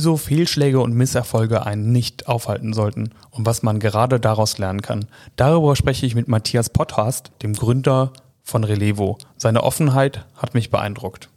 wieso 0.00 0.16
Fehlschläge 0.16 0.80
und 0.80 0.94
Misserfolge 0.94 1.66
einen 1.66 1.92
nicht 1.92 2.26
aufhalten 2.26 2.72
sollten 2.72 3.10
und 3.32 3.44
was 3.44 3.62
man 3.62 3.80
gerade 3.80 4.18
daraus 4.18 4.56
lernen 4.56 4.80
kann. 4.80 5.04
Darüber 5.36 5.76
spreche 5.76 6.06
ich 6.06 6.14
mit 6.14 6.26
Matthias 6.26 6.70
Potthast, 6.70 7.32
dem 7.42 7.52
Gründer 7.52 8.14
von 8.42 8.64
Relevo. 8.64 9.18
Seine 9.36 9.62
Offenheit 9.62 10.24
hat 10.36 10.54
mich 10.54 10.70
beeindruckt. 10.70 11.28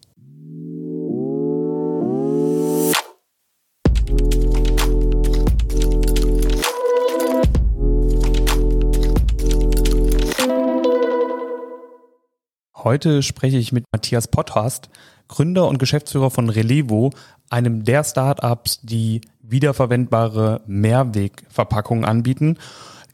Heute 12.73 13.23
spreche 13.23 13.57
ich 13.57 13.73
mit 13.73 13.83
Matthias 13.91 14.29
Potthast, 14.29 14.89
Gründer 15.27 15.67
und 15.67 15.79
Geschäftsführer 15.79 16.29
von 16.29 16.49
Relevo, 16.49 17.11
einem 17.53 17.83
der 17.83 18.03
Startups, 18.03 18.81
die 18.81 19.21
wiederverwendbare 19.43 20.61
Mehrwegverpackungen 20.65 22.03
anbieten. 22.03 22.57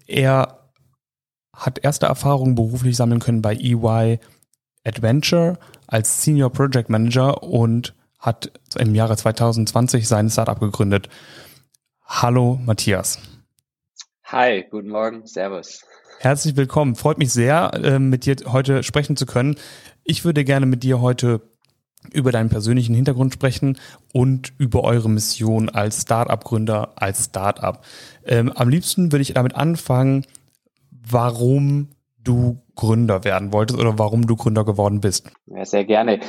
Er 0.07 0.59
hat 1.53 1.83
erste 1.83 2.05
Erfahrungen 2.05 2.55
beruflich 2.55 2.95
sammeln 2.95 3.19
können 3.19 3.41
bei 3.41 3.53
EY 3.55 4.17
Adventure 4.85 5.59
als 5.87 6.23
Senior 6.23 6.51
Project 6.51 6.89
Manager 6.89 7.43
und 7.43 7.93
hat 8.17 8.51
im 8.77 8.95
Jahre 8.95 9.17
2020 9.17 10.07
sein 10.07 10.29
Startup 10.29 10.59
gegründet. 10.59 11.09
Hallo 12.05 12.59
Matthias. 12.65 13.19
Hi, 14.23 14.63
guten 14.71 14.87
Morgen, 14.89 15.27
Servus. 15.27 15.83
Herzlich 16.19 16.55
willkommen. 16.55 16.95
Freut 16.95 17.17
mich 17.17 17.33
sehr, 17.33 17.71
ähm, 17.83 18.09
mit 18.09 18.25
dir 18.25 18.37
heute 18.47 18.83
sprechen 18.83 19.17
zu 19.17 19.25
können. 19.25 19.57
Ich 20.05 20.23
würde 20.23 20.45
gerne 20.45 20.65
mit 20.65 20.83
dir 20.83 21.01
heute 21.01 21.41
über 22.13 22.31
deinen 22.31 22.49
persönlichen 22.49 22.95
Hintergrund 22.95 23.33
sprechen 23.33 23.77
und 24.13 24.53
über 24.57 24.83
eure 24.83 25.09
Mission 25.09 25.69
als 25.69 26.01
Startup-Gründer, 26.03 26.93
als 26.95 27.25
Startup. 27.25 27.83
Ähm, 28.25 28.51
am 28.53 28.69
liebsten 28.69 29.11
würde 29.11 29.21
ich 29.21 29.33
damit 29.33 29.55
anfangen, 29.55 30.25
warum 30.91 31.89
du 32.23 32.61
Gründer 32.75 33.23
werden 33.23 33.51
wolltest 33.51 33.79
oder 33.79 33.97
warum 33.97 34.27
du 34.27 34.35
Gründer 34.35 34.63
geworden 34.63 35.01
bist. 35.01 35.29
Ja, 35.47 35.65
sehr 35.65 35.85
gerne. 35.85 36.19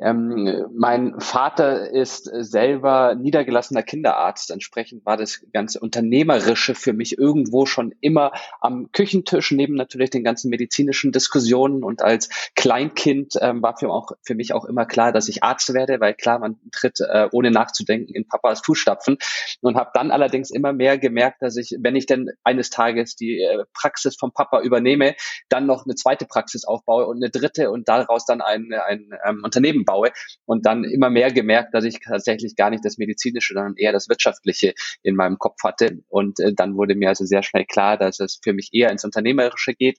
Ähm, 0.00 0.66
mein 0.74 1.20
Vater 1.20 1.90
ist 1.90 2.24
selber 2.24 3.14
niedergelassener 3.14 3.82
Kinderarzt. 3.82 4.50
Entsprechend 4.50 5.06
war 5.06 5.16
das 5.16 5.40
ganze 5.52 5.80
Unternehmerische 5.80 6.74
für 6.74 6.92
mich 6.92 7.18
irgendwo 7.18 7.64
schon 7.64 7.94
immer 8.00 8.32
am 8.60 8.90
Küchentisch, 8.92 9.52
neben 9.52 9.74
natürlich 9.74 10.10
den 10.10 10.24
ganzen 10.24 10.50
medizinischen 10.50 11.12
Diskussionen. 11.12 11.82
Und 11.82 12.02
als 12.02 12.28
Kleinkind 12.54 13.34
ähm, 13.40 13.62
war 13.62 13.76
für, 13.78 13.90
auch, 13.90 14.10
für 14.22 14.34
mich 14.34 14.52
auch 14.52 14.66
immer 14.66 14.84
klar, 14.84 15.12
dass 15.12 15.28
ich 15.28 15.42
Arzt 15.42 15.72
werde, 15.72 15.98
weil 16.00 16.14
klar, 16.14 16.40
man 16.40 16.56
tritt 16.72 17.00
äh, 17.00 17.28
ohne 17.32 17.50
nachzudenken 17.50 18.14
in 18.14 18.28
Papas 18.28 18.60
Fußstapfen. 18.60 19.16
Und 19.62 19.76
habe 19.76 19.90
dann 19.94 20.10
allerdings 20.10 20.50
immer 20.50 20.74
mehr 20.74 20.98
gemerkt, 20.98 21.40
dass 21.40 21.56
ich, 21.56 21.74
wenn 21.80 21.96
ich 21.96 22.04
denn 22.04 22.30
eines 22.44 22.68
Tages 22.68 23.16
die 23.16 23.40
äh, 23.40 23.64
Praxis 23.72 24.16
vom 24.16 24.32
Papa 24.32 24.60
übernehme, 24.60 25.14
dann 25.48 25.64
noch 25.64 25.86
eine 25.86 25.94
zweite 25.94 26.26
Praxis 26.26 26.64
aufbaue 26.66 27.06
und 27.06 27.16
eine 27.16 27.30
dritte 27.30 27.70
und 27.70 27.88
daraus 27.88 28.26
dann 28.26 28.42
ein, 28.42 28.72
ein 28.74 29.10
ähm, 29.26 29.40
Unternehmen 29.42 29.85
baue 29.86 30.12
und 30.44 30.66
dann 30.66 30.84
immer 30.84 31.08
mehr 31.08 31.32
gemerkt, 31.32 31.72
dass 31.72 31.84
ich 31.84 32.00
tatsächlich 32.00 32.56
gar 32.56 32.68
nicht 32.68 32.84
das 32.84 32.98
medizinische, 32.98 33.54
sondern 33.54 33.76
eher 33.76 33.92
das 33.92 34.10
wirtschaftliche 34.10 34.74
in 35.02 35.16
meinem 35.16 35.38
Kopf 35.38 35.62
hatte. 35.64 36.02
Und 36.08 36.38
äh, 36.40 36.52
dann 36.54 36.76
wurde 36.76 36.94
mir 36.94 37.08
also 37.08 37.24
sehr 37.24 37.42
schnell 37.42 37.64
klar, 37.64 37.96
dass 37.96 38.20
es 38.20 38.38
für 38.44 38.52
mich 38.52 38.70
eher 38.72 38.90
ins 38.90 39.04
Unternehmerische 39.04 39.72
geht 39.72 39.98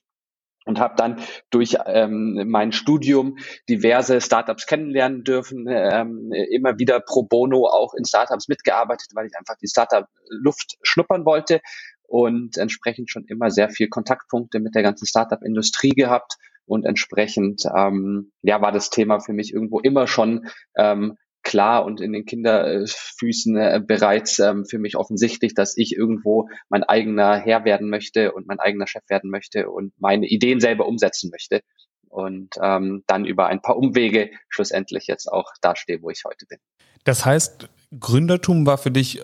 und 0.68 0.78
habe 0.78 0.94
dann 0.96 1.20
durch 1.50 1.76
ähm, 1.86 2.44
mein 2.46 2.72
Studium 2.72 3.38
diverse 3.68 4.20
Startups 4.20 4.66
kennenlernen 4.66 5.24
dürfen, 5.24 5.66
ähm, 5.68 6.30
immer 6.50 6.78
wieder 6.78 7.00
pro 7.00 7.22
bono 7.22 7.66
auch 7.66 7.94
in 7.94 8.04
Startups 8.04 8.48
mitgearbeitet, 8.48 9.08
weil 9.14 9.26
ich 9.26 9.36
einfach 9.36 9.56
die 9.56 9.66
Startup-Luft 9.66 10.76
schnuppern 10.82 11.24
wollte 11.24 11.60
und 12.02 12.58
entsprechend 12.58 13.10
schon 13.10 13.24
immer 13.28 13.50
sehr 13.50 13.70
viel 13.70 13.88
Kontaktpunkte 13.88 14.60
mit 14.60 14.74
der 14.74 14.82
ganzen 14.82 15.06
Startup-Industrie 15.06 15.90
gehabt 15.90 16.36
und 16.68 16.84
entsprechend 16.84 17.64
ähm, 17.76 18.32
ja 18.42 18.60
war 18.60 18.72
das 18.72 18.90
Thema 18.90 19.20
für 19.20 19.32
mich 19.32 19.52
irgendwo 19.52 19.80
immer 19.80 20.06
schon 20.06 20.46
ähm, 20.76 21.16
klar 21.42 21.84
und 21.84 22.00
in 22.00 22.12
den 22.12 22.26
Kinderfüßen 22.26 23.56
äh, 23.56 23.80
bereits 23.84 24.38
ähm, 24.38 24.66
für 24.66 24.78
mich 24.78 24.96
offensichtlich, 24.96 25.54
dass 25.54 25.76
ich 25.76 25.96
irgendwo 25.96 26.48
mein 26.68 26.84
eigener 26.84 27.36
Herr 27.36 27.64
werden 27.64 27.88
möchte 27.88 28.32
und 28.32 28.46
mein 28.46 28.60
eigener 28.60 28.86
Chef 28.86 29.02
werden 29.08 29.30
möchte 29.30 29.70
und 29.70 29.92
meine 29.98 30.26
Ideen 30.26 30.60
selber 30.60 30.86
umsetzen 30.86 31.30
möchte 31.30 31.62
und 32.08 32.50
ähm, 32.62 33.02
dann 33.06 33.24
über 33.24 33.46
ein 33.46 33.62
paar 33.62 33.76
Umwege 33.76 34.30
schlussendlich 34.48 35.06
jetzt 35.06 35.26
auch 35.26 35.50
dastehe, 35.62 36.02
wo 36.02 36.10
ich 36.10 36.22
heute 36.26 36.44
bin. 36.46 36.58
Das 37.04 37.24
heißt, 37.24 37.68
Gründertum 37.98 38.66
war 38.66 38.76
für 38.76 38.90
dich 38.90 39.22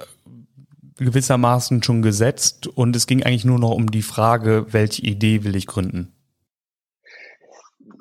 gewissermaßen 0.96 1.82
schon 1.82 2.02
gesetzt 2.02 2.66
und 2.68 2.94
es 2.96 3.06
ging 3.06 3.22
eigentlich 3.22 3.44
nur 3.44 3.58
noch 3.58 3.72
um 3.72 3.90
die 3.90 4.02
Frage, 4.02 4.66
welche 4.70 5.02
Idee 5.02 5.44
will 5.44 5.56
ich 5.56 5.66
gründen? 5.66 6.13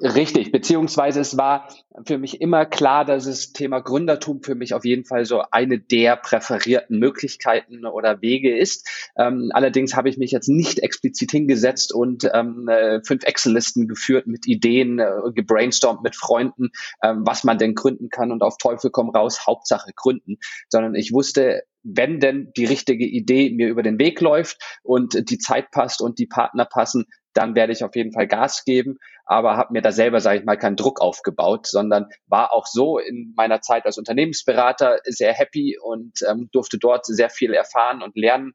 Richtig, 0.03 0.51
beziehungsweise 0.51 1.21
es 1.21 1.37
war 1.37 1.69
für 2.05 2.17
mich 2.17 2.41
immer 2.41 2.65
klar, 2.65 3.05
dass 3.05 3.23
das 3.23 3.53
Thema 3.53 3.79
Gründertum 3.79 4.43
für 4.43 4.53
mich 4.53 4.73
auf 4.73 4.83
jeden 4.83 5.05
Fall 5.05 5.23
so 5.23 5.43
eine 5.49 5.79
der 5.79 6.17
präferierten 6.17 6.99
Möglichkeiten 6.99 7.85
oder 7.85 8.21
Wege 8.21 8.53
ist. 8.53 8.85
Ähm, 9.17 9.51
allerdings 9.53 9.95
habe 9.95 10.09
ich 10.09 10.17
mich 10.17 10.31
jetzt 10.31 10.49
nicht 10.49 10.79
explizit 10.79 11.31
hingesetzt 11.31 11.93
und 11.93 12.29
ähm, 12.33 12.67
äh, 12.67 12.99
fünf 13.05 13.23
Excel-Listen 13.23 13.87
geführt 13.87 14.27
mit 14.27 14.45
Ideen, 14.45 14.99
äh, 14.99 15.31
gebrainstormt 15.33 16.03
mit 16.03 16.17
Freunden, 16.17 16.71
ähm, 17.01 17.21
was 17.25 17.45
man 17.45 17.57
denn 17.57 17.73
gründen 17.73 18.09
kann 18.09 18.33
und 18.33 18.41
auf 18.41 18.57
Teufel 18.57 18.91
komm 18.91 19.09
raus, 19.09 19.47
Hauptsache 19.47 19.93
gründen, 19.95 20.35
sondern 20.67 20.95
ich 20.95 21.13
wusste, 21.13 21.63
wenn 21.83 22.19
denn 22.19 22.51
die 22.57 22.65
richtige 22.65 23.05
Idee 23.05 23.51
mir 23.51 23.69
über 23.69 23.83
den 23.83 23.99
Weg 23.99 24.19
läuft 24.21 24.79
und 24.83 25.29
die 25.29 25.37
Zeit 25.37 25.71
passt 25.71 26.01
und 26.01 26.17
die 26.19 26.27
Partner 26.27 26.65
passen, 26.65 27.05
dann 27.33 27.55
werde 27.55 27.73
ich 27.73 27.83
auf 27.83 27.95
jeden 27.95 28.13
Fall 28.13 28.27
Gas 28.27 28.63
geben, 28.65 28.97
aber 29.25 29.57
habe 29.57 29.73
mir 29.73 29.81
da 29.81 29.91
selber, 29.91 30.19
sage 30.19 30.39
ich 30.39 30.45
mal, 30.45 30.57
keinen 30.57 30.75
Druck 30.75 31.01
aufgebaut, 31.01 31.67
sondern 31.67 32.07
war 32.27 32.53
auch 32.53 32.65
so 32.65 32.97
in 32.99 33.33
meiner 33.35 33.61
Zeit 33.61 33.85
als 33.85 33.97
Unternehmensberater 33.97 34.99
sehr 35.05 35.33
happy 35.33 35.77
und 35.81 36.19
ähm, 36.29 36.49
durfte 36.51 36.77
dort 36.77 37.05
sehr 37.05 37.29
viel 37.29 37.53
erfahren 37.53 38.01
und 38.01 38.15
lernen 38.15 38.53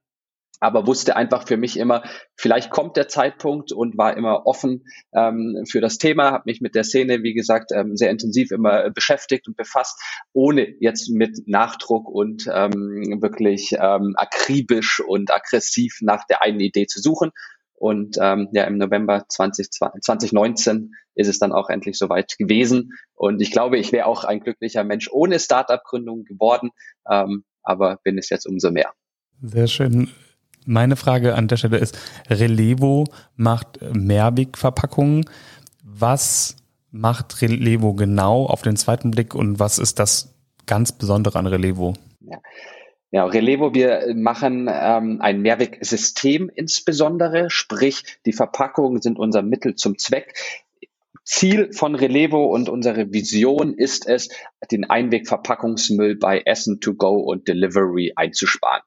aber 0.60 0.86
wusste 0.86 1.16
einfach 1.16 1.46
für 1.46 1.56
mich 1.56 1.76
immer, 1.76 2.02
vielleicht 2.36 2.70
kommt 2.70 2.96
der 2.96 3.08
Zeitpunkt 3.08 3.72
und 3.72 3.96
war 3.96 4.16
immer 4.16 4.46
offen 4.46 4.84
ähm, 5.12 5.64
für 5.68 5.80
das 5.80 5.98
Thema, 5.98 6.32
habe 6.32 6.44
mich 6.46 6.60
mit 6.60 6.74
der 6.74 6.84
Szene, 6.84 7.22
wie 7.22 7.34
gesagt, 7.34 7.70
ähm, 7.72 7.96
sehr 7.96 8.10
intensiv 8.10 8.50
immer 8.50 8.90
beschäftigt 8.90 9.46
und 9.46 9.56
befasst, 9.56 10.00
ohne 10.32 10.74
jetzt 10.80 11.10
mit 11.10 11.42
Nachdruck 11.46 12.08
und 12.08 12.48
ähm, 12.52 13.18
wirklich 13.20 13.72
ähm, 13.78 14.14
akribisch 14.16 15.00
und 15.06 15.32
aggressiv 15.32 15.98
nach 16.00 16.24
der 16.26 16.42
einen 16.42 16.60
Idee 16.60 16.86
zu 16.86 17.00
suchen, 17.00 17.30
und 17.78 18.16
ähm, 18.20 18.48
ja, 18.52 18.64
im 18.64 18.76
November 18.78 19.24
20, 19.28 19.70
2019 19.70 20.94
ist 21.14 21.28
es 21.28 21.38
dann 21.38 21.52
auch 21.52 21.68
endlich 21.70 21.96
soweit 21.96 22.36
gewesen. 22.38 22.92
Und 23.14 23.40
ich 23.40 23.50
glaube, 23.50 23.78
ich 23.78 23.92
wäre 23.92 24.06
auch 24.06 24.24
ein 24.24 24.40
glücklicher 24.40 24.84
Mensch 24.84 25.08
ohne 25.10 25.38
Startup-Gründung 25.38 26.24
geworden, 26.24 26.70
ähm, 27.10 27.44
aber 27.62 27.98
bin 28.02 28.18
es 28.18 28.30
jetzt 28.30 28.46
umso 28.46 28.70
mehr. 28.70 28.92
Sehr 29.42 29.68
schön. 29.68 30.10
Meine 30.64 30.96
Frage 30.96 31.34
an 31.34 31.48
der 31.48 31.56
Stelle 31.56 31.78
ist, 31.78 31.98
Relevo 32.28 33.04
macht 33.36 33.80
Mehrwegverpackungen. 33.80 35.24
Was 35.82 36.56
macht 36.90 37.40
Relevo 37.42 37.94
genau 37.94 38.46
auf 38.46 38.62
den 38.62 38.76
zweiten 38.76 39.10
Blick 39.10 39.34
und 39.34 39.58
was 39.58 39.78
ist 39.78 39.98
das 39.98 40.34
ganz 40.66 40.92
Besondere 40.92 41.38
an 41.38 41.46
Relevo? 41.46 41.94
Ja. 42.20 42.38
Ja, 43.10 43.24
Relevo, 43.24 43.72
wir 43.72 44.12
machen 44.14 44.68
ähm, 44.70 45.20
ein 45.22 45.40
Mehrwegsystem 45.40 46.50
insbesondere, 46.54 47.48
sprich 47.48 48.02
die 48.26 48.34
Verpackungen 48.34 49.00
sind 49.00 49.18
unser 49.18 49.40
Mittel 49.40 49.76
zum 49.76 49.96
Zweck. 49.96 50.34
Ziel 51.24 51.72
von 51.72 51.94
Relevo 51.94 52.46
und 52.46 52.68
unsere 52.68 53.12
Vision 53.12 53.74
ist 53.74 54.06
es, 54.06 54.28
den 54.70 54.88
Einwegverpackungsmüll 54.88 56.16
bei 56.16 56.40
Essen 56.40 56.80
to 56.80 56.94
Go 56.94 57.16
und 57.16 57.48
Delivery 57.48 58.12
einzusparen. 58.16 58.82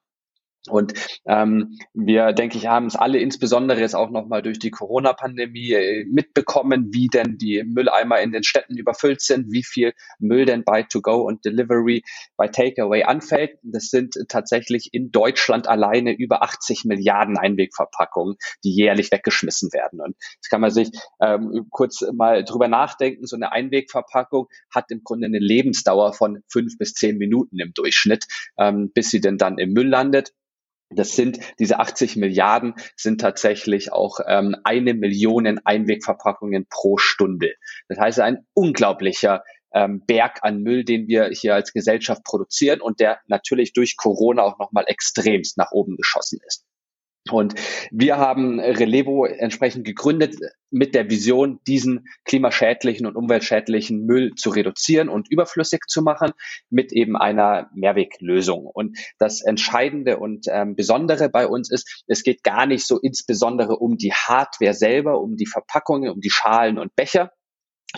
Und 0.68 0.94
ähm, 1.26 1.78
wir, 1.92 2.32
denke 2.32 2.56
ich, 2.56 2.68
haben 2.68 2.86
es 2.86 2.94
alle 2.94 3.18
insbesondere 3.18 3.80
jetzt 3.80 3.96
auch 3.96 4.10
nochmal 4.10 4.42
durch 4.42 4.60
die 4.60 4.70
Corona-Pandemie 4.70 5.72
äh, 5.72 6.04
mitbekommen, 6.04 6.90
wie 6.92 7.08
denn 7.08 7.36
die 7.36 7.64
Mülleimer 7.64 8.20
in 8.20 8.30
den 8.30 8.44
Städten 8.44 8.76
überfüllt 8.76 9.20
sind, 9.20 9.50
wie 9.50 9.64
viel 9.64 9.92
Müll 10.20 10.44
denn 10.44 10.62
bei 10.62 10.84
To-Go 10.84 11.22
und 11.22 11.44
Delivery 11.44 12.04
bei 12.36 12.46
Takeaway 12.46 13.02
anfällt. 13.02 13.58
Das 13.62 13.86
sind 13.86 14.16
tatsächlich 14.28 14.90
in 14.92 15.10
Deutschland 15.10 15.66
alleine 15.66 16.12
über 16.16 16.42
80 16.42 16.84
Milliarden 16.84 17.36
Einwegverpackungen, 17.36 18.36
die 18.62 18.72
jährlich 18.72 19.10
weggeschmissen 19.10 19.72
werden. 19.72 20.00
Und 20.00 20.16
das 20.40 20.48
kann 20.48 20.60
man 20.60 20.70
sich 20.70 20.90
ähm, 21.20 21.66
kurz 21.70 22.04
mal 22.12 22.44
drüber 22.44 22.68
nachdenken. 22.68 23.26
So 23.26 23.34
eine 23.34 23.50
Einwegverpackung 23.50 24.46
hat 24.72 24.92
im 24.92 25.02
Grunde 25.02 25.26
eine 25.26 25.40
Lebensdauer 25.40 26.12
von 26.12 26.42
fünf 26.48 26.78
bis 26.78 26.94
zehn 26.94 27.18
Minuten 27.18 27.58
im 27.58 27.72
Durchschnitt, 27.74 28.26
ähm, 28.58 28.92
bis 28.94 29.10
sie 29.10 29.20
denn 29.20 29.38
dann 29.38 29.58
im 29.58 29.72
Müll 29.72 29.88
landet. 29.88 30.32
Das 30.94 31.16
sind 31.16 31.38
diese 31.58 31.78
80 31.78 32.16
Milliarden 32.16 32.74
sind 32.96 33.20
tatsächlich 33.20 33.92
auch 33.92 34.20
ähm, 34.26 34.56
eine 34.64 34.94
Million 34.94 35.60
Einwegverpackungen 35.64 36.66
pro 36.68 36.98
Stunde. 36.98 37.54
Das 37.88 37.98
heißt, 37.98 38.20
ein 38.20 38.46
unglaublicher 38.54 39.42
ähm, 39.74 40.02
Berg 40.06 40.40
an 40.42 40.62
Müll, 40.62 40.84
den 40.84 41.08
wir 41.08 41.30
hier 41.32 41.54
als 41.54 41.72
Gesellschaft 41.72 42.24
produzieren 42.24 42.80
und 42.80 43.00
der 43.00 43.20
natürlich 43.26 43.72
durch 43.72 43.96
Corona 43.96 44.42
auch 44.42 44.58
nochmal 44.58 44.84
extremst 44.86 45.56
nach 45.58 45.72
oben 45.72 45.96
geschossen 45.96 46.40
ist. 46.46 46.64
Und 47.30 47.54
wir 47.92 48.18
haben 48.18 48.58
Relevo 48.58 49.26
entsprechend 49.26 49.84
gegründet 49.84 50.36
mit 50.70 50.94
der 50.94 51.08
Vision, 51.08 51.60
diesen 51.68 52.06
klimaschädlichen 52.24 53.06
und 53.06 53.14
umweltschädlichen 53.14 54.04
Müll 54.06 54.34
zu 54.34 54.50
reduzieren 54.50 55.08
und 55.08 55.30
überflüssig 55.30 55.82
zu 55.86 56.02
machen 56.02 56.32
mit 56.68 56.92
eben 56.92 57.16
einer 57.16 57.70
Mehrweglösung. 57.74 58.66
Und 58.66 58.98
das 59.18 59.40
Entscheidende 59.40 60.18
und 60.18 60.46
ähm, 60.48 60.74
Besondere 60.74 61.28
bei 61.28 61.46
uns 61.46 61.70
ist, 61.70 62.02
es 62.08 62.24
geht 62.24 62.42
gar 62.42 62.66
nicht 62.66 62.86
so 62.86 62.98
insbesondere 62.98 63.76
um 63.76 63.96
die 63.96 64.12
Hardware 64.12 64.74
selber, 64.74 65.20
um 65.20 65.36
die 65.36 65.46
Verpackungen, 65.46 66.10
um 66.10 66.20
die 66.20 66.30
Schalen 66.30 66.78
und 66.78 66.96
Becher, 66.96 67.30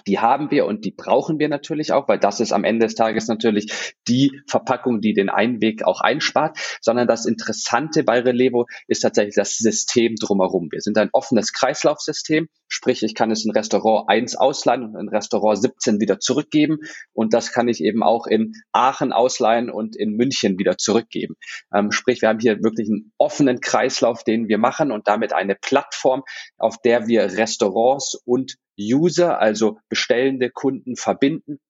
die 0.07 0.19
haben 0.19 0.51
wir 0.51 0.67
und 0.67 0.85
die 0.85 0.91
brauchen 0.91 1.39
wir 1.39 1.49
natürlich 1.49 1.93
auch, 1.93 2.09
weil 2.09 2.19
das 2.19 2.41
ist 2.41 2.53
am 2.53 2.65
Ende 2.65 2.87
des 2.87 2.95
Tages 2.95 3.29
natürlich 3.29 3.95
die 4.09 4.41
Verpackung, 4.49 5.01
die 5.01 5.15
den 5.15 5.29
Einweg 5.29 5.85
auch 5.85 6.01
einspart, 6.01 6.59
sondern 6.81 7.07
das 7.07 7.27
Interessante 7.27 8.03
bei 8.03 8.21
Relevo 8.21 8.67
ist 8.89 9.01
tatsächlich 9.01 9.37
das 9.37 9.57
System 9.57 10.17
drumherum. 10.17 10.69
Wir 10.71 10.81
sind 10.81 10.99
ein 10.99 11.11
offenes 11.13 11.53
Kreislaufsystem, 11.53 12.49
sprich 12.67 13.03
ich 13.03 13.15
kann 13.15 13.31
es 13.31 13.45
in 13.45 13.53
Restaurant 13.53 14.09
1 14.09 14.37
ausleihen 14.37 14.83
und 14.83 15.01
in 15.01 15.09
Restaurant 15.09 15.61
17 15.61 16.01
wieder 16.01 16.19
zurückgeben 16.19 16.79
und 17.13 17.33
das 17.33 17.53
kann 17.53 17.69
ich 17.69 17.81
eben 17.81 18.03
auch 18.03 18.27
in 18.27 18.53
Aachen 18.73 19.13
ausleihen 19.13 19.71
und 19.71 19.97
in 19.97 20.17
München 20.17 20.59
wieder 20.59 20.77
zurückgeben. 20.77 21.37
Ähm, 21.73 21.93
sprich, 21.93 22.21
wir 22.21 22.29
haben 22.29 22.41
hier 22.41 22.63
wirklich 22.63 22.89
einen 22.89 23.13
offenen 23.19 23.61
Kreislauf, 23.61 24.25
den 24.25 24.49
wir 24.49 24.59
machen 24.59 24.91
und 24.91 25.07
damit 25.07 25.33
eine 25.33 25.55
Plattform, 25.55 26.23
auf 26.59 26.79
der 26.83 27.07
wir 27.07 27.25
Restaurants 27.37 28.21
und 28.25 28.57
User, 28.79 29.41
also 29.41 29.79
bestellende 29.89 30.51
Kunden 30.51 30.97
verbinden 30.97 31.61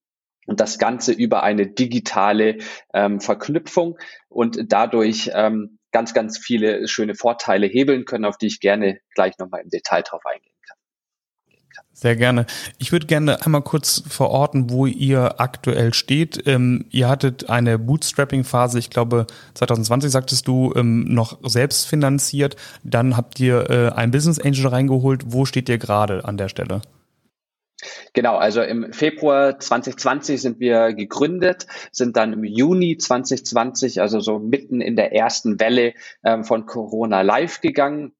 und 0.47 0.59
das 0.59 0.77
Ganze 0.77 1.11
über 1.11 1.43
eine 1.43 1.67
digitale 1.67 2.57
ähm, 2.93 3.19
Verknüpfung 3.19 3.97
und 4.29 4.71
dadurch 4.71 5.31
ähm, 5.33 5.79
ganz, 5.91 6.13
ganz 6.13 6.37
viele 6.37 6.87
schöne 6.87 7.15
Vorteile 7.15 7.67
hebeln 7.67 8.05
können, 8.05 8.25
auf 8.25 8.37
die 8.37 8.47
ich 8.47 8.59
gerne 8.59 8.99
gleich 9.13 9.37
nochmal 9.37 9.61
im 9.61 9.69
Detail 9.69 10.01
drauf 10.01 10.21
eingehen 10.25 10.51
kann. 10.51 10.54
Sehr 11.97 12.17
gerne. 12.17 12.45
Ich 12.77 12.91
würde 12.91 13.07
gerne 13.07 13.45
einmal 13.45 13.61
kurz 13.61 14.03
verorten, 14.05 14.69
wo 14.69 14.85
ihr 14.85 15.39
aktuell 15.39 15.93
steht. 15.93 16.45
Ähm, 16.45 16.83
ihr 16.91 17.07
hattet 17.07 17.49
eine 17.49 17.79
Bootstrapping-Phase, 17.79 18.77
ich 18.79 18.89
glaube 18.89 19.27
2020 19.53 20.11
sagtest 20.11 20.45
du, 20.45 20.73
ähm, 20.75 21.05
noch 21.05 21.39
selbst 21.43 21.87
finanziert. 21.87 22.57
Dann 22.83 23.15
habt 23.15 23.39
ihr 23.39 23.69
äh, 23.69 23.89
ein 23.93 24.11
Business 24.11 24.39
Angel 24.39 24.67
reingeholt. 24.67 25.23
Wo 25.27 25.45
steht 25.45 25.69
ihr 25.69 25.77
gerade 25.77 26.25
an 26.25 26.35
der 26.35 26.49
Stelle? 26.49 26.81
Genau, 28.11 28.35
also 28.35 28.61
im 28.61 28.91
Februar 28.91 29.57
2020 29.57 30.41
sind 30.41 30.59
wir 30.59 30.91
gegründet, 30.91 31.65
sind 31.93 32.17
dann 32.17 32.33
im 32.33 32.43
Juni 32.43 32.97
2020, 32.97 34.01
also 34.01 34.19
so 34.19 34.39
mitten 34.39 34.81
in 34.81 34.97
der 34.97 35.13
ersten 35.13 35.61
Welle 35.61 35.93
ähm, 36.25 36.43
von 36.43 36.65
Corona 36.65 37.21
live 37.21 37.61
gegangen. 37.61 38.11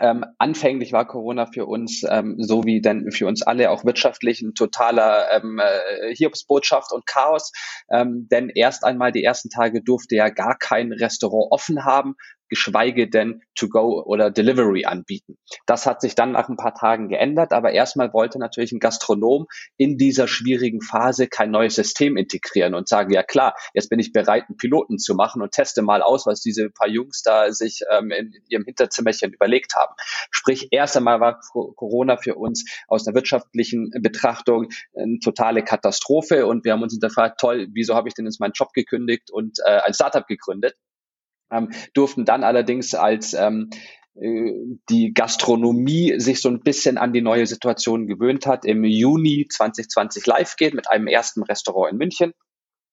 Ähm, 0.00 0.24
anfänglich 0.38 0.92
war 0.92 1.06
Corona 1.06 1.46
für 1.46 1.66
uns, 1.66 2.02
ähm, 2.08 2.36
so 2.38 2.64
wie 2.64 2.80
denn 2.80 3.10
für 3.12 3.26
uns 3.26 3.42
alle 3.42 3.70
auch 3.70 3.84
wirtschaftlich 3.84 4.42
ein 4.42 4.54
totaler 4.54 5.30
ähm, 5.32 5.60
äh, 5.60 6.14
Hiobsbotschaft 6.14 6.92
und 6.92 7.06
Chaos. 7.06 7.52
Ähm, 7.90 8.26
denn 8.30 8.48
erst 8.48 8.84
einmal 8.84 9.12
die 9.12 9.24
ersten 9.24 9.50
Tage 9.50 9.82
durfte 9.82 10.16
ja 10.16 10.28
gar 10.30 10.56
kein 10.58 10.92
Restaurant 10.92 11.52
offen 11.52 11.84
haben 11.84 12.14
geschweige 12.48 13.08
denn 13.08 13.42
To-Go 13.54 14.02
oder 14.04 14.30
Delivery 14.30 14.84
anbieten. 14.84 15.36
Das 15.66 15.86
hat 15.86 16.00
sich 16.00 16.14
dann 16.14 16.32
nach 16.32 16.48
ein 16.48 16.56
paar 16.56 16.74
Tagen 16.74 17.08
geändert, 17.08 17.52
aber 17.52 17.72
erstmal 17.72 18.12
wollte 18.12 18.38
natürlich 18.38 18.72
ein 18.72 18.80
Gastronom 18.80 19.46
in 19.76 19.96
dieser 19.96 20.28
schwierigen 20.28 20.80
Phase 20.80 21.26
kein 21.26 21.50
neues 21.50 21.74
System 21.74 22.16
integrieren 22.16 22.74
und 22.74 22.88
sagen, 22.88 23.12
ja 23.12 23.22
klar, 23.22 23.54
jetzt 23.72 23.88
bin 23.88 23.98
ich 23.98 24.12
bereit, 24.12 24.44
einen 24.48 24.56
Piloten 24.56 24.98
zu 24.98 25.14
machen 25.14 25.42
und 25.42 25.52
teste 25.52 25.82
mal 25.82 26.02
aus, 26.02 26.26
was 26.26 26.40
diese 26.40 26.70
paar 26.70 26.88
Jungs 26.88 27.22
da 27.22 27.52
sich 27.52 27.80
ähm, 27.90 28.10
in 28.10 28.32
ihrem 28.48 28.64
Hinterzimmerchen 28.64 29.32
überlegt 29.32 29.74
haben. 29.74 29.94
Sprich, 30.30 30.68
erst 30.70 30.96
einmal 30.96 31.20
war 31.20 31.40
Corona 31.40 32.16
für 32.16 32.34
uns 32.34 32.64
aus 32.88 33.06
einer 33.06 33.14
wirtschaftlichen 33.14 33.90
Betrachtung 34.00 34.68
eine 34.96 35.18
totale 35.18 35.62
Katastrophe 35.62 36.46
und 36.46 36.64
wir 36.64 36.72
haben 36.72 36.82
uns 36.82 36.92
hinterfragt, 36.92 37.40
toll, 37.40 37.68
wieso 37.72 37.94
habe 37.94 38.08
ich 38.08 38.14
denn 38.14 38.26
jetzt 38.26 38.40
meinen 38.40 38.52
Job 38.52 38.72
gekündigt 38.72 39.30
und 39.30 39.58
äh, 39.64 39.80
ein 39.80 39.94
Startup 39.94 40.26
gegründet? 40.26 40.74
Ähm, 41.50 41.70
durften 41.94 42.24
dann 42.24 42.44
allerdings 42.44 42.94
als 42.94 43.34
ähm, 43.34 43.70
äh, 44.14 44.52
die 44.88 45.12
Gastronomie 45.12 46.18
sich 46.18 46.40
so 46.40 46.48
ein 46.48 46.60
bisschen 46.60 46.98
an 46.98 47.12
die 47.12 47.22
neue 47.22 47.46
Situation 47.46 48.06
gewöhnt 48.06 48.46
hat, 48.46 48.64
im 48.64 48.84
Juni 48.84 49.46
2020 49.48 50.26
live 50.26 50.56
geht 50.56 50.74
mit 50.74 50.90
einem 50.90 51.06
ersten 51.06 51.42
Restaurant 51.42 51.92
in 51.92 51.98
München 51.98 52.32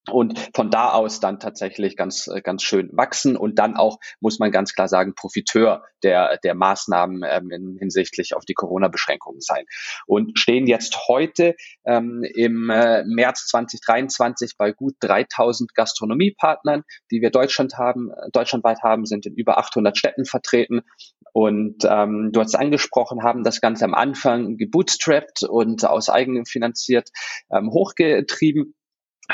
und 0.09 0.39
von 0.55 0.71
da 0.71 0.91
aus 0.91 1.19
dann 1.19 1.39
tatsächlich 1.39 1.95
ganz 1.95 2.29
ganz 2.43 2.63
schön 2.63 2.89
wachsen. 2.93 3.37
Und 3.37 3.59
dann 3.59 3.75
auch 3.75 3.99
muss 4.19 4.39
man 4.39 4.51
ganz 4.51 4.73
klar 4.73 4.87
sagen 4.87 5.13
Profiteur 5.15 5.83
der 6.03 6.37
der 6.43 6.55
Maßnahmen 6.55 7.23
ähm, 7.27 7.51
in, 7.51 7.77
hinsichtlich 7.77 8.35
auf 8.35 8.43
die 8.45 8.55
Corona-Beschränkungen 8.55 9.41
sein. 9.41 9.65
Und 10.07 10.39
stehen 10.39 10.65
jetzt 10.65 11.07
heute 11.07 11.55
ähm, 11.85 12.23
im 12.23 12.69
äh, 12.69 13.03
März 13.05 13.47
2023 13.47 14.55
bei 14.57 14.71
gut 14.71 14.95
3000 15.01 15.75
Gastronomiepartnern, 15.75 16.83
die 17.11 17.21
wir 17.21 17.29
Deutschland 17.29 17.77
haben 17.77 18.11
deutschlandweit 18.31 18.81
haben, 18.81 19.05
sind 19.05 19.25
in 19.25 19.35
über 19.35 19.57
800 19.57 19.97
Städten 19.97 20.25
vertreten. 20.25 20.81
Und 21.33 21.85
ähm, 21.85 22.31
du 22.33 22.41
hast 22.41 22.55
angesprochen, 22.55 23.23
haben 23.23 23.43
das 23.43 23.61
Ganze 23.61 23.85
am 23.85 23.93
Anfang 23.93 24.57
gebootstrapped 24.57 25.43
und 25.43 25.85
aus 25.85 26.09
eigen 26.09 26.45
finanziert 26.45 27.09
ähm, 27.51 27.71
hochgetrieben 27.71 28.73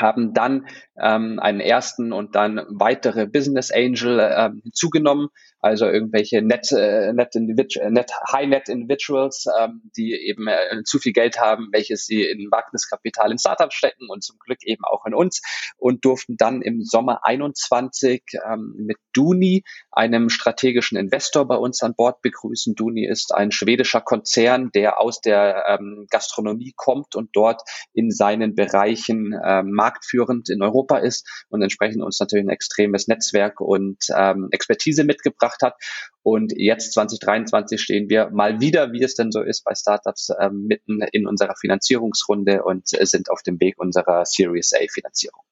haben 0.00 0.34
dann 0.34 0.66
ähm, 0.96 1.38
einen 1.38 1.60
ersten 1.60 2.12
und 2.12 2.34
dann 2.34 2.64
weitere 2.68 3.26
Business 3.26 3.70
Angel 3.70 4.18
äh, 4.18 4.50
hinzugenommen, 4.62 5.28
also 5.60 5.86
irgendwelche 5.86 6.40
net, 6.40 6.70
äh, 6.72 7.12
net, 7.12 7.34
äh, 7.34 7.90
net 7.90 8.12
High 8.32 8.48
Net 8.48 8.68
Individuals, 8.68 9.46
ähm, 9.60 9.90
die 9.96 10.12
eben 10.14 10.46
äh, 10.46 10.82
zu 10.84 10.98
viel 10.98 11.12
Geld 11.12 11.40
haben, 11.40 11.68
welches 11.72 12.06
sie 12.06 12.22
in 12.22 12.50
Wagniskapital 12.50 13.32
in 13.32 13.38
Startups 13.38 13.74
stecken 13.74 14.08
und 14.08 14.22
zum 14.22 14.38
Glück 14.38 14.58
eben 14.62 14.84
auch 14.84 15.04
in 15.04 15.14
uns 15.14 15.42
und 15.76 16.04
durften 16.04 16.36
dann 16.36 16.62
im 16.62 16.82
Sommer 16.82 17.24
21 17.24 18.22
ähm, 18.46 18.74
mit 18.78 18.98
Duni, 19.12 19.64
einem 19.90 20.28
strategischen 20.28 20.96
Investor 20.96 21.46
bei 21.46 21.56
uns 21.56 21.82
an 21.82 21.94
Bord 21.94 22.22
begrüßen. 22.22 22.76
Duni 22.76 23.04
ist 23.04 23.34
ein 23.34 23.50
schwedischer 23.50 24.00
Konzern, 24.00 24.70
der 24.72 25.00
aus 25.00 25.20
der 25.20 25.64
ähm, 25.68 26.06
Gastronomie 26.10 26.72
kommt 26.76 27.16
und 27.16 27.30
dort 27.32 27.62
in 27.92 28.12
seinen 28.12 28.54
Bereichen 28.54 29.32
äh, 29.32 29.62
marktführend 29.64 30.50
in 30.50 30.62
Europa 30.62 30.98
ist 30.98 31.46
und 31.48 31.62
entsprechend 31.62 32.02
uns 32.02 32.20
natürlich 32.20 32.46
ein 32.46 32.50
extremes 32.50 33.08
Netzwerk 33.08 33.60
und 33.60 34.04
ähm, 34.16 34.48
Expertise 34.52 35.02
mitgebracht 35.02 35.47
hat. 35.62 35.74
Und 36.22 36.52
jetzt 36.56 36.92
2023 36.92 37.80
stehen 37.80 38.08
wir 38.08 38.30
mal 38.30 38.60
wieder, 38.60 38.92
wie 38.92 39.02
es 39.02 39.14
denn 39.14 39.32
so 39.32 39.42
ist 39.42 39.64
bei 39.64 39.74
Startups, 39.74 40.30
ähm, 40.40 40.66
mitten 40.66 41.00
in 41.12 41.26
unserer 41.26 41.54
Finanzierungsrunde 41.56 42.62
und 42.64 42.92
äh, 42.92 43.06
sind 43.06 43.30
auf 43.30 43.42
dem 43.42 43.60
Weg 43.60 43.78
unserer 43.78 44.24
Series 44.24 44.72
A 44.74 44.84
Finanzierung. 44.90 45.42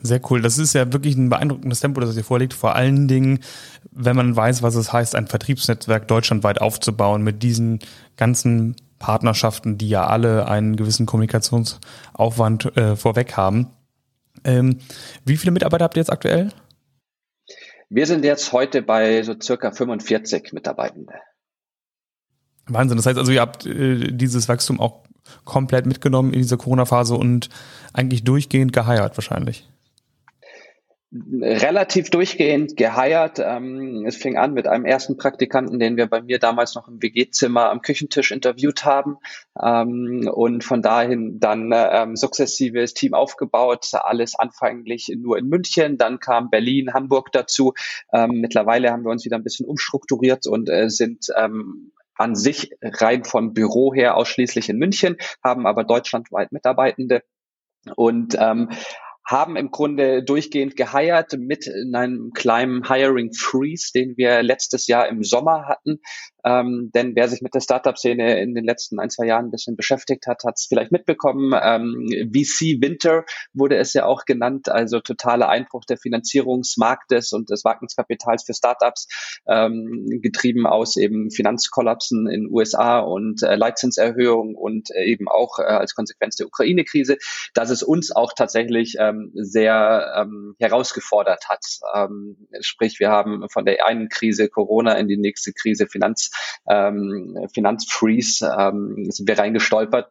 Sehr 0.00 0.20
cool. 0.30 0.42
Das 0.42 0.58
ist 0.58 0.74
ja 0.74 0.92
wirklich 0.92 1.16
ein 1.16 1.28
beeindruckendes 1.28 1.80
Tempo, 1.80 2.00
das 2.00 2.16
ihr 2.16 2.24
vorliegt. 2.24 2.54
Vor 2.54 2.76
allen 2.76 3.08
Dingen, 3.08 3.40
wenn 3.90 4.14
man 4.14 4.36
weiß, 4.36 4.62
was 4.62 4.76
es 4.76 4.92
heißt, 4.92 5.14
ein 5.16 5.26
Vertriebsnetzwerk 5.26 6.06
deutschlandweit 6.06 6.60
aufzubauen 6.60 7.22
mit 7.22 7.42
diesen 7.42 7.80
ganzen 8.16 8.76
Partnerschaften, 8.98 9.76
die 9.76 9.88
ja 9.88 10.06
alle 10.06 10.48
einen 10.48 10.76
gewissen 10.76 11.06
Kommunikationsaufwand 11.06 12.76
äh, 12.76 12.96
vorweg 12.96 13.36
haben. 13.36 13.70
Ähm, 14.44 14.78
wie 15.24 15.36
viele 15.36 15.50
Mitarbeiter 15.50 15.84
habt 15.84 15.96
ihr 15.96 16.00
jetzt 16.00 16.12
aktuell? 16.12 16.50
Wir 17.88 18.06
sind 18.06 18.24
jetzt 18.24 18.52
heute 18.52 18.82
bei 18.82 19.22
so 19.22 19.34
circa 19.40 19.70
45 19.70 20.52
Mitarbeitende. 20.52 21.14
Wahnsinn. 22.66 22.96
Das 22.96 23.06
heißt 23.06 23.18
also, 23.18 23.30
ihr 23.30 23.40
habt 23.40 23.64
äh, 23.64 24.12
dieses 24.12 24.48
Wachstum 24.48 24.80
auch 24.80 25.04
komplett 25.44 25.86
mitgenommen 25.86 26.32
in 26.32 26.40
dieser 26.40 26.56
Corona-Phase 26.56 27.14
und 27.14 27.48
eigentlich 27.92 28.24
durchgehend 28.24 28.72
geheiert 28.72 29.16
wahrscheinlich 29.16 29.68
relativ 31.40 32.10
durchgehend 32.10 32.76
geheiert. 32.76 33.38
Ähm, 33.38 34.04
es 34.06 34.16
fing 34.16 34.36
an 34.36 34.54
mit 34.54 34.66
einem 34.66 34.84
ersten 34.84 35.16
Praktikanten, 35.16 35.78
den 35.78 35.96
wir 35.96 36.06
bei 36.06 36.22
mir 36.22 36.38
damals 36.38 36.74
noch 36.74 36.88
im 36.88 37.02
WG-Zimmer 37.02 37.70
am 37.70 37.82
Küchentisch 37.82 38.30
interviewt 38.30 38.84
haben 38.84 39.16
ähm, 39.62 40.30
und 40.32 40.64
von 40.64 40.82
dahin 40.82 41.38
dann 41.40 41.72
ähm, 41.74 42.16
sukzessive 42.16 42.84
Team 42.86 43.14
aufgebaut, 43.14 43.90
alles 43.92 44.38
anfänglich 44.38 45.12
nur 45.16 45.38
in 45.38 45.48
München, 45.48 45.98
dann 45.98 46.20
kam 46.20 46.50
Berlin, 46.50 46.94
Hamburg 46.94 47.32
dazu. 47.32 47.74
Ähm, 48.12 48.40
mittlerweile 48.40 48.90
haben 48.90 49.04
wir 49.04 49.10
uns 49.10 49.24
wieder 49.24 49.36
ein 49.36 49.44
bisschen 49.44 49.66
umstrukturiert 49.66 50.46
und 50.46 50.68
äh, 50.68 50.88
sind 50.88 51.26
ähm, 51.36 51.92
an 52.14 52.34
sich 52.34 52.70
rein 52.82 53.24
vom 53.24 53.52
Büro 53.52 53.92
her 53.94 54.16
ausschließlich 54.16 54.68
in 54.68 54.78
München, 54.78 55.16
haben 55.42 55.66
aber 55.66 55.84
deutschlandweit 55.84 56.52
Mitarbeitende 56.52 57.22
und 57.94 58.36
ähm, 58.38 58.70
haben 59.26 59.56
im 59.56 59.70
Grunde 59.70 60.22
durchgehend 60.22 60.76
geheiert 60.76 61.32
mit 61.38 61.66
in 61.66 61.94
einem 61.94 62.30
kleinen 62.32 62.86
Hiring 62.88 63.32
Freeze, 63.32 63.90
den 63.92 64.16
wir 64.16 64.42
letztes 64.42 64.86
Jahr 64.86 65.08
im 65.08 65.24
Sommer 65.24 65.66
hatten. 65.66 66.00
Ähm, 66.44 66.90
denn 66.94 67.16
wer 67.16 67.28
sich 67.28 67.42
mit 67.42 67.54
der 67.54 67.60
Startup-Szene 67.60 68.40
in 68.40 68.54
den 68.54 68.64
letzten 68.64 69.00
ein, 69.00 69.10
zwei 69.10 69.26
Jahren 69.26 69.46
ein 69.46 69.50
bisschen 69.50 69.76
beschäftigt 69.76 70.26
hat, 70.26 70.44
hat 70.44 70.54
es 70.56 70.66
vielleicht 70.66 70.92
mitbekommen. 70.92 71.52
Ähm, 71.60 72.06
VC 72.32 72.80
Winter 72.80 73.24
wurde 73.52 73.76
es 73.76 73.92
ja 73.94 74.06
auch 74.06 74.24
genannt, 74.24 74.68
also 74.68 75.00
totaler 75.00 75.48
Einbruch 75.48 75.84
der 75.84 75.98
Finanzierungsmarktes 75.98 77.32
und 77.32 77.50
des 77.50 77.64
Wagniskapitals 77.64 78.44
für 78.44 78.54
Startups, 78.54 79.08
ähm, 79.48 80.20
getrieben 80.22 80.66
aus 80.66 80.96
eben 80.96 81.30
Finanzkollapsen 81.30 82.28
in 82.28 82.48
USA 82.50 83.00
und 83.00 83.42
äh, 83.42 83.56
Leitzinserhöhung 83.56 84.54
und 84.54 84.90
äh, 84.94 85.04
eben 85.04 85.28
auch 85.28 85.58
äh, 85.58 85.62
als 85.62 85.94
Konsequenz 85.94 86.36
der 86.36 86.46
Ukraine-Krise, 86.46 87.16
dass 87.54 87.70
es 87.70 87.82
uns 87.82 88.14
auch 88.14 88.32
tatsächlich 88.32 88.96
ähm, 88.98 89.32
sehr 89.34 90.14
ähm, 90.16 90.54
herausgefordert 90.58 91.48
hat. 91.48 91.64
Ähm, 91.94 92.46
sprich, 92.60 93.00
wir 93.00 93.10
haben 93.10 93.48
von 93.50 93.64
der 93.64 93.84
einen 93.84 94.08
Krise 94.08 94.48
Corona 94.48 94.94
in 94.94 95.08
die 95.08 95.16
nächste 95.16 95.52
Krise 95.52 95.86
Finanz 95.86 96.30
ähm, 96.68 97.48
Finanzfreeze 97.52 98.54
ähm, 98.58 99.06
sind 99.10 99.28
wir 99.28 99.38
reingestolpert 99.38 100.10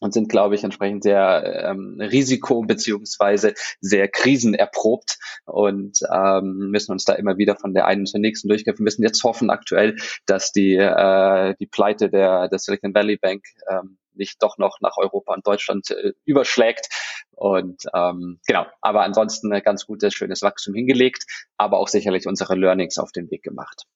und 0.00 0.12
sind, 0.12 0.28
glaube 0.28 0.56
ich, 0.56 0.64
entsprechend 0.64 1.04
sehr 1.04 1.68
ähm, 1.70 1.98
risiko- 2.00 2.62
beziehungsweise 2.62 3.54
sehr 3.80 4.08
krisenerprobt 4.08 5.18
und 5.46 6.00
ähm, 6.12 6.70
müssen 6.70 6.92
uns 6.92 7.04
da 7.04 7.12
immer 7.14 7.38
wieder 7.38 7.56
von 7.56 7.74
der 7.74 7.86
einen 7.86 8.06
zur 8.06 8.20
nächsten 8.20 8.48
durchgehen. 8.48 8.76
Wir 8.76 8.82
müssen 8.82 9.04
jetzt 9.04 9.22
hoffen 9.22 9.50
aktuell, 9.50 9.96
dass 10.26 10.50
die, 10.50 10.74
äh, 10.74 11.54
die 11.60 11.66
Pleite 11.66 12.10
der, 12.10 12.48
der 12.48 12.58
Silicon 12.58 12.94
Valley 12.94 13.16
Bank 13.16 13.44
ähm, 13.70 13.98
nicht 14.14 14.42
doch 14.42 14.58
noch 14.58 14.80
nach 14.80 14.96
Europa 14.96 15.34
und 15.34 15.46
Deutschland 15.46 15.90
äh, 15.90 16.12
überschlägt. 16.24 16.88
Und 17.30 17.84
ähm, 17.94 18.40
genau, 18.46 18.66
aber 18.80 19.02
ansonsten 19.02 19.52
ein 19.52 19.62
ganz 19.62 19.86
gutes, 19.86 20.14
schönes 20.14 20.42
Wachstum 20.42 20.74
hingelegt, 20.74 21.24
aber 21.56 21.78
auch 21.78 21.88
sicherlich 21.88 22.26
unsere 22.26 22.54
Learnings 22.56 22.98
auf 22.98 23.12
den 23.12 23.30
Weg 23.30 23.42
gemacht. 23.42 23.86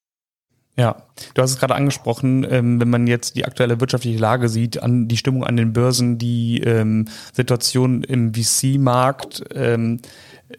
Ja, 0.78 1.02
du 1.34 1.42
hast 1.42 1.50
es 1.50 1.58
gerade 1.58 1.74
angesprochen, 1.74 2.46
ähm, 2.48 2.80
wenn 2.80 2.88
man 2.88 3.08
jetzt 3.08 3.34
die 3.34 3.44
aktuelle 3.44 3.80
wirtschaftliche 3.80 4.18
Lage 4.18 4.48
sieht, 4.48 4.80
an 4.80 5.08
die 5.08 5.16
Stimmung 5.16 5.42
an 5.42 5.56
den 5.56 5.72
Börsen, 5.72 6.18
die 6.18 6.60
ähm, 6.60 7.06
Situation 7.32 8.04
im 8.04 8.32
VC-Markt, 8.32 9.42
ähm, 9.54 10.00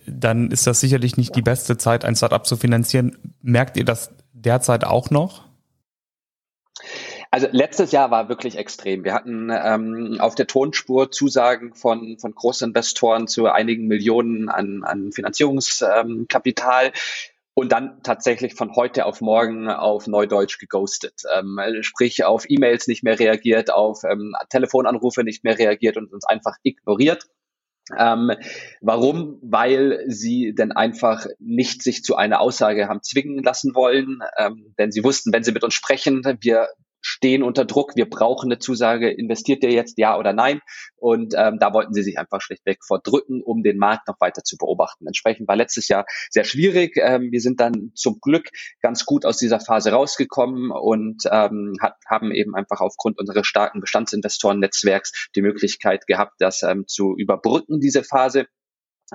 dann 0.06 0.52
ist 0.52 0.68
das 0.68 0.82
sicherlich 0.82 1.16
nicht 1.16 1.38
die 1.38 1.42
beste 1.42 1.78
Zeit, 1.78 2.04
ein 2.04 2.18
Startup 2.18 2.46
zu 2.46 2.58
finanzieren. 2.58 3.18
Merkt 3.42 3.78
ihr 3.78 3.86
das 3.86 4.12
derzeit 4.34 4.84
auch 4.84 5.10
noch? 5.10 5.46
Also 7.32 7.48
letztes 7.52 7.94
Jahr 7.94 8.12
war 8.12 8.28
wirklich 8.28 8.58
extrem. 8.58 9.06
Wir 9.06 9.14
hatten 9.14 9.50
ähm, 9.52 10.18
auf 10.20 10.36
der 10.36 10.48
Tonspur 10.48 11.12
Zusagen 11.12 11.76
von, 11.76 12.18
von 12.20 12.36
Großinvestoren 12.36 13.30
zu 13.30 13.48
einigen 13.48 13.88
Millionen 13.88 14.50
an, 14.50 14.84
an 14.84 15.14
Finanzierungskapital. 15.14 16.88
Ähm, 16.88 16.92
und 17.54 17.72
dann 17.72 18.02
tatsächlich 18.04 18.56
von 18.56 18.76
heute 18.76 19.06
auf 19.06 19.22
morgen 19.22 19.70
auf 19.70 20.08
Neudeutsch 20.08 20.60
geghostet. 20.60 21.24
Ähm, 21.36 21.60
sprich, 21.82 22.24
auf 22.24 22.46
E-Mails 22.48 22.88
nicht 22.88 23.04
mehr 23.04 23.20
reagiert, 23.20 23.72
auf 23.72 24.04
ähm, 24.04 24.34
Telefonanrufe 24.50 25.24
nicht 25.24 25.44
mehr 25.44 25.58
reagiert 25.58 25.98
und 25.98 26.12
uns 26.14 26.26
einfach 26.26 26.56
ignoriert. 26.64 27.28
Ähm, 27.98 28.32
warum? 28.82 29.40
Weil 29.42 30.04
sie 30.08 30.54
denn 30.54 30.72
einfach 30.72 31.26
nicht 31.40 31.82
sich 31.82 32.04
zu 32.04 32.16
einer 32.16 32.40
Aussage 32.40 32.88
haben 32.88 33.02
zwingen 33.02 33.44
lassen 33.44 33.74
wollen, 33.74 34.20
ähm, 34.38 34.74
denn 34.78 34.92
sie 34.92 35.04
wussten, 35.04 35.34
wenn 35.34 35.44
sie 35.44 35.52
mit 35.52 35.64
uns 35.64 35.74
sprechen, 35.74 36.24
wir 36.42 36.70
stehen 37.02 37.44
unter 37.44 37.66
Druck, 37.66 37.96
wir 37.96 38.10
brauchen 38.10 38.52
eine 38.52 38.60
Zusage, 38.60 39.10
investiert 39.10 39.64
ihr 39.64 39.72
jetzt 39.72 39.98
ja 39.98 40.18
oder 40.18 40.34
nein? 40.34 40.62
Und 40.96 41.34
ähm, 41.38 41.58
da 41.60 41.74
wollten 41.74 41.94
sie 41.94 42.04
sich 42.04 42.20
einfach 42.20 42.42
schlichtweg 42.42 42.80
vordrücken, 42.86 43.42
um 43.42 43.64
den 43.64 43.78
Markt 43.78 44.08
noch 44.08 44.20
weiter 44.20 44.44
zu 44.44 44.58
beobachten. 44.58 45.08
Entsprechend 45.08 45.48
war 45.48 45.56
letztes 45.56 45.88
Jahr 45.88 46.06
sehr 46.30 46.44
schwierig. 46.44 46.98
Ähm, 46.98 47.32
wir 47.32 47.42
sind 47.42 47.60
dann 47.60 47.92
zum 47.96 48.20
Glück 48.22 48.50
ganz 48.82 49.06
gut 49.06 49.26
aus 49.26 49.38
dieser 49.38 49.60
Phase 49.60 49.92
rausgekommen 49.92 50.72
und 50.72 51.24
ähm, 51.32 51.76
hat, 51.82 51.96
haben 52.08 52.32
eben 52.32 52.56
einfach 52.56 52.82
aufgrund 52.82 53.20
unseres 53.20 53.48
starken 53.48 53.80
Bestandsinvestoren-Netzwerks 53.82 55.30
die 55.36 55.42
Möglichkeit 55.42 56.08
gehabt, 56.08 56.36
das 56.40 56.64
ähm, 56.64 56.86
zu 56.88 57.16
überbrücken, 57.18 57.80
diese 57.80 58.04
Phase. 58.04 58.48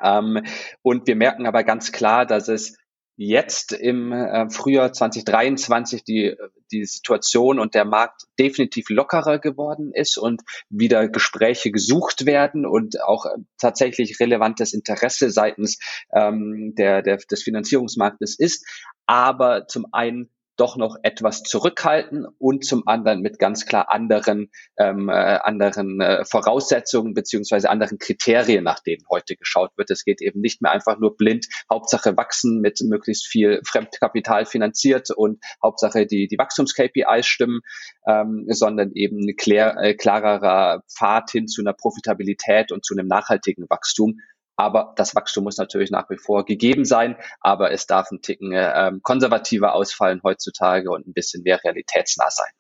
Ähm, 0.03 0.43
und 0.83 1.07
wir 1.07 1.17
merken 1.17 1.47
aber 1.47 1.65
ganz 1.65 1.93
klar, 1.93 2.27
dass 2.27 2.49
es 2.49 2.77
jetzt 3.17 3.73
im 3.73 4.13
äh, 4.13 4.51
Frühjahr 4.51 4.93
2023 4.93 6.05
die, 6.05 6.37
die 6.73 6.85
Situation 6.85 7.59
und 7.59 7.75
der 7.75 7.85
Markt 7.85 8.23
definitiv 8.39 8.91
lockerer 8.91 9.39
geworden 9.39 9.93
ist 9.95 10.19
und 10.19 10.43
wieder 10.69 11.09
Gespräche 11.09 11.71
gesucht 11.71 12.27
werden 12.27 12.67
und 12.67 13.03
auch 13.03 13.27
äh, 13.27 13.39
tatsächlich 13.59 14.19
relevantes 14.19 14.73
Interesse 14.73 15.31
seitens 15.31 15.79
ähm, 16.13 16.75
der, 16.77 17.03
der, 17.03 17.19
des 17.19 17.43
Finanzierungsmarktes 17.43 18.39
ist. 18.39 18.67
Aber 19.07 19.67
zum 19.69 19.87
einen 19.93 20.31
doch 20.57 20.77
noch 20.77 20.97
etwas 21.03 21.43
zurückhalten 21.43 22.27
und 22.39 22.65
zum 22.65 22.87
anderen 22.87 23.21
mit 23.21 23.39
ganz 23.39 23.67
klar 23.67 23.91
anderen, 23.91 24.51
ähm, 24.79 25.09
äh, 25.09 25.13
anderen 25.13 26.01
äh, 26.01 26.25
Voraussetzungen 26.25 27.15
beziehungsweise 27.15 27.71
anderen 27.71 27.99
Kriterien, 27.99 28.65
nach 28.65 28.81
denen 28.81 29.05
heute 29.11 29.37
geschaut 29.37 29.71
wird. 29.77 29.91
Es 29.91 30.05
geht 30.05 30.23
eben 30.23 30.41
nicht 30.41 30.63
mehr 30.63 30.73
einfach 30.73 30.99
nur 30.99 31.17
blind, 31.17 31.47
Hauptsache 31.71 32.17
wachsen 32.17 32.61
mit 32.61 32.81
möglichst 32.83 33.27
viel 33.27 33.61
Fremdkapital 33.67 34.47
finanziert 34.47 35.11
und 35.11 35.43
Hauptsache 35.63 36.07
die, 36.07 36.29
die 36.29 36.39
Wachstums-KPIs 36.39 37.27
stimmen, 37.27 37.61
ähm, 38.07 38.47
sondern 38.49 38.93
eben 38.95 39.19
ein 39.19 39.37
klär, 39.37 39.77
äh, 39.79 39.95
klarerer 39.95 40.83
Pfad 40.89 41.31
hin 41.31 41.49
zu 41.49 41.63
einer 41.63 41.73
Profitabilität 41.73 42.73
und 42.73 42.85
zu 42.85 42.95
einem 42.95 43.09
nachhaltigen 43.09 43.67
Wachstum, 43.69 44.21
aber 44.57 44.93
das 44.97 45.15
Wachstum 45.15 45.45
muss 45.45 45.57
natürlich 45.57 45.91
nach 45.91 46.09
wie 46.11 46.17
vor 46.17 46.45
gegeben 46.45 46.85
sein, 46.85 47.17
aber 47.41 47.73
es 47.73 47.87
darf 47.87 48.11
ein 48.11 48.23
Ticken 48.23 48.53
äh, 48.53 48.93
konservativer 49.03 49.75
ausfallen 49.75 50.21
heutzutage 50.23 50.91
und 50.91 51.07
ein 51.07 51.13
bisschen 51.13 51.43
mehr 51.43 51.61
realitätsnah 51.63 52.31
sein. 52.31 52.51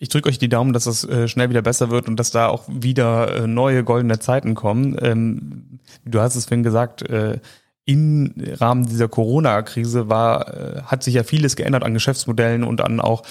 Ich 0.00 0.08
drücke 0.08 0.28
euch 0.28 0.38
die 0.38 0.48
Daumen, 0.48 0.72
dass 0.72 0.84
das 0.84 1.02
äh, 1.04 1.26
schnell 1.26 1.50
wieder 1.50 1.62
besser 1.62 1.90
wird 1.90 2.08
und 2.08 2.16
dass 2.16 2.30
da 2.30 2.48
auch 2.48 2.64
wieder 2.68 3.34
äh, 3.34 3.46
neue 3.46 3.82
goldene 3.82 4.20
Zeiten 4.20 4.54
kommen. 4.54 4.96
Ähm, 5.02 5.80
du 6.04 6.20
hast 6.20 6.36
es 6.36 6.46
vorhin 6.46 6.62
gesagt, 6.62 7.02
äh, 7.02 7.40
im 7.84 8.34
Rahmen 8.38 8.86
dieser 8.86 9.08
Corona-Krise 9.08 10.10
war, 10.10 10.54
äh, 10.54 10.82
hat 10.82 11.02
sich 11.02 11.14
ja 11.14 11.24
vieles 11.24 11.56
geändert 11.56 11.82
an 11.82 11.94
Geschäftsmodellen 11.94 12.62
und 12.62 12.82
an 12.82 13.00
auch 13.00 13.22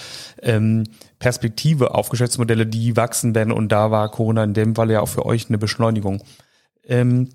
ähm, 0.42 0.84
Perspektive 1.20 1.94
auf 1.94 2.10
Geschäftsmodelle, 2.10 2.66
die 2.66 2.98
wachsen 2.98 3.36
werden. 3.36 3.54
Und 3.54 3.72
da 3.72 3.92
war 3.92 4.10
Corona 4.10 4.44
in 4.44 4.56
dem 4.56 4.75
Fall 4.75 4.89
ja 4.89 5.01
auch 5.01 5.10
für 5.10 5.25
euch 5.25 5.48
eine 5.48 5.60
Beschleunigung. 5.60 6.24
Ähm, 6.88 7.29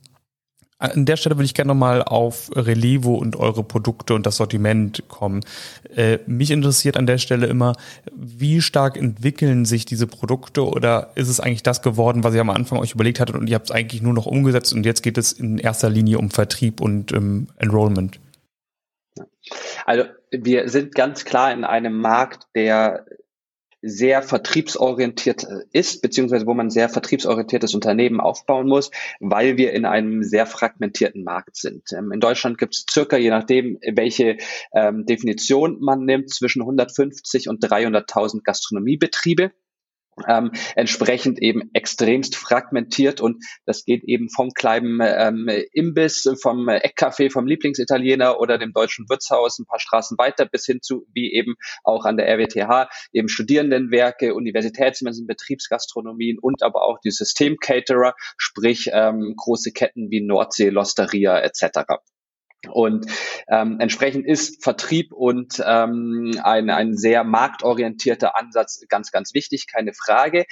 an 0.82 1.06
der 1.06 1.16
Stelle 1.16 1.37
würde 1.37 1.44
ich 1.44 1.54
gerne 1.54 1.68
nochmal 1.68 2.02
auf 2.02 2.50
Relevo 2.56 3.14
und 3.14 3.37
eure 3.37 3.62
Produkte 3.62 4.14
und 4.14 4.26
das 4.26 4.37
Sortiment 4.37 5.04
kommen. 5.06 5.44
Äh, 5.94 6.18
mich 6.26 6.50
interessiert 6.50 6.97
an 6.97 7.06
der 7.06 7.18
Stelle 7.18 7.47
immer, 7.47 7.75
wie 8.12 8.61
stark 8.61 8.97
entwickeln 8.97 9.64
sich 9.64 9.85
diese 9.85 10.09
Produkte 10.09 10.66
oder 10.66 11.12
ist 11.14 11.28
es 11.28 11.38
eigentlich 11.38 11.62
das 11.62 11.82
geworden, 11.82 12.25
was 12.25 12.35
ihr 12.35 12.40
am 12.40 12.50
Anfang 12.50 12.80
euch 12.80 12.94
überlegt 12.94 13.21
hattet 13.21 13.37
und 13.37 13.49
ihr 13.49 13.54
habt 13.54 13.66
es 13.66 13.71
eigentlich 13.71 14.02
nur 14.02 14.12
noch 14.12 14.26
umgesetzt 14.26 14.73
und 14.73 14.85
jetzt 14.85 15.02
geht 15.02 15.18
es 15.18 15.32
in 15.32 15.59
erster 15.59 15.88
Linie 15.88 16.18
um 16.18 16.30
Vertrieb 16.30 16.80
und 16.80 17.12
ähm, 17.12 17.47
Enrollment? 17.59 18.18
Also 19.87 20.04
wir 20.32 20.68
sind 20.68 20.97
ganz 20.97 21.25
klar 21.25 21.52
in 21.52 21.62
einem 21.62 22.00
Markt, 22.00 22.49
der 22.56 23.04
sehr 23.82 24.22
vertriebsorientiert 24.22 25.44
äh, 25.44 25.64
ist, 25.72 26.02
beziehungsweise 26.02 26.46
wo 26.46 26.54
man 26.54 26.70
sehr 26.70 26.88
vertriebsorientiertes 26.88 27.74
Unternehmen 27.74 28.20
aufbauen 28.20 28.68
muss, 28.68 28.90
weil 29.20 29.56
wir 29.56 29.72
in 29.72 29.84
einem 29.84 30.22
sehr 30.22 30.46
fragmentierten 30.46 31.24
Markt 31.24 31.56
sind. 31.56 31.92
Ähm, 31.92 32.12
in 32.12 32.20
Deutschland 32.20 32.58
gibt 32.58 32.74
es 32.74 32.86
circa, 32.90 33.16
je 33.16 33.30
nachdem, 33.30 33.78
welche 33.94 34.38
ähm, 34.72 35.04
Definition 35.04 35.78
man 35.80 36.04
nimmt, 36.04 36.30
zwischen 36.30 36.62
150 36.62 37.48
und 37.48 37.64
300.000 37.64 38.42
Gastronomiebetriebe 38.44 39.50
ähm, 40.28 40.52
entsprechend 40.76 41.40
eben 41.40 41.71
extremst 41.73 42.37
fragmentiert 42.37 43.21
und 43.21 43.45
das 43.64 43.85
geht 43.85 44.04
eben 44.04 44.28
vom 44.28 44.50
kleinen 44.50 45.00
ähm, 45.02 45.49
Imbiss, 45.73 46.28
vom 46.40 46.69
Eckcafé, 46.69 47.31
vom 47.31 47.47
Lieblingsitaliener 47.47 48.38
oder 48.40 48.59
dem 48.59 48.73
deutschen 48.73 49.09
Wirtshaus 49.09 49.59
ein 49.59 49.66
paar 49.66 49.81
Straßen 49.81 50.19
weiter 50.19 50.47
bis 50.47 50.66
hin 50.66 50.81
zu, 50.83 51.07
wie 51.14 51.33
eben 51.33 51.54
auch 51.85 52.04
an 52.04 52.16
der 52.16 52.28
RWTH, 52.28 52.88
eben 53.12 53.28
Studierendenwerke, 53.28 54.35
Universitätsmessen, 54.35 55.26
Betriebsgastronomien 55.26 56.38
und 56.38 56.62
aber 56.62 56.83
auch 56.83 56.99
die 57.00 57.11
Systemcaterer, 57.11 58.14
sprich 58.37 58.90
ähm, 58.92 59.35
große 59.37 59.73
Ketten 59.73 60.11
wie 60.11 60.21
Nordsee, 60.21 60.69
Losteria 60.69 61.38
etc. 61.40 62.02
Und 62.71 63.07
ähm, 63.49 63.78
entsprechend 63.81 64.26
ist 64.26 64.62
Vertrieb 64.62 65.12
und 65.12 65.62
ähm, 65.66 66.38
ein, 66.42 66.71
ein 66.71 66.97
sehr 66.97 67.25
marktorientierter 67.25 68.37
Ansatz 68.38 68.85
ganz, 68.88 69.11
ganz 69.11 69.35
wichtig, 69.35 69.66
keine 69.66 69.92
Frage. 69.92 70.45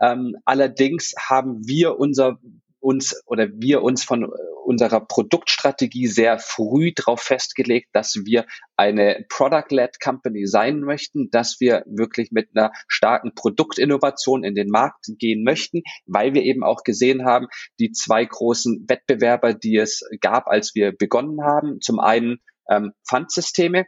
Ähm, 0.00 0.36
allerdings 0.44 1.14
haben 1.18 1.66
wir 1.66 1.98
unser 1.98 2.38
uns 2.84 3.22
oder 3.26 3.48
wir 3.54 3.82
uns 3.82 4.04
von 4.04 4.30
unserer 4.64 5.00
Produktstrategie 5.00 6.06
sehr 6.06 6.38
früh 6.38 6.92
darauf 6.94 7.20
festgelegt, 7.20 7.88
dass 7.92 8.14
wir 8.24 8.44
eine 8.76 9.24
Product-led 9.28 10.00
Company 10.00 10.46
sein 10.46 10.80
möchten, 10.80 11.30
dass 11.30 11.60
wir 11.60 11.84
wirklich 11.86 12.30
mit 12.30 12.50
einer 12.54 12.72
starken 12.86 13.34
Produktinnovation 13.34 14.44
in 14.44 14.54
den 14.54 14.68
Markt 14.68 15.06
gehen 15.18 15.44
möchten, 15.44 15.82
weil 16.06 16.34
wir 16.34 16.42
eben 16.42 16.62
auch 16.62 16.82
gesehen 16.82 17.24
haben, 17.24 17.46
die 17.80 17.92
zwei 17.92 18.24
großen 18.24 18.84
Wettbewerber, 18.86 19.54
die 19.54 19.76
es 19.76 20.02
gab, 20.20 20.46
als 20.46 20.74
wir 20.74 20.92
begonnen 20.92 21.42
haben, 21.42 21.80
zum 21.80 22.00
einen 22.00 22.38
ähm, 22.68 22.92
Pfandsysteme, 23.08 23.86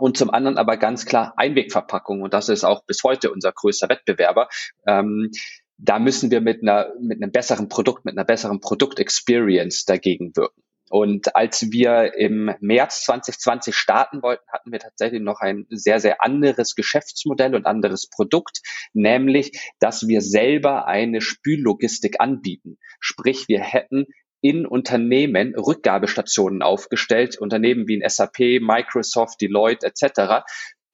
und 0.00 0.16
zum 0.16 0.30
anderen 0.30 0.58
aber 0.58 0.76
ganz 0.76 1.06
klar 1.06 1.34
Einwegverpackung. 1.36 2.22
Und 2.22 2.32
das 2.32 2.48
ist 2.48 2.62
auch 2.62 2.84
bis 2.84 3.02
heute 3.02 3.32
unser 3.32 3.50
größter 3.50 3.88
Wettbewerber. 3.88 4.48
Ähm, 4.86 5.32
da 5.78 5.98
müssen 5.98 6.30
wir 6.30 6.40
mit 6.40 6.62
einer, 6.62 6.92
mit 7.00 7.22
einem 7.22 7.30
besseren 7.30 7.68
Produkt, 7.68 8.04
mit 8.04 8.16
einer 8.16 8.24
besseren 8.24 8.60
Produktexperience 8.60 9.84
dagegen 9.84 10.34
wirken. 10.36 10.62
Und 10.90 11.36
als 11.36 11.70
wir 11.70 12.14
im 12.14 12.50
März 12.60 13.04
2020 13.04 13.76
starten 13.76 14.22
wollten, 14.22 14.44
hatten 14.50 14.72
wir 14.72 14.78
tatsächlich 14.78 15.20
noch 15.20 15.40
ein 15.40 15.66
sehr, 15.68 16.00
sehr 16.00 16.24
anderes 16.24 16.74
Geschäftsmodell 16.74 17.54
und 17.54 17.66
anderes 17.66 18.08
Produkt, 18.08 18.60
nämlich, 18.94 19.52
dass 19.80 20.08
wir 20.08 20.22
selber 20.22 20.86
eine 20.86 21.20
Spüllogistik 21.20 22.20
anbieten. 22.20 22.78
Sprich, 23.00 23.48
wir 23.48 23.60
hätten 23.60 24.06
in 24.40 24.66
Unternehmen 24.66 25.54
Rückgabestationen 25.54 26.62
aufgestellt, 26.62 27.38
Unternehmen 27.38 27.86
wie 27.86 28.02
ein 28.02 28.08
SAP, 28.08 28.60
Microsoft, 28.60 29.40
Deloitte 29.40 29.86
etc. 29.86 30.44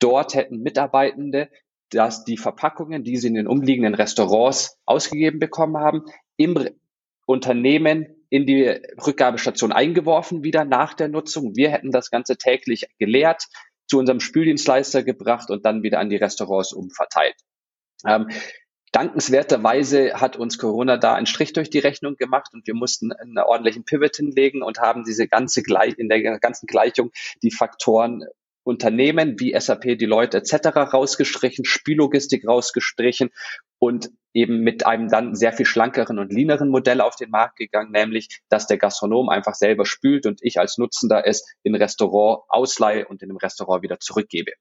Dort 0.00 0.34
hätten 0.34 0.62
Mitarbeitende 0.62 1.50
dass 1.90 2.24
die 2.24 2.36
Verpackungen, 2.36 3.04
die 3.04 3.16
sie 3.16 3.28
in 3.28 3.34
den 3.34 3.46
umliegenden 3.46 3.94
Restaurants 3.94 4.78
ausgegeben 4.84 5.38
bekommen 5.38 5.76
haben, 5.76 6.02
im 6.36 6.68
Unternehmen 7.26 8.06
in 8.30 8.46
die 8.46 8.68
Rückgabestation 9.06 9.72
eingeworfen 9.72 10.42
wieder 10.42 10.64
nach 10.64 10.94
der 10.94 11.08
Nutzung. 11.08 11.54
Wir 11.54 11.70
hätten 11.70 11.92
das 11.92 12.10
Ganze 12.10 12.36
täglich 12.36 12.86
geleert, 12.98 13.46
zu 13.86 13.98
unserem 13.98 14.20
Spüldienstleister 14.20 15.02
gebracht 15.02 15.50
und 15.50 15.64
dann 15.64 15.82
wieder 15.82 16.00
an 16.00 16.08
die 16.08 16.16
Restaurants 16.16 16.72
umverteilt. 16.72 17.36
Ähm, 18.06 18.28
dankenswerterweise 18.92 20.20
hat 20.20 20.36
uns 20.36 20.58
Corona 20.58 20.96
da 20.96 21.14
einen 21.14 21.26
Strich 21.26 21.52
durch 21.52 21.70
die 21.70 21.78
Rechnung 21.78 22.16
gemacht 22.16 22.50
und 22.54 22.66
wir 22.66 22.74
mussten 22.74 23.12
einen 23.12 23.38
ordentlichen 23.38 23.84
Pivot 23.84 24.16
hinlegen 24.16 24.62
und 24.62 24.78
haben 24.78 25.04
diese 25.04 25.28
ganze 25.28 25.62
in 25.96 26.08
der 26.08 26.38
ganzen 26.38 26.66
Gleichung 26.66 27.10
die 27.42 27.50
Faktoren 27.50 28.24
Unternehmen 28.64 29.38
wie 29.38 29.58
SAP, 29.58 29.98
Deloitte 29.98 30.38
etc. 30.38 30.76
rausgestrichen, 30.92 31.64
Spiellogistik 31.64 32.46
rausgestrichen 32.48 33.30
und 33.78 34.10
eben 34.32 34.60
mit 34.60 34.84
einem 34.84 35.08
dann 35.08 35.36
sehr 35.36 35.52
viel 35.52 35.66
schlankeren 35.66 36.18
und 36.18 36.32
leaneren 36.32 36.68
Modell 36.68 37.00
auf 37.00 37.14
den 37.14 37.30
Markt 37.30 37.56
gegangen, 37.56 37.92
nämlich, 37.92 38.40
dass 38.48 38.66
der 38.66 38.78
Gastronom 38.78 39.28
einfach 39.28 39.54
selber 39.54 39.86
spült 39.86 40.26
und 40.26 40.40
ich 40.42 40.58
als 40.58 40.78
Nutzender 40.78 41.26
es 41.26 41.44
in 41.62 41.74
Restaurant 41.74 42.42
ausleihe 42.48 43.06
und 43.06 43.22
in 43.22 43.28
dem 43.28 43.36
Restaurant 43.36 43.82
wieder 43.82 44.00
zurückgebe. 44.00 44.52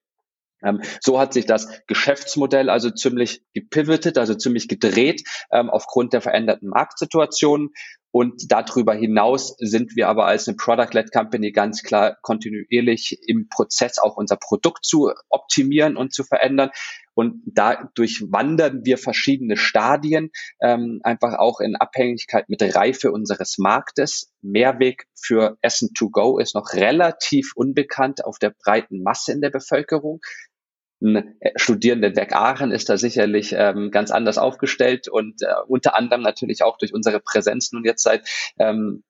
Ähm, 0.63 0.81
so 1.01 1.19
hat 1.19 1.33
sich 1.33 1.45
das 1.45 1.67
Geschäftsmodell 1.87 2.69
also 2.69 2.89
ziemlich 2.89 3.43
gepivotet, 3.53 4.17
also 4.17 4.35
ziemlich 4.35 4.67
gedreht 4.67 5.23
ähm, 5.51 5.69
aufgrund 5.69 6.13
der 6.13 6.21
veränderten 6.21 6.69
Marktsituationen. 6.69 7.71
Und 8.15 8.51
darüber 8.51 8.93
hinaus 8.93 9.55
sind 9.57 9.95
wir 9.95 10.07
aber 10.07 10.27
als 10.27 10.47
eine 10.47 10.55
Product-led 10.55 11.11
Company 11.11 11.51
ganz 11.51 11.81
klar 11.81 12.15
kontinuierlich 12.21 13.17
im 13.25 13.49
Prozess 13.49 13.97
auch 13.97 14.17
unser 14.17 14.37
Produkt 14.37 14.85
zu 14.85 15.11
optimieren 15.29 15.97
und 15.97 16.13
zu 16.13 16.23
verändern. 16.23 16.69
Und 17.15 17.41
dadurch 17.47 18.21
wandern 18.31 18.81
wir 18.85 18.99
verschiedene 18.99 19.57
Stadien, 19.57 20.29
ähm, 20.61 20.99
einfach 21.01 21.39
auch 21.39 21.59
in 21.59 21.75
Abhängigkeit 21.75 22.49
mit 22.49 22.61
Reife 22.75 23.11
unseres 23.11 23.57
Marktes. 23.57 24.31
Mehrweg 24.43 25.07
für 25.19 25.57
Essen 25.63 25.95
to 25.95 26.11
go 26.11 26.37
ist 26.37 26.53
noch 26.53 26.73
relativ 26.73 27.53
unbekannt 27.55 28.23
auf 28.25 28.37
der 28.37 28.53
breiten 28.63 29.01
Masse 29.01 29.31
in 29.31 29.41
der 29.41 29.49
Bevölkerung 29.49 30.21
ein 31.03 31.35
äh, 31.39 31.51
Studierendenwerk 31.55 32.33
Aachen 32.33 32.71
ist 32.71 32.89
da 32.89 32.97
sicherlich 32.97 33.53
ähm, 33.57 33.91
ganz 33.91 34.11
anders 34.11 34.37
aufgestellt 34.37 35.07
und 35.07 35.41
äh, 35.41 35.53
unter 35.67 35.95
anderem 35.95 36.21
natürlich 36.21 36.63
auch 36.63 36.77
durch 36.77 36.93
unsere 36.93 37.19
Präsenz 37.19 37.71
nun 37.71 37.85
jetzt 37.85 38.03
seit 38.03 38.27
ähm, 38.57 39.03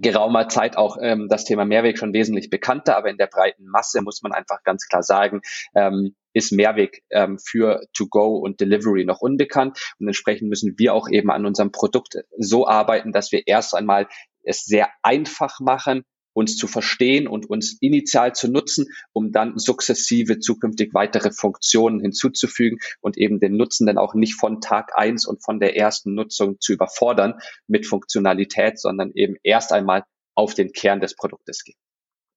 geraumer 0.00 0.48
Zeit 0.48 0.76
auch 0.76 0.98
ähm, 1.00 1.28
das 1.28 1.44
Thema 1.44 1.64
Mehrweg 1.64 1.98
schon 1.98 2.12
wesentlich 2.12 2.50
bekannter, 2.50 2.96
aber 2.96 3.08
in 3.08 3.16
der 3.16 3.28
breiten 3.28 3.64
Masse 3.66 4.02
muss 4.02 4.22
man 4.22 4.32
einfach 4.32 4.62
ganz 4.62 4.86
klar 4.88 5.02
sagen, 5.02 5.40
ähm, 5.74 6.14
ist 6.32 6.52
Mehrweg 6.52 7.02
ähm, 7.10 7.38
für 7.38 7.80
To-Go 7.94 8.36
und 8.36 8.60
Delivery 8.60 9.04
noch 9.04 9.20
unbekannt. 9.20 9.94
Und 9.98 10.06
entsprechend 10.06 10.50
müssen 10.50 10.74
wir 10.76 10.92
auch 10.92 11.08
eben 11.08 11.30
an 11.30 11.46
unserem 11.46 11.72
Produkt 11.72 12.18
so 12.36 12.66
arbeiten, 12.66 13.12
dass 13.12 13.32
wir 13.32 13.46
erst 13.46 13.74
einmal 13.74 14.06
es 14.42 14.64
sehr 14.64 14.90
einfach 15.02 15.60
machen, 15.60 16.04
uns 16.36 16.56
zu 16.56 16.66
verstehen 16.66 17.26
und 17.26 17.48
uns 17.48 17.78
initial 17.80 18.34
zu 18.34 18.48
nutzen, 18.48 18.86
um 19.12 19.32
dann 19.32 19.58
sukzessive 19.58 20.38
zukünftig 20.38 20.92
weitere 20.92 21.30
Funktionen 21.30 22.00
hinzuzufügen 22.00 22.78
und 23.00 23.16
eben 23.16 23.40
den 23.40 23.56
Nutzenden 23.56 23.96
auch 23.96 24.14
nicht 24.14 24.34
von 24.34 24.60
Tag 24.60 24.92
eins 24.96 25.26
und 25.26 25.42
von 25.42 25.60
der 25.60 25.76
ersten 25.76 26.14
Nutzung 26.14 26.60
zu 26.60 26.74
überfordern 26.74 27.34
mit 27.66 27.86
Funktionalität, 27.86 28.78
sondern 28.78 29.12
eben 29.14 29.36
erst 29.42 29.72
einmal 29.72 30.04
auf 30.34 30.52
den 30.52 30.72
Kern 30.72 31.00
des 31.00 31.16
Produktes 31.16 31.64
gehen. 31.64 31.76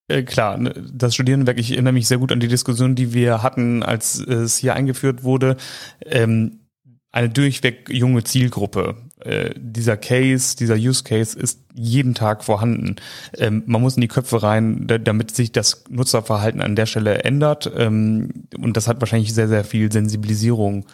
Äh, 0.08 0.24
klar, 0.24 0.58
ne, 0.58 0.74
das 0.94 1.14
Studierendenwerk, 1.14 1.60
ich 1.60 1.72
erinnere 1.72 1.94
mich 1.94 2.08
sehr 2.08 2.20
gut 2.20 2.32
an 2.32 2.40
die 2.40 2.48
Diskussion, 2.48 2.96
die 2.96 3.14
wir 3.14 3.44
hatten, 3.44 3.84
als 3.84 4.18
es 4.18 4.58
hier 4.58 4.76
eingeführt 4.76 5.24
wurde. 5.24 5.58
Ähm, 6.06 6.69
eine 7.12 7.30
durchweg 7.30 7.90
junge 7.90 8.24
Zielgruppe. 8.24 8.98
Äh, 9.20 9.52
dieser 9.58 9.98
Case, 9.98 10.56
dieser 10.56 10.76
Use 10.76 11.04
Case 11.04 11.38
ist 11.38 11.62
jeden 11.74 12.14
Tag 12.14 12.44
vorhanden. 12.44 12.98
Ähm, 13.38 13.64
man 13.66 13.82
muss 13.82 13.96
in 13.96 14.02
die 14.02 14.08
Köpfe 14.08 14.44
rein, 14.44 14.88
damit 14.88 15.36
sich 15.36 15.52
das 15.52 15.84
Nutzerverhalten 15.90 16.62
an 16.62 16.76
der 16.76 16.86
Stelle 16.86 17.24
ändert. 17.24 17.72
Ähm, 17.76 18.46
und 18.58 18.78
das 18.78 18.88
hat 18.88 19.02
wahrscheinlich 19.02 19.34
sehr, 19.34 19.48
sehr 19.48 19.64
viel 19.64 19.92
Sensibilisierung 19.92 20.86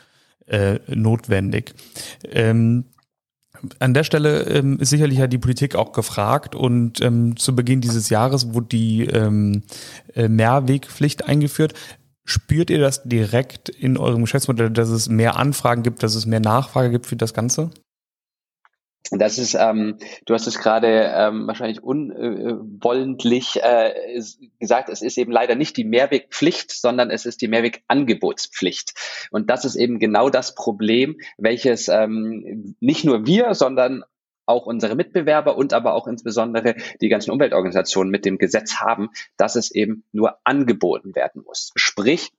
äh, 0.47 0.79
notwendig. 0.87 1.73
Ähm, 2.31 2.85
an 3.79 3.93
der 3.93 4.03
Stelle 4.03 4.43
ähm, 4.43 4.79
ist 4.79 4.89
sicherlich 4.89 5.19
ja 5.19 5.27
die 5.27 5.37
Politik 5.37 5.75
auch 5.75 5.91
gefragt 5.91 6.55
und 6.55 7.01
ähm, 7.01 7.35
zu 7.37 7.55
Beginn 7.55 7.81
dieses 7.81 8.09
Jahres 8.09 8.53
wurde 8.53 8.67
die 8.67 9.05
ähm, 9.05 9.63
äh, 10.13 10.27
Mehrwegpflicht 10.27 11.27
eingeführt. 11.27 11.73
Spürt 12.25 12.71
ihr 12.71 12.79
das 12.79 13.03
direkt 13.03 13.69
in 13.69 13.97
eurem 13.97 14.21
Geschäftsmodell, 14.21 14.71
dass 14.71 14.89
es 14.89 15.09
mehr 15.09 15.35
Anfragen 15.35 15.83
gibt, 15.83 16.01
dass 16.01 16.15
es 16.15 16.25
mehr 16.25 16.39
Nachfrage 16.39 16.89
gibt 16.89 17.05
für 17.05 17.15
das 17.15 17.35
Ganze? 17.35 17.69
Das 19.11 19.37
ist, 19.37 19.53
ähm, 19.53 19.99
du 20.25 20.33
hast 20.33 20.47
es 20.47 20.57
gerade 20.57 21.13
ähm, 21.15 21.45
wahrscheinlich 21.45 21.83
unwollentlich 21.83 23.61
äh, 23.61 24.19
gesagt, 24.59 24.89
es 24.89 25.03
ist 25.03 25.19
eben 25.19 25.31
leider 25.31 25.55
nicht 25.55 25.77
die 25.77 25.83
Mehrwegpflicht, 25.83 26.71
sondern 26.71 27.11
es 27.11 27.27
ist 27.27 27.41
die 27.41 27.47
Mehrwegangebotspflicht. 27.47 29.27
Und 29.29 29.51
das 29.51 29.63
ist 29.63 29.75
eben 29.75 29.99
genau 29.99 30.29
das 30.29 30.55
Problem, 30.55 31.17
welches 31.37 31.87
ähm, 31.87 32.75
nicht 32.79 33.05
nur 33.05 33.27
wir, 33.27 33.53
sondern 33.53 34.03
auch 34.45 34.65
unsere 34.65 34.95
Mitbewerber 34.95 35.57
und 35.57 35.73
aber 35.73 35.93
auch 35.93 36.07
insbesondere 36.07 36.75
die 37.01 37.09
ganzen 37.09 37.31
Umweltorganisationen 37.31 38.11
mit 38.11 38.25
dem 38.25 38.37
Gesetz 38.37 38.75
haben, 38.75 39.09
dass 39.37 39.55
es 39.55 39.71
eben 39.71 40.03
nur 40.11 40.37
angeboten 40.43 41.15
werden 41.15 41.43
muss. 41.45 41.71
Sprich, 41.75 42.31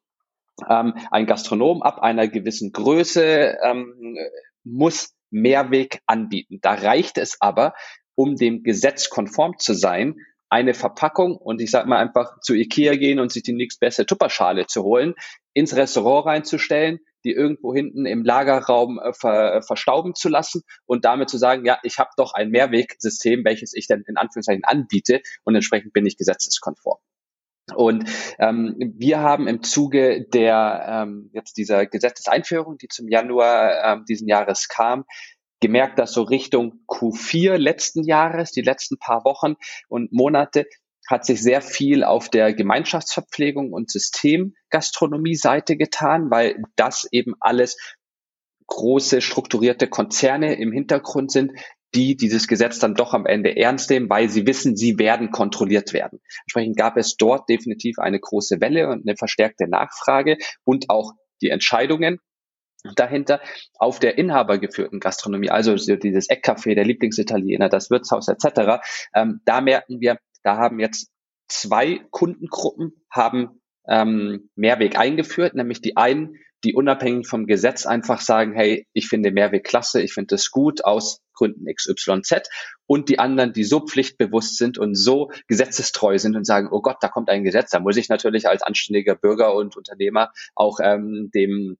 ähm, 0.68 0.94
ein 1.10 1.26
Gastronom 1.26 1.82
ab 1.82 2.00
einer 2.00 2.28
gewissen 2.28 2.72
Größe 2.72 3.58
ähm, 3.62 4.16
muss 4.64 5.14
Mehrweg 5.30 6.00
anbieten. 6.06 6.58
Da 6.62 6.74
reicht 6.74 7.18
es 7.18 7.40
aber, 7.40 7.74
um 8.14 8.36
dem 8.36 8.62
Gesetz 8.62 9.10
konform 9.10 9.58
zu 9.58 9.74
sein, 9.74 10.16
eine 10.48 10.74
Verpackung 10.74 11.36
und 11.36 11.60
ich 11.60 11.70
sage 11.70 11.88
mal 11.88 11.98
einfach 11.98 12.40
zu 12.40 12.54
Ikea 12.54 12.96
gehen 12.96 13.18
und 13.18 13.32
sich 13.32 13.42
die 13.42 13.52
nächstbeste 13.52 14.06
Tupperschale 14.06 14.66
zu 14.66 14.84
holen, 14.84 15.14
ins 15.52 15.74
Restaurant 15.74 16.26
reinzustellen, 16.26 17.00
die 17.26 17.32
irgendwo 17.32 17.74
hinten 17.74 18.06
im 18.06 18.24
Lagerraum 18.24 18.98
äh, 18.98 19.12
ver, 19.12 19.62
verstauben 19.62 20.14
zu 20.14 20.28
lassen 20.28 20.62
und 20.86 21.04
damit 21.04 21.28
zu 21.28 21.38
sagen, 21.38 21.64
ja, 21.64 21.78
ich 21.82 21.98
habe 21.98 22.10
doch 22.16 22.32
ein 22.34 22.50
Mehrwegsystem, 22.50 23.44
welches 23.44 23.74
ich 23.74 23.88
dann 23.88 24.04
in 24.06 24.16
Anführungszeichen 24.16 24.64
anbiete 24.64 25.20
und 25.44 25.54
entsprechend 25.54 25.92
bin 25.92 26.06
ich 26.06 26.16
gesetzeskonform. 26.16 26.98
Und 27.74 28.08
ähm, 28.38 28.76
wir 28.96 29.20
haben 29.20 29.48
im 29.48 29.62
Zuge 29.64 30.24
der 30.32 30.86
ähm, 30.88 31.30
jetzt 31.32 31.56
dieser 31.56 31.86
Gesetzeseinführung, 31.86 32.78
die 32.78 32.86
zum 32.86 33.08
Januar 33.08 33.82
ähm, 33.82 34.04
diesen 34.08 34.28
Jahres 34.28 34.68
kam, 34.68 35.04
gemerkt, 35.60 35.98
dass 35.98 36.12
so 36.12 36.22
Richtung 36.22 36.84
Q4 36.86 37.56
letzten 37.56 38.04
Jahres, 38.04 38.52
die 38.52 38.62
letzten 38.62 38.98
paar 38.98 39.24
Wochen 39.24 39.54
und 39.88 40.12
Monate, 40.12 40.66
hat 41.08 41.24
sich 41.24 41.42
sehr 41.42 41.60
viel 41.60 42.04
auf 42.04 42.28
der 42.28 42.52
Gemeinschaftsverpflegung 42.54 43.72
und 43.72 43.90
Systemgastronomie-Seite 43.90 45.76
getan, 45.76 46.30
weil 46.30 46.62
das 46.76 47.06
eben 47.10 47.34
alles 47.40 47.76
große 48.66 49.20
strukturierte 49.20 49.88
Konzerne 49.88 50.54
im 50.54 50.72
Hintergrund 50.72 51.30
sind, 51.30 51.52
die 51.94 52.16
dieses 52.16 52.48
Gesetz 52.48 52.78
dann 52.78 52.94
doch 52.94 53.14
am 53.14 53.26
Ende 53.26 53.56
ernst 53.56 53.90
nehmen, 53.90 54.10
weil 54.10 54.28
sie 54.28 54.46
wissen, 54.46 54.76
sie 54.76 54.98
werden 54.98 55.30
kontrolliert 55.30 55.92
werden. 55.92 56.20
Entsprechend 56.42 56.76
gab 56.76 56.96
es 56.96 57.16
dort 57.16 57.48
definitiv 57.48 57.98
eine 57.98 58.20
große 58.20 58.60
Welle 58.60 58.88
und 58.88 59.06
eine 59.06 59.16
verstärkte 59.16 59.68
Nachfrage 59.68 60.36
und 60.64 60.90
auch 60.90 61.12
die 61.40 61.50
Entscheidungen, 61.50 62.18
dahinter 62.94 63.40
auf 63.78 63.98
der 63.98 64.18
inhabergeführten 64.18 65.00
Gastronomie, 65.00 65.50
also 65.50 65.74
dieses 65.74 66.30
Eckcafé, 66.30 66.74
der 66.74 66.84
Lieblingsitaliener, 66.84 67.68
das 67.68 67.90
Wirtshaus 67.90 68.28
etc. 68.28 68.80
Ähm, 69.14 69.40
da 69.44 69.60
merken 69.60 70.00
wir, 70.00 70.18
da 70.46 70.56
haben 70.56 70.78
jetzt 70.78 71.10
zwei 71.48 72.00
Kundengruppen 72.10 72.92
haben 73.10 73.60
ähm, 73.88 74.48
Mehrweg 74.54 74.98
eingeführt, 74.98 75.54
nämlich 75.54 75.80
die 75.80 75.96
einen, 75.96 76.36
die 76.64 76.74
unabhängig 76.74 77.26
vom 77.26 77.46
Gesetz 77.46 77.84
einfach 77.84 78.20
sagen, 78.20 78.54
hey, 78.54 78.86
ich 78.92 79.08
finde 79.08 79.32
Mehrweg 79.32 79.64
klasse, 79.64 80.00
ich 80.00 80.12
finde 80.12 80.36
es 80.36 80.50
gut 80.50 80.84
aus 80.84 81.20
Gründen 81.34 81.66
XYZ 81.66 82.48
und 82.86 83.08
die 83.08 83.18
anderen, 83.18 83.52
die 83.52 83.64
so 83.64 83.80
pflichtbewusst 83.80 84.56
sind 84.56 84.78
und 84.78 84.94
so 84.94 85.30
gesetzestreu 85.48 86.16
sind 86.18 86.36
und 86.36 86.44
sagen, 86.44 86.68
oh 86.70 86.80
Gott, 86.80 86.96
da 87.00 87.08
kommt 87.08 87.28
ein 87.28 87.44
Gesetz, 87.44 87.70
da 87.70 87.80
muss 87.80 87.96
ich 87.96 88.08
natürlich 88.08 88.48
als 88.48 88.62
anständiger 88.62 89.16
Bürger 89.16 89.54
und 89.54 89.76
Unternehmer 89.76 90.30
auch 90.54 90.78
ähm, 90.82 91.30
dem 91.34 91.76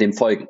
dem 0.00 0.12
folgen. 0.12 0.48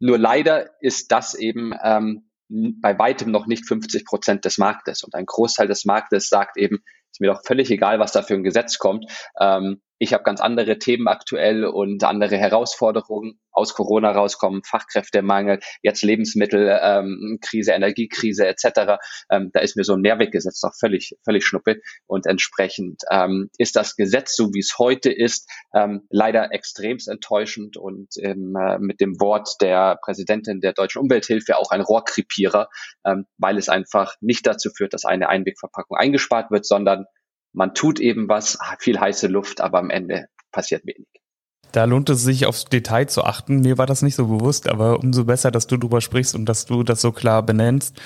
Nur 0.00 0.18
leider 0.18 0.70
ist 0.82 1.12
das 1.12 1.34
eben 1.34 1.72
ähm, 1.82 2.28
bei 2.48 2.98
weitem 2.98 3.30
noch 3.30 3.46
nicht 3.46 3.66
50 3.66 4.04
Prozent 4.04 4.44
des 4.44 4.58
Marktes. 4.58 5.02
Und 5.02 5.14
ein 5.14 5.26
Großteil 5.26 5.68
des 5.68 5.84
Marktes 5.84 6.28
sagt 6.28 6.56
eben, 6.56 6.82
ist 7.12 7.20
mir 7.20 7.32
doch 7.32 7.42
völlig 7.44 7.70
egal, 7.70 8.00
was 8.00 8.12
da 8.12 8.22
für 8.22 8.34
ein 8.34 8.42
Gesetz 8.42 8.78
kommt. 8.78 9.06
Ähm, 9.38 9.80
ich 10.02 10.12
habe 10.12 10.24
ganz 10.24 10.40
andere 10.40 10.80
Themen 10.80 11.06
aktuell 11.06 11.64
und 11.64 12.02
andere 12.02 12.36
Herausforderungen 12.36 13.38
aus 13.52 13.72
Corona 13.72 14.10
rauskommen, 14.10 14.64
Fachkräftemangel, 14.64 15.60
jetzt 15.80 16.02
Lebensmittelkrise, 16.02 17.70
ähm, 17.70 17.76
Energiekrise 17.76 18.48
etc. 18.48 18.98
Ähm, 19.30 19.50
da 19.52 19.60
ist 19.60 19.76
mir 19.76 19.84
so 19.84 19.92
ein 19.92 20.00
Mehrweggesetz 20.00 20.58
doch 20.58 20.72
völlig, 20.76 21.14
völlig 21.24 21.44
schnuppe. 21.44 21.80
Und 22.08 22.26
entsprechend 22.26 23.02
ähm, 23.12 23.48
ist 23.58 23.76
das 23.76 23.94
Gesetz, 23.94 24.34
so 24.34 24.52
wie 24.52 24.58
es 24.58 24.76
heute 24.76 25.12
ist, 25.12 25.48
ähm, 25.72 26.02
leider 26.10 26.50
extremst 26.50 27.06
enttäuschend 27.06 27.76
und 27.76 28.08
ähm, 28.18 28.56
äh, 28.56 28.80
mit 28.80 29.00
dem 29.00 29.20
Wort 29.20 29.60
der 29.60 30.00
Präsidentin 30.02 30.60
der 30.60 30.72
Deutschen 30.72 31.00
Umwelthilfe 31.00 31.58
auch 31.58 31.70
ein 31.70 31.80
Rohrkrepierer, 31.80 32.68
ähm, 33.06 33.26
weil 33.38 33.56
es 33.56 33.68
einfach 33.68 34.16
nicht 34.20 34.48
dazu 34.48 34.70
führt, 34.76 34.94
dass 34.94 35.04
eine 35.04 35.28
Einwegverpackung 35.28 35.96
eingespart 35.96 36.50
wird, 36.50 36.66
sondern 36.66 37.04
man 37.52 37.74
tut 37.74 38.00
eben 38.00 38.28
was, 38.28 38.58
viel 38.78 38.98
heiße 38.98 39.26
Luft, 39.28 39.60
aber 39.60 39.78
am 39.78 39.90
Ende 39.90 40.26
passiert 40.50 40.86
wenig. 40.86 41.08
Da 41.72 41.84
lohnt 41.84 42.10
es 42.10 42.22
sich 42.22 42.44
aufs 42.44 42.66
Detail 42.66 43.06
zu 43.06 43.24
achten. 43.24 43.60
Mir 43.60 43.78
war 43.78 43.86
das 43.86 44.02
nicht 44.02 44.14
so 44.14 44.26
bewusst, 44.26 44.68
aber 44.68 45.00
umso 45.00 45.24
besser, 45.24 45.50
dass 45.50 45.66
du 45.66 45.78
drüber 45.78 46.02
sprichst 46.02 46.34
und 46.34 46.44
dass 46.44 46.66
du 46.66 46.82
das 46.82 47.00
so 47.00 47.12
klar 47.12 47.42
benennst. 47.42 47.98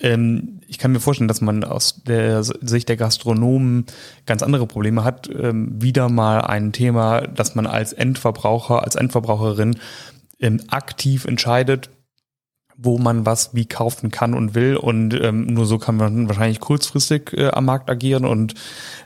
Ähm, 0.00 0.60
ich 0.68 0.78
kann 0.78 0.92
mir 0.92 1.00
vorstellen, 1.00 1.28
dass 1.28 1.40
man 1.40 1.64
aus 1.64 2.02
der 2.04 2.44
Sicht 2.44 2.90
der 2.90 2.98
Gastronomen 2.98 3.86
ganz 4.26 4.42
andere 4.42 4.66
Probleme 4.66 5.02
hat. 5.02 5.30
Ähm, 5.30 5.80
wieder 5.80 6.10
mal 6.10 6.42
ein 6.42 6.72
Thema, 6.72 7.22
dass 7.22 7.54
man 7.54 7.66
als 7.66 7.94
Endverbraucher, 7.94 8.82
als 8.82 8.96
Endverbraucherin 8.96 9.78
ähm, 10.38 10.60
aktiv 10.68 11.24
entscheidet, 11.24 11.88
wo 12.78 12.98
man 12.98 13.24
was 13.24 13.54
wie 13.54 13.66
kaufen 13.66 14.10
kann 14.10 14.34
und 14.34 14.54
will. 14.54 14.76
Und 14.76 15.14
ähm, 15.14 15.46
nur 15.46 15.66
so 15.66 15.78
kann 15.78 15.96
man 15.96 16.28
wahrscheinlich 16.28 16.60
kurzfristig 16.60 17.32
äh, 17.32 17.48
am 17.48 17.64
Markt 17.64 17.88
agieren 17.88 18.24
und 18.24 18.54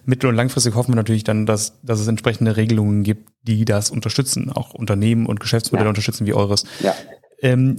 mittel- 0.05 0.29
und 0.29 0.37
langfristig 0.37 0.75
hoffen 0.75 0.93
wir 0.93 0.97
natürlich 0.97 1.25
dann, 1.25 1.47
dass, 1.47 1.81
dass 1.83 2.01
es 2.01 2.09
entsprechende 2.09 2.57
Regelungen 2.57 3.03
gibt, 3.03 3.31
die 3.43 3.65
das 3.65 3.91
unterstützen, 3.91 4.51
auch 4.51 4.75
Unternehmen 4.75 5.27
und 5.27 5.41
Geschäftsmodelle 5.41 5.87
ja. 5.87 5.91
unterstützen 5.91 6.27
wie 6.27 6.35
eures. 6.35 6.65
Ja. 6.81 6.95
Ähm, 7.41 7.77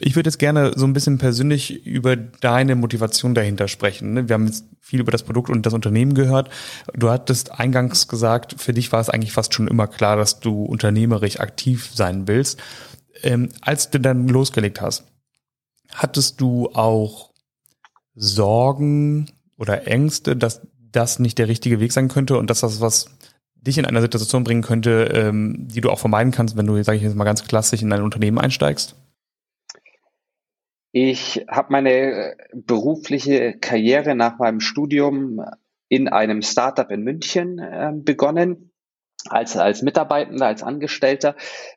ich 0.00 0.14
würde 0.14 0.28
jetzt 0.28 0.38
gerne 0.38 0.72
so 0.76 0.86
ein 0.86 0.92
bisschen 0.92 1.18
persönlich 1.18 1.84
über 1.84 2.16
deine 2.16 2.76
Motivation 2.76 3.34
dahinter 3.34 3.66
sprechen. 3.66 4.14
Ne? 4.14 4.28
Wir 4.28 4.34
haben 4.34 4.46
jetzt 4.46 4.64
viel 4.80 5.00
über 5.00 5.10
das 5.10 5.24
Produkt 5.24 5.50
und 5.50 5.66
das 5.66 5.74
Unternehmen 5.74 6.14
gehört. 6.14 6.50
Du 6.94 7.10
hattest 7.10 7.58
eingangs 7.58 8.06
gesagt, 8.06 8.54
für 8.58 8.72
dich 8.72 8.92
war 8.92 9.00
es 9.00 9.10
eigentlich 9.10 9.32
fast 9.32 9.54
schon 9.54 9.66
immer 9.66 9.88
klar, 9.88 10.16
dass 10.16 10.40
du 10.40 10.62
unternehmerisch 10.62 11.40
aktiv 11.40 11.90
sein 11.92 12.28
willst. 12.28 12.60
Ähm, 13.22 13.48
als 13.60 13.90
du 13.90 13.98
dann 13.98 14.28
losgelegt 14.28 14.80
hast, 14.80 15.04
Hattest 15.92 16.40
du 16.40 16.68
auch 16.74 17.32
Sorgen 18.14 19.30
oder 19.56 19.86
Ängste, 19.86 20.36
dass 20.36 20.60
das 20.92 21.18
nicht 21.18 21.38
der 21.38 21.48
richtige 21.48 21.80
Weg 21.80 21.92
sein 21.92 22.08
könnte 22.08 22.38
und 22.38 22.50
dass 22.50 22.60
das 22.60 22.80
was 22.80 23.06
dich 23.54 23.78
in 23.78 23.84
einer 23.84 24.00
Situation 24.00 24.44
bringen 24.44 24.62
könnte, 24.62 25.10
ähm, 25.14 25.68
die 25.68 25.80
du 25.80 25.90
auch 25.90 25.98
vermeiden 25.98 26.32
kannst, 26.32 26.56
wenn 26.56 26.66
du, 26.66 26.82
sage 26.82 26.96
ich 26.96 27.04
jetzt 27.04 27.16
mal 27.16 27.24
ganz 27.24 27.46
klassisch, 27.46 27.82
in 27.82 27.92
ein 27.92 28.02
Unternehmen 28.02 28.38
einsteigst? 28.38 28.94
Ich 30.92 31.44
habe 31.48 31.72
meine 31.72 32.36
berufliche 32.52 33.54
Karriere 33.58 34.14
nach 34.14 34.38
meinem 34.38 34.60
Studium 34.60 35.40
in 35.88 36.08
einem 36.08 36.42
Startup 36.42 36.90
in 36.90 37.02
München 37.02 37.58
äh, 37.58 37.92
begonnen 37.94 38.67
als, 39.28 39.56
als 39.56 39.82
Mitarbeitender, 39.82 40.46
als 40.46 40.62
Angestellter 40.62 41.36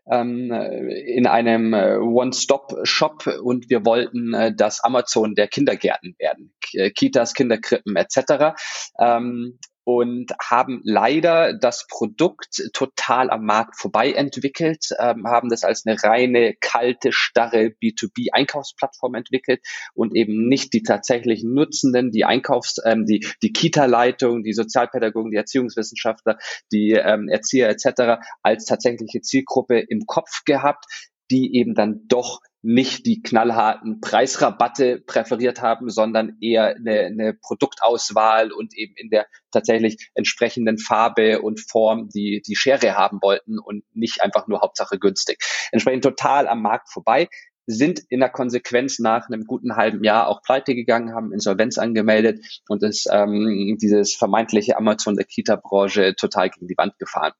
ähm, 0.09 0.51
in 0.51 1.27
einem 1.27 1.73
äh, 1.73 1.97
One-Stop-Shop 1.97 3.27
und 3.43 3.69
wir 3.69 3.85
wollten 3.85 4.33
äh, 4.33 4.53
das 4.55 4.83
Amazon 4.83 5.35
der 5.35 5.47
Kindergärten 5.47 6.15
werden, 6.17 6.53
Kitas, 6.95 7.33
Kinderkrippen 7.33 7.95
etc. 7.95 8.55
Ähm, 8.99 9.59
und 9.83 10.31
haben 10.41 10.81
leider 10.83 11.53
das 11.53 11.87
Produkt 11.89 12.61
total 12.73 13.29
am 13.29 13.45
Markt 13.45 13.77
vorbei 13.77 14.11
entwickelt, 14.11 14.89
ähm, 14.99 15.25
haben 15.25 15.49
das 15.49 15.63
als 15.63 15.85
eine 15.85 16.01
reine, 16.03 16.55
kalte, 16.59 17.11
starre 17.11 17.73
B2B-Einkaufsplattform 17.81 19.15
entwickelt 19.15 19.61
und 19.93 20.15
eben 20.15 20.47
nicht 20.47 20.73
die 20.73 20.83
tatsächlichen 20.83 21.53
Nutzenden, 21.53 22.11
die 22.11 22.25
Einkaufs-, 22.25 22.81
ähm, 22.85 23.05
die, 23.05 23.25
die 23.41 23.51
Kita-Leitung, 23.51 24.43
die 24.43 24.53
Sozialpädagogen, 24.53 25.31
die 25.31 25.37
Erziehungswissenschaftler, 25.37 26.37
die 26.71 26.91
ähm, 26.91 27.27
Erzieher 27.27 27.69
etc. 27.69 28.21
als 28.43 28.65
tatsächliche 28.65 29.21
Zielgruppe 29.21 29.79
im 29.79 30.05
Kopf 30.05 30.43
gehabt, 30.45 30.85
die 31.31 31.55
eben 31.55 31.73
dann 31.73 32.01
doch 32.07 32.41
nicht 32.63 33.05
die 33.05 33.21
knallharten 33.21 34.01
Preisrabatte 34.01 34.99
präferiert 34.99 35.61
haben, 35.61 35.89
sondern 35.89 36.37
eher 36.41 36.75
eine, 36.75 36.99
eine 37.01 37.33
Produktauswahl 37.33 38.51
und 38.51 38.75
eben 38.77 38.93
in 38.95 39.09
der 39.09 39.25
tatsächlich 39.51 40.11
entsprechenden 40.13 40.77
Farbe 40.77 41.41
und 41.41 41.59
Form 41.59 42.09
die, 42.09 42.41
die 42.45 42.55
Schere 42.55 42.95
haben 42.95 43.19
wollten 43.21 43.57
und 43.57 43.83
nicht 43.93 44.21
einfach 44.21 44.47
nur 44.47 44.61
Hauptsache 44.61 44.99
günstig. 44.99 45.39
Entsprechend 45.71 46.03
total 46.03 46.47
am 46.47 46.61
Markt 46.61 46.91
vorbei 46.91 47.27
sind 47.67 48.01
in 48.09 48.19
der 48.19 48.29
Konsequenz 48.29 48.99
nach 48.99 49.27
einem 49.27 49.45
guten 49.45 49.75
halben 49.75 50.03
Jahr 50.03 50.27
auch 50.27 50.41
pleite 50.41 50.75
gegangen, 50.75 51.13
haben 51.13 51.31
Insolvenz 51.31 51.77
angemeldet 51.77 52.61
und 52.67 52.83
ist 52.83 53.07
ähm, 53.11 53.77
dieses 53.81 54.15
vermeintliche 54.15 54.77
Amazon 54.77 55.15
der 55.15 55.25
Kita-Branche 55.25 56.15
total 56.15 56.49
gegen 56.49 56.67
die 56.67 56.77
Wand 56.77 56.97
gefahren. 56.97 57.33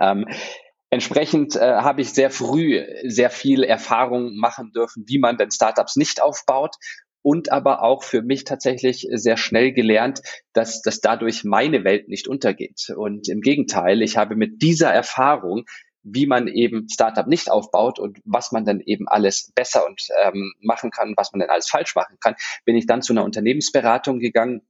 Ähm, 0.00 0.26
Entsprechend 0.90 1.56
äh, 1.56 1.60
habe 1.60 2.00
ich 2.00 2.12
sehr 2.12 2.30
früh 2.30 2.82
sehr 3.04 3.30
viel 3.30 3.62
Erfahrung 3.62 4.36
machen 4.36 4.72
dürfen, 4.72 5.04
wie 5.06 5.18
man 5.18 5.36
denn 5.36 5.50
Startups 5.50 5.96
nicht 5.96 6.22
aufbaut 6.22 6.76
und 7.22 7.52
aber 7.52 7.82
auch 7.82 8.02
für 8.02 8.22
mich 8.22 8.44
tatsächlich 8.44 9.06
sehr 9.12 9.36
schnell 9.36 9.72
gelernt, 9.72 10.22
dass, 10.54 10.80
dass 10.80 11.00
dadurch 11.00 11.44
meine 11.44 11.84
Welt 11.84 12.08
nicht 12.08 12.26
untergeht. 12.26 12.90
Und 12.96 13.28
im 13.28 13.40
Gegenteil, 13.40 14.02
ich 14.02 14.16
habe 14.16 14.34
mit 14.34 14.62
dieser 14.62 14.90
Erfahrung 14.90 15.64
wie 16.02 16.26
man 16.26 16.48
eben 16.48 16.88
Startup 16.88 17.26
nicht 17.26 17.50
aufbaut 17.50 17.98
und 17.98 18.18
was 18.24 18.52
man 18.52 18.64
dann 18.64 18.80
eben 18.80 19.08
alles 19.08 19.52
besser 19.54 19.86
und 19.86 20.00
ähm, 20.22 20.54
machen 20.60 20.90
kann, 20.90 21.14
was 21.16 21.32
man 21.32 21.40
denn 21.40 21.50
alles 21.50 21.68
falsch 21.68 21.94
machen 21.94 22.16
kann, 22.20 22.34
bin 22.64 22.76
ich 22.76 22.86
dann 22.86 23.02
zu 23.02 23.12
einer 23.12 23.24
Unternehmensberatung 23.24 24.18
gegangen, 24.18 24.62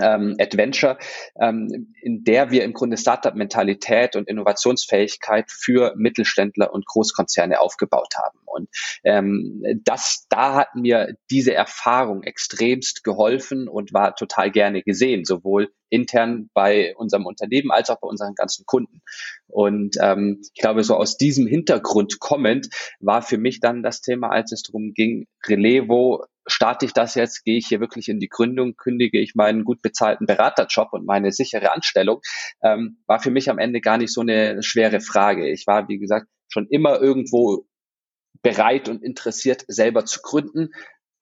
ähm, 0.00 0.36
Adventure, 0.40 0.98
ähm, 1.40 1.94
in 2.00 2.24
der 2.24 2.50
wir 2.50 2.64
im 2.64 2.72
Grunde 2.72 2.96
Startup-Mentalität 2.96 4.16
und 4.16 4.28
Innovationsfähigkeit 4.28 5.50
für 5.50 5.94
Mittelständler 5.96 6.72
und 6.72 6.86
Großkonzerne 6.86 7.60
aufgebaut 7.60 8.14
haben. 8.16 8.38
Und 8.44 8.68
ähm, 9.04 9.62
das, 9.84 10.26
da 10.28 10.54
hat 10.54 10.74
mir 10.74 11.16
diese 11.30 11.54
Erfahrung 11.54 12.22
extremst 12.22 13.04
geholfen 13.04 13.68
und 13.68 13.92
war 13.92 14.14
total 14.14 14.50
gerne 14.50 14.82
gesehen, 14.82 15.24
sowohl 15.24 15.70
intern 15.94 16.50
bei 16.52 16.94
unserem 16.96 17.26
Unternehmen 17.26 17.70
als 17.70 17.88
auch 17.88 18.00
bei 18.00 18.08
unseren 18.08 18.34
ganzen 18.34 18.66
Kunden. 18.66 19.00
Und 19.46 19.96
ähm, 20.00 20.40
ich 20.54 20.60
glaube, 20.60 20.82
so 20.82 20.96
aus 20.96 21.16
diesem 21.16 21.46
Hintergrund 21.46 22.18
kommend 22.18 22.68
war 23.00 23.22
für 23.22 23.38
mich 23.38 23.60
dann 23.60 23.82
das 23.82 24.00
Thema, 24.00 24.30
als 24.30 24.52
es 24.52 24.62
darum 24.62 24.92
ging, 24.92 25.26
Relevo 25.46 26.24
starte 26.46 26.84
ich 26.84 26.92
das 26.92 27.14
jetzt, 27.14 27.44
gehe 27.44 27.56
ich 27.56 27.66
hier 27.68 27.80
wirklich 27.80 28.08
in 28.08 28.20
die 28.20 28.28
Gründung, 28.28 28.76
kündige 28.76 29.18
ich 29.20 29.34
meinen 29.34 29.64
gut 29.64 29.80
bezahlten 29.80 30.26
Beraterjob 30.26 30.92
und 30.92 31.06
meine 31.06 31.32
sichere 31.32 31.72
Anstellung, 31.72 32.20
ähm, 32.62 32.98
war 33.06 33.20
für 33.20 33.30
mich 33.30 33.48
am 33.48 33.58
Ende 33.58 33.80
gar 33.80 33.96
nicht 33.96 34.12
so 34.12 34.20
eine 34.20 34.62
schwere 34.62 35.00
Frage. 35.00 35.48
Ich 35.50 35.66
war, 35.66 35.88
wie 35.88 35.98
gesagt, 35.98 36.26
schon 36.48 36.66
immer 36.68 37.00
irgendwo 37.00 37.66
bereit 38.42 38.88
und 38.88 39.02
interessiert, 39.02 39.64
selber 39.68 40.04
zu 40.04 40.20
gründen, 40.20 40.70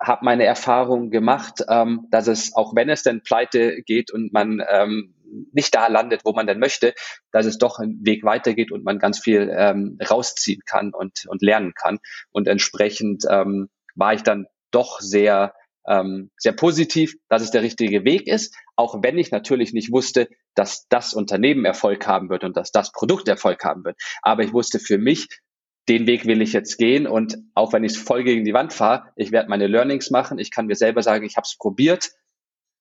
habe 0.03 0.25
meine 0.25 0.45
Erfahrungen 0.45 1.11
gemacht, 1.11 1.65
ähm, 1.69 2.07
dass 2.11 2.27
es, 2.27 2.55
auch 2.55 2.75
wenn 2.75 2.89
es 2.89 3.03
denn 3.03 3.23
pleite 3.23 3.83
geht 3.83 4.13
und 4.13 4.33
man 4.33 4.63
ähm, 4.69 5.15
nicht 5.53 5.75
da 5.75 5.87
landet, 5.87 6.23
wo 6.25 6.33
man 6.33 6.47
denn 6.47 6.59
möchte, 6.59 6.95
dass 7.31 7.47
es 7.47 7.59
doch 7.59 7.79
einen 7.79 8.05
Weg 8.05 8.25
weitergeht 8.25 8.71
und 8.73 8.85
man 8.85 8.99
ganz 8.99 9.19
viel 9.19 9.51
ähm, 9.57 9.99
rausziehen 10.09 10.63
kann 10.67 10.93
und, 10.93 11.25
und 11.27 11.43
lernen 11.43 11.73
kann. 11.75 11.99
Und 12.31 12.49
entsprechend 12.49 13.25
ähm, 13.31 13.69
war 13.95 14.15
ich 14.15 14.23
dann 14.23 14.47
doch 14.71 15.01
sehr, 15.01 15.55
ähm, 15.87 16.31
sehr 16.37 16.53
positiv, 16.53 17.15
dass 17.29 17.43
es 17.43 17.51
der 17.51 17.63
richtige 17.63 18.05
Weg 18.05 18.27
ist, 18.27 18.55
auch 18.77 19.03
wenn 19.03 19.19
ich 19.19 19.31
natürlich 19.31 19.73
nicht 19.73 19.93
wusste, 19.93 20.29
dass 20.55 20.87
das 20.89 21.15
Unternehmen 21.15 21.65
Erfolg 21.65 22.07
haben 22.07 22.29
wird 22.29 22.45
und 22.45 22.57
dass 22.57 22.73
das 22.73 22.93
Produkt 22.93 23.29
Erfolg 23.29 23.65
haben 23.65 23.85
wird. 23.85 23.97
Aber 24.23 24.43
ich 24.43 24.53
wusste 24.53 24.79
für 24.79 24.99
mich, 24.99 25.29
den 25.89 26.07
Weg 26.07 26.27
will 26.27 26.43
ich 26.43 26.53
jetzt 26.53 26.79
gehen 26.79 27.07
und 27.07 27.39
auch 27.55 27.73
wenn 27.73 27.85
ich 27.85 27.99
voll 27.99 28.23
gegen 28.23 28.45
die 28.45 28.55
Wand 28.55 28.73
fahre, 28.73 29.09
ich 29.17 29.33
werde 29.33 29.49
meine 29.49 29.67
Learnings 29.67 30.11
machen, 30.11 30.39
ich 30.39 30.51
kann 30.51 30.67
mir 30.67 30.77
selber 30.77 31.03
sagen, 31.03 31.25
ich 31.25 31.37
habe 31.37 31.45
es 31.45 31.57
probiert, 31.59 32.11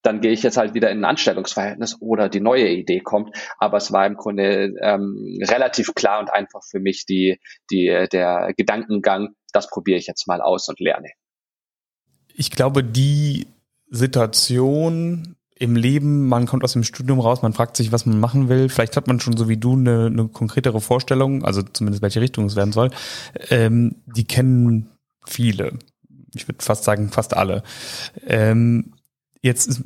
dann 0.04 0.22
gehe 0.22 0.32
ich 0.32 0.44
jetzt 0.44 0.58
halt 0.58 0.74
wieder 0.74 0.90
in 0.90 1.00
ein 1.00 1.06
Anstellungsverhältnis 1.06 1.98
oder 2.00 2.30
die 2.30 2.40
neue 2.40 2.70
Idee 2.70 3.02
kommt. 3.02 3.36
Aber 3.60 3.78
es 3.78 3.92
war 3.92 4.06
im 4.06 4.16
Grunde 4.16 4.74
ähm, 4.82 5.40
relativ 5.42 5.94
klar 5.94 6.20
und 6.20 6.32
einfach 6.32 6.62
für 6.64 6.80
mich 6.80 7.06
die, 7.06 7.40
die, 7.70 8.08
der 8.12 8.54
Gedankengang, 8.58 9.36
das 9.54 9.68
probiere 9.70 10.00
ich 10.00 10.08
jetzt 10.08 10.28
mal 10.28 10.42
aus 10.42 10.68
und 10.70 10.80
lerne. 10.80 11.10
Ich 12.34 12.50
glaube, 12.50 12.84
die 12.84 13.48
Situation 13.90 15.36
im 15.62 15.76
Leben, 15.76 16.28
man 16.28 16.47
kommt 16.47 16.63
aus 16.63 16.74
dem 16.74 16.84
Studium 16.84 17.19
raus, 17.19 17.43
man 17.43 17.54
fragt 17.54 17.78
sich, 17.78 17.91
was 17.91 18.08
man 18.08 18.19
machen 18.19 18.50
will. 18.50 18.67
Vielleicht 18.67 18.97
hat 18.97 19.08
man 19.08 19.19
schon 19.19 19.38
so 19.38 19.47
wie 19.47 19.58
du 19.58 19.74
eine, 19.74 20.08
eine 20.08 20.28
konkretere 20.28 20.82
Vorstellung, 20.82 21.45
also 21.45 21.62
zumindest 21.62 22.02
welche 22.02 22.19
Richtung 22.19 22.45
es 22.45 22.56
werden 22.56 22.74
soll. 22.74 22.89
Ähm, 23.52 23.97
die 24.08 24.26
kennen 24.26 24.89
viele. 25.24 25.74
Ich 26.34 26.47
würde 26.47 26.63
fast 26.63 26.84
sagen, 26.84 27.10
fast 27.10 27.36
alle. 27.36 27.62
Ähm, 28.26 28.93
jetzt 29.43 29.67
ist 29.67 29.84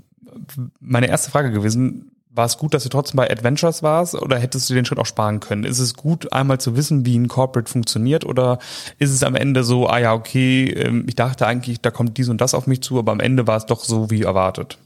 meine 0.80 1.10
erste 1.10 1.30
Frage 1.30 1.52
gewesen, 1.52 2.12
war 2.30 2.46
es 2.46 2.58
gut, 2.58 2.74
dass 2.74 2.84
du 2.84 2.90
trotzdem 2.90 3.18
bei 3.18 3.30
Adventures 3.30 3.84
warst 3.84 4.16
oder 4.16 4.40
hättest 4.40 4.70
du 4.70 4.74
den 4.74 4.86
Schritt 4.86 5.00
auch 5.00 5.06
sparen 5.06 5.42
können? 5.42 5.66
Ist 5.66 5.80
es 5.80 5.96
gut, 5.96 6.32
einmal 6.32 6.60
zu 6.60 6.78
wissen, 6.78 7.06
wie 7.06 7.18
ein 7.18 7.28
Corporate 7.28 7.70
funktioniert 7.70 8.26
oder 8.26 8.60
ist 8.98 9.12
es 9.12 9.24
am 9.24 9.36
Ende 9.36 9.66
so, 9.66 9.88
ah 9.88 10.00
ja, 10.00 10.14
okay, 10.14 10.70
ähm, 10.70 11.04
ich 11.08 11.16
dachte 11.16 11.48
eigentlich, 11.48 11.82
da 11.82 11.92
kommt 11.92 12.18
dies 12.18 12.30
und 12.30 12.40
das 12.40 12.54
auf 12.54 12.66
mich 12.66 12.82
zu, 12.82 12.98
aber 12.98 13.12
am 13.12 13.20
Ende 13.20 13.46
war 13.48 13.58
es 13.58 13.66
doch 13.66 13.84
so 13.84 14.10
wie 14.10 14.24
erwartet? 14.24 14.78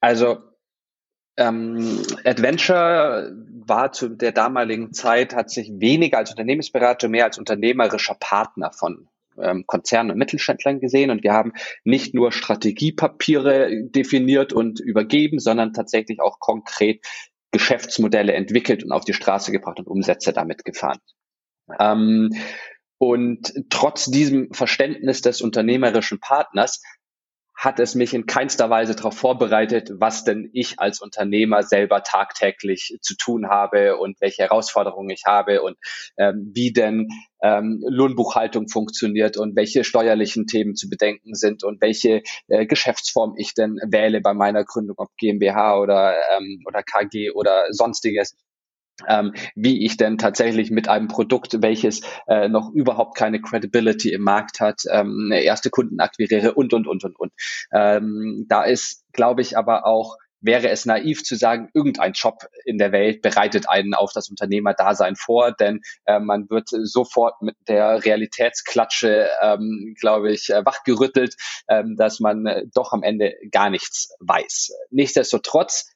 Also 0.00 0.38
ähm, 1.36 2.02
Adventure 2.24 3.32
war 3.64 3.92
zu 3.92 4.08
der 4.08 4.32
damaligen 4.32 4.92
Zeit, 4.92 5.34
hat 5.34 5.50
sich 5.50 5.70
weniger 5.78 6.18
als 6.18 6.30
Unternehmensberater, 6.30 7.08
mehr 7.08 7.24
als 7.24 7.38
unternehmerischer 7.38 8.16
Partner 8.18 8.72
von 8.72 9.08
ähm, 9.40 9.64
Konzernen 9.66 10.10
und 10.10 10.18
Mittelständlern 10.18 10.80
gesehen 10.80 11.10
und 11.10 11.22
wir 11.22 11.32
haben 11.32 11.52
nicht 11.84 12.14
nur 12.14 12.32
Strategiepapiere 12.32 13.84
definiert 13.84 14.52
und 14.52 14.80
übergeben, 14.80 15.38
sondern 15.38 15.72
tatsächlich 15.72 16.20
auch 16.20 16.38
konkret 16.38 17.04
Geschäftsmodelle 17.50 18.32
entwickelt 18.32 18.84
und 18.84 18.92
auf 18.92 19.04
die 19.04 19.14
Straße 19.14 19.52
gebracht 19.52 19.78
und 19.78 19.86
Umsätze 19.86 20.32
damit 20.32 20.64
gefahren. 20.64 20.98
Ähm, 21.78 22.30
und 22.98 23.52
trotz 23.68 24.06
diesem 24.06 24.52
Verständnis 24.52 25.22
des 25.22 25.42
unternehmerischen 25.42 26.20
Partners 26.20 26.82
hat 27.62 27.78
es 27.78 27.94
mich 27.94 28.12
in 28.12 28.26
keinster 28.26 28.70
Weise 28.70 28.96
darauf 28.96 29.16
vorbereitet, 29.16 29.92
was 29.94 30.24
denn 30.24 30.50
ich 30.52 30.80
als 30.80 31.00
Unternehmer 31.00 31.62
selber 31.62 32.02
tagtäglich 32.02 32.98
zu 33.02 33.16
tun 33.16 33.48
habe 33.48 33.98
und 33.98 34.20
welche 34.20 34.42
Herausforderungen 34.42 35.10
ich 35.10 35.22
habe 35.26 35.62
und 35.62 35.76
ähm, 36.18 36.50
wie 36.52 36.72
denn 36.72 37.06
ähm, 37.40 37.80
Lohnbuchhaltung 37.88 38.68
funktioniert 38.68 39.36
und 39.36 39.54
welche 39.54 39.84
steuerlichen 39.84 40.48
Themen 40.48 40.74
zu 40.74 40.88
bedenken 40.90 41.36
sind 41.36 41.62
und 41.62 41.80
welche 41.80 42.22
äh, 42.48 42.66
Geschäftsform 42.66 43.34
ich 43.36 43.54
denn 43.54 43.78
wähle 43.88 44.20
bei 44.20 44.34
meiner 44.34 44.64
Gründung, 44.64 44.96
ob 44.98 45.10
GmbH 45.16 45.78
oder, 45.78 46.16
ähm, 46.36 46.64
oder 46.66 46.82
KG 46.82 47.30
oder 47.30 47.66
sonstiges 47.70 48.34
ähm, 49.08 49.34
wie 49.54 49.84
ich 49.84 49.96
denn 49.96 50.18
tatsächlich 50.18 50.70
mit 50.70 50.88
einem 50.88 51.08
Produkt, 51.08 51.62
welches 51.62 52.02
äh, 52.26 52.48
noch 52.48 52.70
überhaupt 52.72 53.16
keine 53.16 53.40
Credibility 53.40 54.12
im 54.12 54.22
Markt 54.22 54.60
hat, 54.60 54.82
ähm, 54.90 55.30
erste 55.32 55.70
Kunden 55.70 56.00
akquiriere 56.00 56.54
und, 56.54 56.72
und, 56.72 56.86
und, 56.86 57.04
und, 57.04 57.18
und. 57.18 57.32
Ähm, 57.72 58.46
da 58.48 58.64
ist, 58.64 59.04
glaube 59.12 59.42
ich, 59.42 59.56
aber 59.56 59.86
auch 59.86 60.16
wäre 60.42 60.68
es 60.68 60.84
naiv 60.84 61.22
zu 61.22 61.36
sagen, 61.36 61.70
irgendein 61.72 62.12
Job 62.12 62.46
in 62.64 62.76
der 62.76 62.92
Welt 62.92 63.22
bereitet 63.22 63.68
einen 63.68 63.94
auf 63.94 64.12
das 64.12 64.28
Unternehmerdasein 64.28 65.16
vor, 65.16 65.52
denn 65.52 65.80
äh, 66.04 66.18
man 66.18 66.50
wird 66.50 66.68
sofort 66.68 67.40
mit 67.40 67.56
der 67.68 68.04
Realitätsklatsche, 68.04 69.30
ähm, 69.40 69.94
glaube 69.98 70.32
ich, 70.32 70.50
äh, 70.50 70.64
wachgerüttelt, 70.64 71.36
ähm, 71.68 71.96
dass 71.96 72.20
man 72.20 72.46
äh, 72.46 72.64
doch 72.74 72.92
am 72.92 73.02
Ende 73.02 73.34
gar 73.50 73.70
nichts 73.70 74.14
weiß. 74.20 74.72
Nichtsdestotrotz 74.90 75.91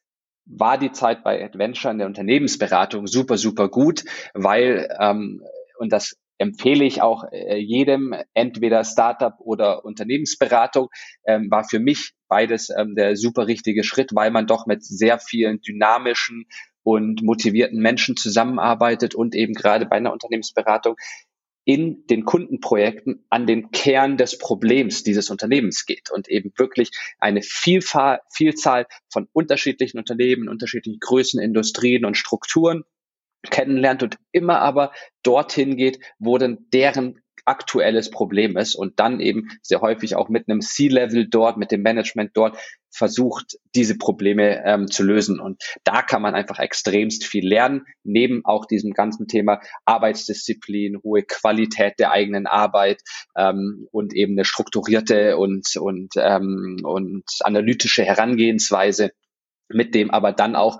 war 0.46 0.78
die 0.78 0.92
Zeit 0.92 1.24
bei 1.24 1.44
Adventure 1.44 1.92
in 1.92 1.98
der 1.98 2.06
Unternehmensberatung 2.06 3.06
super, 3.06 3.36
super 3.36 3.68
gut, 3.68 4.04
weil, 4.32 4.88
ähm, 5.00 5.42
und 5.78 5.92
das 5.92 6.16
empfehle 6.38 6.84
ich 6.84 7.02
auch 7.02 7.24
äh, 7.32 7.56
jedem, 7.56 8.14
entweder 8.34 8.84
Startup 8.84 9.34
oder 9.40 9.84
Unternehmensberatung, 9.84 10.88
ähm, 11.26 11.50
war 11.50 11.64
für 11.64 11.80
mich 11.80 12.12
beides 12.28 12.68
ähm, 12.76 12.94
der 12.94 13.16
super 13.16 13.46
richtige 13.46 13.84
Schritt, 13.84 14.10
weil 14.14 14.30
man 14.30 14.46
doch 14.46 14.66
mit 14.66 14.84
sehr 14.84 15.18
vielen 15.18 15.60
dynamischen 15.60 16.46
und 16.82 17.22
motivierten 17.22 17.80
Menschen 17.80 18.16
zusammenarbeitet 18.16 19.14
und 19.14 19.34
eben 19.34 19.54
gerade 19.54 19.86
bei 19.86 19.96
einer 19.96 20.12
Unternehmensberatung 20.12 20.94
in 21.66 22.06
den 22.06 22.24
Kundenprojekten 22.24 23.26
an 23.28 23.46
den 23.46 23.72
Kern 23.72 24.16
des 24.16 24.38
Problems 24.38 25.02
dieses 25.02 25.30
Unternehmens 25.30 25.84
geht 25.84 26.10
und 26.12 26.28
eben 26.28 26.52
wirklich 26.56 26.92
eine 27.18 27.42
Vielfalt, 27.42 28.20
Vielzahl 28.32 28.86
von 29.10 29.28
unterschiedlichen 29.32 29.98
Unternehmen, 29.98 30.48
unterschiedlichen 30.48 31.00
Größen, 31.00 31.42
Industrien 31.42 32.04
und 32.04 32.16
Strukturen 32.16 32.84
kennenlernt 33.50 34.04
und 34.04 34.16
immer 34.30 34.60
aber 34.60 34.92
dorthin 35.24 35.76
geht, 35.76 35.98
wo 36.20 36.38
denn 36.38 36.68
deren 36.72 37.20
aktuelles 37.46 38.10
Problem 38.10 38.56
ist 38.56 38.74
und 38.74 38.98
dann 39.00 39.20
eben 39.20 39.48
sehr 39.62 39.80
häufig 39.80 40.16
auch 40.16 40.28
mit 40.28 40.48
einem 40.48 40.60
C-Level 40.60 41.28
dort, 41.28 41.56
mit 41.56 41.70
dem 41.70 41.82
Management 41.82 42.32
dort 42.34 42.58
versucht, 42.90 43.58
diese 43.74 43.98
Probleme 43.98 44.64
ähm, 44.64 44.90
zu 44.90 45.02
lösen. 45.02 45.38
Und 45.38 45.62
da 45.84 46.02
kann 46.02 46.22
man 46.22 46.34
einfach 46.34 46.58
extremst 46.58 47.24
viel 47.24 47.46
lernen, 47.46 47.86
neben 48.04 48.44
auch 48.44 48.66
diesem 48.66 48.92
ganzen 48.92 49.28
Thema 49.28 49.60
Arbeitsdisziplin, 49.84 50.98
hohe 51.02 51.22
Qualität 51.22 51.94
der 51.98 52.10
eigenen 52.10 52.46
Arbeit 52.46 53.02
ähm, 53.36 53.86
und 53.92 54.14
eben 54.14 54.32
eine 54.32 54.44
strukturierte 54.44 55.36
und, 55.36 55.76
und, 55.76 56.14
ähm, 56.16 56.78
und 56.82 57.24
analytische 57.40 58.04
Herangehensweise 58.04 59.12
mit 59.68 59.94
dem 59.94 60.10
aber 60.10 60.32
dann 60.32 60.56
auch 60.56 60.78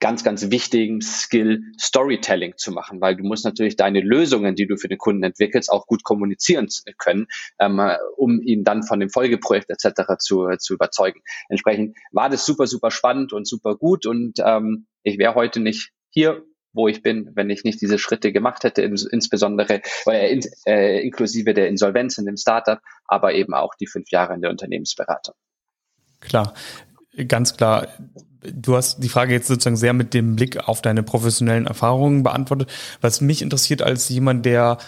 ganz, 0.00 0.22
ganz 0.22 0.50
wichtigen 0.50 1.00
Skill 1.00 1.62
Storytelling 1.78 2.54
zu 2.56 2.72
machen, 2.72 3.00
weil 3.00 3.16
du 3.16 3.24
musst 3.24 3.44
natürlich 3.44 3.76
deine 3.76 4.00
Lösungen, 4.00 4.54
die 4.54 4.66
du 4.66 4.76
für 4.76 4.88
den 4.88 4.98
Kunden 4.98 5.22
entwickelst, 5.22 5.70
auch 5.70 5.86
gut 5.86 6.04
kommunizieren 6.04 6.68
können, 6.98 7.26
ähm, 7.58 7.80
um 8.16 8.40
ihn 8.40 8.64
dann 8.64 8.82
von 8.82 9.00
dem 9.00 9.10
Folgeprojekt 9.10 9.70
etc. 9.70 10.18
zu, 10.18 10.48
zu 10.58 10.74
überzeugen. 10.74 11.20
Entsprechend 11.48 11.96
war 12.12 12.28
das 12.28 12.44
super, 12.46 12.66
super 12.66 12.90
spannend 12.90 13.32
und 13.32 13.46
super 13.46 13.76
gut 13.76 14.06
und 14.06 14.38
ähm, 14.44 14.86
ich 15.02 15.18
wäre 15.18 15.34
heute 15.34 15.60
nicht 15.60 15.90
hier, 16.10 16.42
wo 16.72 16.86
ich 16.86 17.02
bin, 17.02 17.30
wenn 17.34 17.50
ich 17.50 17.64
nicht 17.64 17.80
diese 17.80 17.98
Schritte 17.98 18.32
gemacht 18.32 18.64
hätte, 18.64 18.82
ins, 18.82 19.04
insbesondere 19.04 19.80
äh, 20.06 20.32
in, 20.32 20.40
äh, 20.66 21.00
inklusive 21.00 21.54
der 21.54 21.68
Insolvenz 21.68 22.18
in 22.18 22.26
dem 22.26 22.36
Startup, 22.36 22.78
aber 23.04 23.34
eben 23.34 23.54
auch 23.54 23.74
die 23.74 23.86
fünf 23.86 24.10
Jahre 24.10 24.34
in 24.34 24.42
der 24.42 24.50
Unternehmensberatung. 24.50 25.34
Klar, 26.20 26.54
ganz 27.26 27.56
klar 27.56 27.88
du 28.42 28.76
hast 28.76 29.02
die 29.02 29.08
Frage 29.08 29.32
jetzt 29.32 29.48
sozusagen 29.48 29.76
sehr 29.76 29.92
mit 29.92 30.14
dem 30.14 30.36
Blick 30.36 30.68
auf 30.68 30.82
deine 30.82 31.02
professionellen 31.02 31.66
Erfahrungen 31.66 32.22
beantwortet. 32.22 32.70
Was 33.00 33.20
mich 33.20 33.42
interessiert 33.42 33.82
als 33.82 34.08
jemand, 34.08 34.46
der 34.46 34.78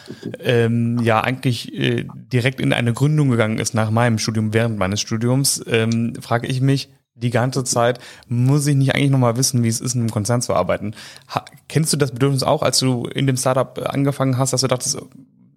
ähm, 0.41 0.99
ja 1.03 1.21
eigentlich 1.21 1.75
äh, 1.75 2.07
direkt 2.15 2.61
in 2.61 2.73
eine 2.73 2.93
Gründung 2.93 3.31
gegangen 3.31 3.59
ist 3.59 3.75
nach 3.75 3.91
meinem 3.91 4.19
Studium, 4.19 4.53
während 4.53 4.79
meines 4.79 5.01
Studiums, 5.01 5.63
ähm, 5.67 6.15
frage 6.21 6.47
ich 6.47 6.61
mich 6.61 6.91
die 7.15 7.31
ganze 7.31 7.65
Zeit, 7.65 7.99
muss 8.29 8.67
ich 8.67 8.77
nicht 8.77 8.95
eigentlich 8.95 9.11
nochmal 9.11 9.37
wissen, 9.37 9.63
wie 9.63 9.69
es 9.69 9.81
ist, 9.81 9.95
in 9.95 10.01
einem 10.01 10.11
Konzern 10.11 10.41
zu 10.41 10.55
arbeiten? 10.55 10.95
Ha, 11.29 11.45
kennst 11.69 11.93
du 11.93 11.97
das 11.97 12.13
Bedürfnis 12.13 12.43
auch, 12.43 12.63
als 12.63 12.79
du 12.79 13.05
in 13.05 13.27
dem 13.27 13.37
Startup 13.37 13.79
angefangen 13.87 14.39
hast, 14.39 14.53
dass 14.53 14.63
du 14.63 14.69
dachtest, 14.69 14.99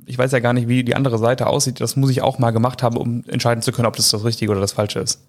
ich 0.06 0.18
weiß 0.18 0.32
ja 0.34 0.40
gar 0.40 0.52
nicht, 0.52 0.68
wie 0.68 0.84
die 0.84 0.96
andere 0.96 1.18
Seite 1.18 1.48
aussieht, 1.48 1.80
das 1.80 1.96
muss 1.96 2.10
ich 2.10 2.22
auch 2.22 2.38
mal 2.38 2.52
gemacht 2.52 2.84
haben, 2.84 2.98
um 2.98 3.24
entscheiden 3.28 3.62
zu 3.62 3.72
können, 3.72 3.86
ob 3.86 3.96
das 3.96 4.10
das 4.10 4.26
Richtige 4.26 4.52
oder 4.52 4.60
das 4.60 4.74
Falsche 4.74 5.00
ist? 5.00 5.22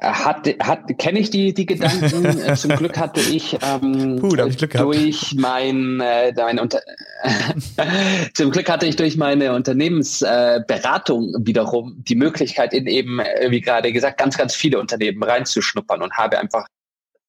Hat, 0.00 0.46
hat, 0.60 0.96
kenne 0.98 1.18
ich 1.18 1.30
die, 1.30 1.52
die 1.54 1.66
Gedanken. 1.66 2.24
Äh, 2.48 2.54
zum 2.54 2.76
Glück 2.76 2.96
hatte 2.98 3.20
ich, 3.20 3.58
ähm, 3.62 4.16
Puh, 4.20 4.36
ich 4.46 4.56
durch 4.56 5.34
mein, 5.36 6.00
äh, 6.00 6.32
mein 6.36 6.60
Unter 6.60 6.80
zum 8.34 8.50
Glück 8.52 8.68
hatte 8.70 8.86
ich 8.86 8.94
durch 8.94 9.16
meine 9.16 9.54
Unternehmensberatung 9.54 11.34
äh, 11.34 11.46
wiederum 11.46 12.04
die 12.06 12.14
Möglichkeit, 12.14 12.74
in 12.74 12.86
eben, 12.86 13.18
äh, 13.18 13.50
wie 13.50 13.60
gerade 13.60 13.92
gesagt, 13.92 14.18
ganz, 14.18 14.38
ganz 14.38 14.54
viele 14.54 14.78
Unternehmen 14.78 15.22
reinzuschnuppern 15.22 16.00
und 16.02 16.14
habe 16.14 16.38
einfach 16.38 16.66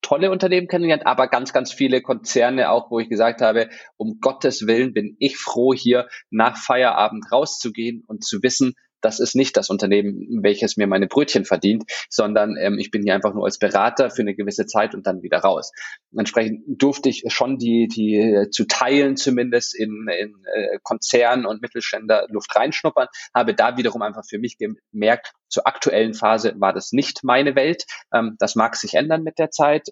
tolle 0.02 0.32
Unternehmen 0.32 0.68
kennengelernt, 0.68 1.08
aber 1.08 1.28
ganz, 1.28 1.54
ganz 1.54 1.74
viele 1.74 2.02
Konzerne 2.02 2.70
auch, 2.70 2.92
wo 2.92 3.00
ich 3.00 3.10
gesagt 3.10 3.42
habe, 3.42 3.70
um 3.98 4.20
Gottes 4.22 4.68
Willen 4.68 4.94
bin 4.94 5.16
ich 5.20 5.38
froh, 5.38 5.74
hier 5.74 6.08
nach 6.30 6.58
Feierabend 6.58 7.32
rauszugehen 7.32 8.04
und 8.08 8.24
zu 8.24 8.42
wissen, 8.44 8.76
das 9.02 9.20
ist 9.20 9.36
nicht 9.36 9.58
das 9.58 9.70
Unternehmen, 9.70 10.44
welches 10.44 10.78
mir 10.78 10.88
meine 10.88 11.08
Brötchen 11.08 11.46
verdient, 11.46 11.84
sondern 12.10 12.56
ähm, 12.58 12.78
ich 12.80 12.92
bin 12.92 13.04
hier 13.04 13.16
einfach 13.16 13.34
nur 13.34 13.46
als 13.46 13.60
Berater 13.60 14.10
für 14.10 14.22
eine 14.22 14.36
gewisse 14.36 14.66
Zeit 14.66 14.96
und 14.96 15.08
dann 15.08 15.22
wieder 15.22 15.40
raus. 15.40 15.72
Entsprechend 16.16 16.64
durfte 16.68 17.10
ich 17.10 17.24
schon 17.28 17.58
die, 17.58 17.88
die 17.88 18.16
äh, 18.16 18.50
zu 18.50 18.66
teilen 18.66 19.18
zumindest 19.18 19.76
in, 19.76 20.08
in 20.10 20.34
äh, 20.54 20.80
Konzernen 20.84 21.46
und 21.46 21.62
Mittelständler 21.62 22.28
Luft 22.30 22.56
reinschnuppern, 22.56 23.08
habe 23.34 23.54
da 23.54 23.78
wiederum 23.78 24.02
einfach 24.02 24.24
für 24.28 24.40
mich 24.40 24.58
gemerkt, 24.58 25.34
zur 25.48 25.68
aktuellen 25.68 26.14
Phase 26.14 26.54
war 26.58 26.74
das 26.74 26.92
nicht 26.92 27.24
meine 27.24 27.56
Welt. 27.56 27.86
Ähm, 28.14 28.36
das 28.40 28.56
mag 28.56 28.76
sich 28.76 28.94
ändern 28.94 29.24
mit 29.24 29.40
der 29.40 29.52
Zeit. 29.52 29.90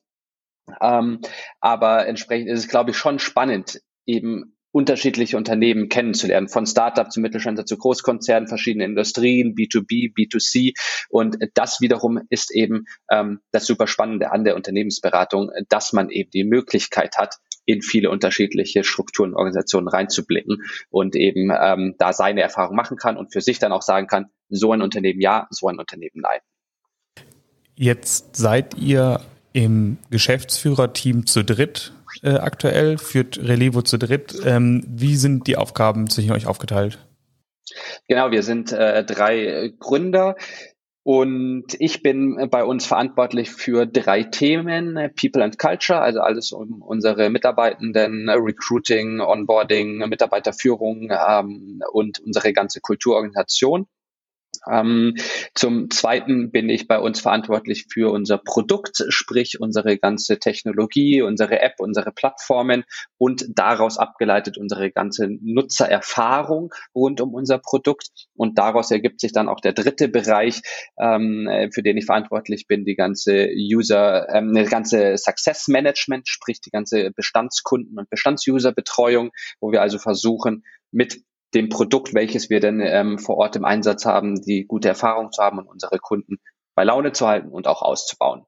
Ähm, 0.82 1.22
aber 1.60 2.08
entsprechend 2.08 2.50
ist 2.50 2.60
es, 2.60 2.68
glaube 2.68 2.92
ich, 2.92 2.98
schon 2.98 3.20
spannend, 3.20 3.82
eben 4.06 4.57
unterschiedliche 4.72 5.38
Unternehmen 5.38 5.90
kennenzulernen, 5.90 6.50
von 6.50 6.66
Startup 6.66 7.12
zu 7.12 7.20
Mittelständler 7.20 7.66
zu 7.66 7.78
Großkonzernen, 7.78 8.48
verschiedene 8.48 8.86
Industrien, 8.86 9.56
B2B, 9.56 10.14
B2C. 10.14 10.74
Und 11.10 11.38
das 11.54 11.82
wiederum 11.82 12.20
ist 12.30 12.54
eben 12.54 12.86
ähm, 13.10 13.40
das 13.52 13.66
super 13.66 13.88
Spannende 13.88 14.32
an 14.32 14.44
der 14.44 14.56
Unternehmensberatung, 14.56 15.52
dass 15.70 15.94
man 15.94 16.10
eben 16.10 16.30
die 16.32 16.44
Möglichkeit 16.44 17.18
hat, 17.18 17.36
in 17.66 17.82
viele 17.82 18.10
unterschiedliche 18.10 18.84
Strukturen 18.84 19.32
und 19.32 19.36
Organisationen 19.36 19.90
reinzublicken 19.90 20.64
und 20.90 21.16
eben 21.16 21.52
ähm, 21.52 21.96
da 22.00 22.14
seine 22.14 22.42
Erfahrung 22.42 22.76
machen 22.76 22.98
kann 22.98 23.18
und 23.18 23.34
für 23.34 23.42
sich 23.42 23.60
dann 23.60 23.74
auch 23.74 23.82
sagen 23.82 24.08
kann, 24.08 24.28
so 24.50 24.72
ein 24.72 24.82
Unternehmen 24.82 25.20
ja, 25.20 25.48
so 25.50 25.68
ein 25.68 25.78
Unternehmen 25.78 26.22
nein. 26.22 26.40
Jetzt 27.76 28.36
seid 28.36 28.78
ihr 28.78 29.22
im 29.52 29.98
Geschäftsführerteam 30.10 31.26
zu 31.26 31.44
dritt 31.44 31.94
äh, 32.24 32.36
aktuell, 32.36 32.98
führt 32.98 33.38
Relevo 33.38 33.82
zu 33.82 33.98
dritt. 33.98 34.40
Ähm, 34.46 34.84
wie 34.88 35.16
sind 35.16 35.48
die 35.48 35.58
Aufgaben 35.58 36.10
zwischen 36.10 36.32
euch 36.32 36.48
aufgeteilt? 36.48 37.00
Genau, 38.08 38.32
wir 38.32 38.44
sind 38.44 38.72
äh, 38.72 39.04
drei 39.04 39.74
Gründer. 39.80 40.36
Und 41.04 41.68
ich 41.80 42.04
bin 42.04 42.50
bei 42.52 42.66
uns 42.66 42.86
verantwortlich 42.86 43.50
für 43.50 43.86
drei 43.86 44.24
Themen, 44.24 44.96
People 45.16 45.42
and 45.42 45.58
Culture, 45.58 46.02
also 46.02 46.20
alles 46.20 46.52
um 46.52 46.82
unsere 46.82 47.30
Mitarbeitenden, 47.30 48.30
Recruiting, 48.30 49.22
Onboarding, 49.22 50.00
Mitarbeiterführung 50.10 51.10
ähm, 51.10 51.82
und 51.94 52.20
unsere 52.20 52.52
ganze 52.52 52.82
Kulturorganisation. 52.82 53.88
Ähm, 54.70 55.16
zum 55.54 55.90
Zweiten 55.90 56.52
bin 56.52 56.70
ich 56.70 56.88
bei 56.88 57.00
uns 57.00 57.20
verantwortlich 57.20 57.86
für 57.92 58.12
unser 58.12 58.38
Produkt, 58.38 59.04
sprich 59.10 59.60
unsere 59.60 59.98
ganze 59.98 60.40
Technologie, 60.40 61.22
unsere 61.22 61.60
App, 61.62 61.76
unsere 61.80 62.12
Plattformen 62.12 62.84
und 63.18 63.46
daraus 63.50 63.98
abgeleitet 63.98 64.58
unsere 64.58 64.92
ganze 64.92 65.28
Nutzererfahrung 65.42 66.74
rund 66.94 67.22
um 67.22 67.34
unser 67.34 67.60
Produkt. 67.60 68.10
Und 68.36 68.58
daraus 68.58 68.92
ergibt 68.92 69.22
sich 69.22 69.32
dann 69.32 69.50
auch 69.50 69.60
der 69.60 69.74
dritte 69.74 70.08
Bereich, 70.08 70.62
ähm, 71.00 71.70
für 71.74 71.84
den 71.84 71.98
ich 71.98 72.06
verantwortlich 72.06 72.68
bin, 72.68 72.86
die 72.86 72.96
ganze 72.96 73.50
User, 73.56 74.28
ähm, 74.34 74.54
die 74.54 74.64
ganze 74.64 75.18
Success 75.18 75.68
Management, 75.68 76.28
sprich 76.28 76.62
die 76.62 76.72
ganze 76.72 77.12
Bestandskunden- 77.12 77.98
und 77.98 78.10
Bestandsuser-Betreuung, 78.10 79.32
wo 79.60 79.72
wir 79.72 79.82
also 79.82 79.98
versuchen, 79.98 80.64
mit 80.92 81.22
dem 81.54 81.70
Produkt, 81.70 82.14
welches 82.14 82.50
wir 82.50 82.60
denn 82.60 82.82
ähm, 82.82 83.20
vor 83.20 83.38
Ort 83.38 83.56
im 83.56 83.66
Einsatz 83.66 84.06
haben, 84.06 84.42
die 84.42 84.66
gute 84.66 84.90
Erfahrung 84.90 85.32
zu 85.32 85.42
haben 85.42 85.60
und 85.60 85.68
unsere 85.68 85.98
Kunden 86.00 86.38
bei 86.76 86.84
Laune 86.84 87.12
zu 87.12 87.28
halten 87.28 87.50
und 87.50 87.68
auch 87.68 87.82
auszubauen. 87.82 88.46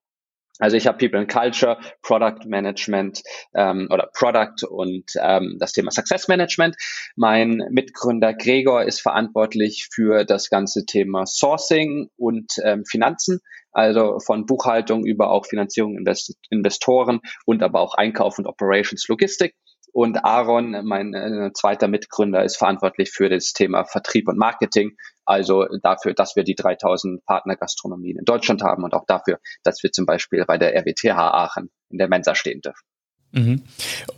Also 0.60 0.76
ich 0.76 0.88
habe 0.88 0.98
People 0.98 1.20
and 1.20 1.32
Culture, 1.32 1.80
Product 2.02 2.46
Management 2.46 3.24
ähm, 3.56 3.88
oder 3.90 4.10
Product 4.14 4.68
und 4.70 5.06
ähm, 5.20 5.56
das 5.58 5.72
Thema 5.72 5.90
Success 5.90 6.28
Management. 6.28 6.76
Mein 7.16 7.64
Mitgründer 7.72 8.34
Gregor 8.34 8.84
ist 8.84 9.02
verantwortlich 9.02 9.88
für 9.92 10.26
das 10.26 10.50
ganze 10.50 10.86
Thema 10.86 11.26
Sourcing 11.26 12.10
und 12.18 12.52
ähm, 12.66 12.84
Finanzen, 12.86 13.40
also 13.72 14.20
von 14.20 14.46
Buchhaltung 14.46 15.06
über 15.06 15.32
auch 15.32 15.46
Finanzierung, 15.46 15.98
Invest 15.98 16.36
Investoren 16.50 17.22
und 17.46 17.64
aber 17.64 17.80
auch 17.80 17.94
Einkauf 17.94 18.38
und 18.38 18.46
Operations 18.46 19.08
Logistik. 19.08 19.56
Und 19.92 20.24
Aaron, 20.24 20.86
mein 20.86 21.14
äh, 21.14 21.52
zweiter 21.54 21.88
Mitgründer, 21.88 22.44
ist 22.44 22.58
verantwortlich 22.58 23.12
für 23.12 23.30
das 23.30 23.54
Thema 23.54 23.86
Vertrieb 23.86 24.28
und 24.28 24.38
Marketing. 24.38 24.92
Also 25.26 25.66
dafür, 25.82 26.14
dass 26.14 26.36
wir 26.36 26.44
die 26.44 26.56
3000 26.56 27.24
Partnergastronomien 27.26 28.18
in 28.18 28.26
Deutschland 28.26 28.64
haben 28.64 28.84
und 28.84 28.94
auch 28.94 29.06
dafür, 29.06 29.40
dass 29.64 29.84
wir 29.84 29.92
zum 29.92 30.06
Beispiel 30.06 30.44
bei 30.46 30.58
der 30.58 30.76
RWTH 30.76 31.18
Aachen 31.18 31.70
in 31.90 31.98
der 31.98 32.08
Mensa 32.08 32.36
stehen 32.36 32.62
dürfen. 32.62 32.86
Mhm. 33.32 33.62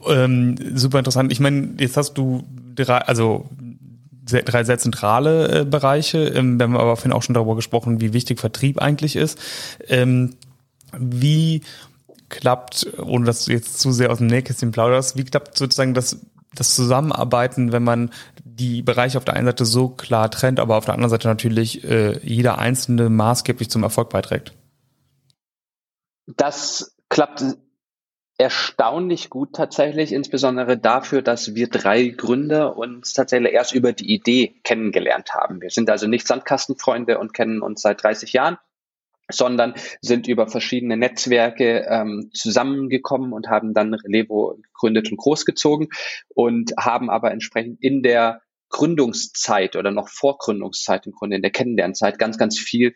Ähm, 0.07 0.77
super 0.77 0.99
interessant. 0.99 1.31
Ich 1.31 1.39
meine, 1.39 1.75
jetzt 1.79 1.97
hast 1.97 2.13
du 2.13 2.43
drei, 2.75 2.99
also 2.99 3.49
drei 4.23 4.63
sehr 4.63 4.77
zentrale 4.77 5.61
äh, 5.61 5.65
Bereiche. 5.65 6.19
Ähm, 6.27 6.57
wir 6.59 6.63
haben 6.63 6.77
aber 6.77 6.95
vorhin 6.95 7.13
auch 7.13 7.23
schon 7.23 7.35
darüber 7.35 7.55
gesprochen, 7.55 7.99
wie 7.99 8.13
wichtig 8.13 8.39
Vertrieb 8.39 8.81
eigentlich 8.81 9.15
ist. 9.15 9.39
Ähm, 9.87 10.35
wie 10.97 11.61
klappt, 12.31 12.87
ohne 12.97 13.25
dass 13.25 13.45
du 13.45 13.51
jetzt 13.51 13.79
zu 13.79 13.91
sehr 13.91 14.11
aus 14.11 14.17
dem 14.17 14.27
Nähkästchen 14.27 14.71
plauderst, 14.71 15.17
wie 15.17 15.23
klappt 15.23 15.57
sozusagen 15.57 15.93
das, 15.93 16.25
das 16.55 16.75
Zusammenarbeiten, 16.75 17.71
wenn 17.71 17.83
man 17.83 18.09
die 18.43 18.81
Bereiche 18.81 19.17
auf 19.17 19.25
der 19.25 19.35
einen 19.35 19.45
Seite 19.45 19.65
so 19.65 19.89
klar 19.89 20.31
trennt, 20.31 20.59
aber 20.59 20.77
auf 20.77 20.85
der 20.85 20.95
anderen 20.95 21.11
Seite 21.11 21.27
natürlich 21.27 21.83
äh, 21.83 22.17
jeder 22.23 22.57
einzelne 22.57 23.09
maßgeblich 23.09 23.69
zum 23.69 23.83
Erfolg 23.83 24.09
beiträgt? 24.09 24.53
Das 26.25 26.95
klappt 27.09 27.43
erstaunlich 28.37 29.29
gut 29.29 29.53
tatsächlich, 29.53 30.11
insbesondere 30.11 30.77
dafür, 30.77 31.21
dass 31.21 31.53
wir 31.53 31.69
drei 31.69 32.07
Gründer 32.07 32.75
uns 32.75 33.13
tatsächlich 33.13 33.53
erst 33.53 33.73
über 33.73 33.93
die 33.93 34.11
Idee 34.11 34.55
kennengelernt 34.63 35.33
haben. 35.33 35.61
Wir 35.61 35.69
sind 35.69 35.89
also 35.89 36.07
nicht 36.07 36.25
Sandkastenfreunde 36.25 37.19
und 37.19 37.33
kennen 37.33 37.61
uns 37.61 37.81
seit 37.81 38.01
30 38.01 38.33
Jahren, 38.33 38.57
sondern 39.31 39.73
sind 40.01 40.27
über 40.27 40.47
verschiedene 40.47 40.97
Netzwerke 40.97 41.85
ähm, 41.89 42.29
zusammengekommen 42.33 43.33
und 43.33 43.49
haben 43.49 43.73
dann 43.73 43.93
Relevo 43.93 44.57
gegründet 44.61 45.11
und 45.11 45.17
großgezogen 45.17 45.89
und 46.29 46.73
haben 46.77 47.09
aber 47.09 47.31
entsprechend 47.31 47.81
in 47.81 48.03
der 48.03 48.41
Gründungszeit 48.69 49.75
oder 49.75 49.91
noch 49.91 50.07
vor 50.07 50.37
Gründungszeit 50.37 51.05
im 51.05 51.11
Grunde 51.11 51.35
in 51.35 51.41
der 51.41 51.51
Kennenlernzeit 51.51 52.17
ganz, 52.17 52.37
ganz 52.37 52.57
viel 52.57 52.93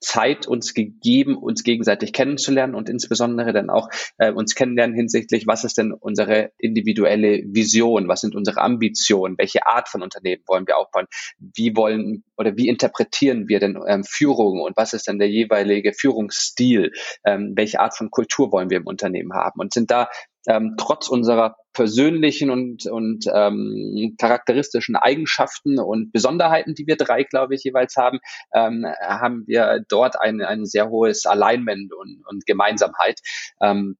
Zeit 0.00 0.46
uns 0.46 0.74
gegeben, 0.74 1.36
uns 1.36 1.62
gegenseitig 1.62 2.12
kennenzulernen 2.12 2.74
und 2.74 2.88
insbesondere 2.88 3.52
dann 3.52 3.70
auch 3.70 3.88
äh, 4.18 4.32
uns 4.32 4.54
kennenlernen 4.54 4.96
hinsichtlich, 4.96 5.46
was 5.46 5.64
ist 5.64 5.78
denn 5.78 5.92
unsere 5.92 6.52
individuelle 6.58 7.42
Vision, 7.46 8.08
was 8.08 8.22
sind 8.22 8.34
unsere 8.34 8.60
Ambitionen, 8.60 9.36
welche 9.38 9.66
Art 9.66 9.88
von 9.88 10.02
Unternehmen 10.02 10.42
wollen 10.46 10.66
wir 10.66 10.78
aufbauen, 10.78 11.06
wie 11.38 11.76
wollen 11.76 12.24
oder 12.36 12.56
wie 12.56 12.68
interpretieren 12.68 13.48
wir 13.48 13.60
denn 13.60 13.78
ähm, 13.86 14.02
Führung? 14.04 14.60
Und 14.62 14.76
was 14.76 14.94
ist 14.94 15.06
denn 15.06 15.18
der 15.18 15.28
jeweilige 15.28 15.92
Führungsstil, 15.92 16.92
ähm, 17.24 17.52
welche 17.54 17.80
Art 17.80 17.96
von 17.96 18.10
Kultur 18.10 18.50
wollen 18.52 18.70
wir 18.70 18.78
im 18.78 18.86
Unternehmen 18.86 19.34
haben? 19.34 19.60
Und 19.60 19.74
sind 19.74 19.90
da 19.90 20.08
ähm, 20.46 20.74
trotz 20.78 21.08
unserer 21.08 21.56
persönlichen 21.72 22.50
und, 22.50 22.86
und 22.86 23.26
ähm, 23.32 24.14
charakteristischen 24.18 24.96
Eigenschaften 24.96 25.78
und 25.78 26.12
Besonderheiten, 26.12 26.74
die 26.74 26.86
wir 26.86 26.96
drei, 26.96 27.24
glaube 27.24 27.54
ich, 27.54 27.64
jeweils 27.64 27.96
haben, 27.96 28.18
ähm, 28.54 28.86
haben 29.02 29.44
wir 29.46 29.84
dort 29.88 30.20
ein, 30.20 30.40
ein 30.40 30.64
sehr 30.64 30.88
hohes 30.88 31.26
Alignment 31.26 31.92
und, 31.92 32.22
und 32.26 32.46
Gemeinsamkeit. 32.46 33.20
Ähm, 33.60 33.96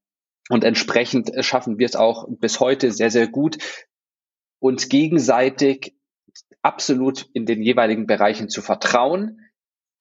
und 0.49 0.63
entsprechend 0.63 1.31
schaffen 1.45 1.79
wir 1.79 1.85
es 1.85 1.95
auch 1.95 2.27
bis 2.27 2.59
heute 2.59 2.91
sehr, 2.91 3.11
sehr 3.11 3.27
gut, 3.27 3.57
uns 4.59 4.89
gegenseitig 4.89 5.95
absolut 6.61 7.27
in 7.33 7.45
den 7.45 7.61
jeweiligen 7.61 8.05
Bereichen 8.05 8.49
zu 8.49 8.61
vertrauen, 8.61 9.39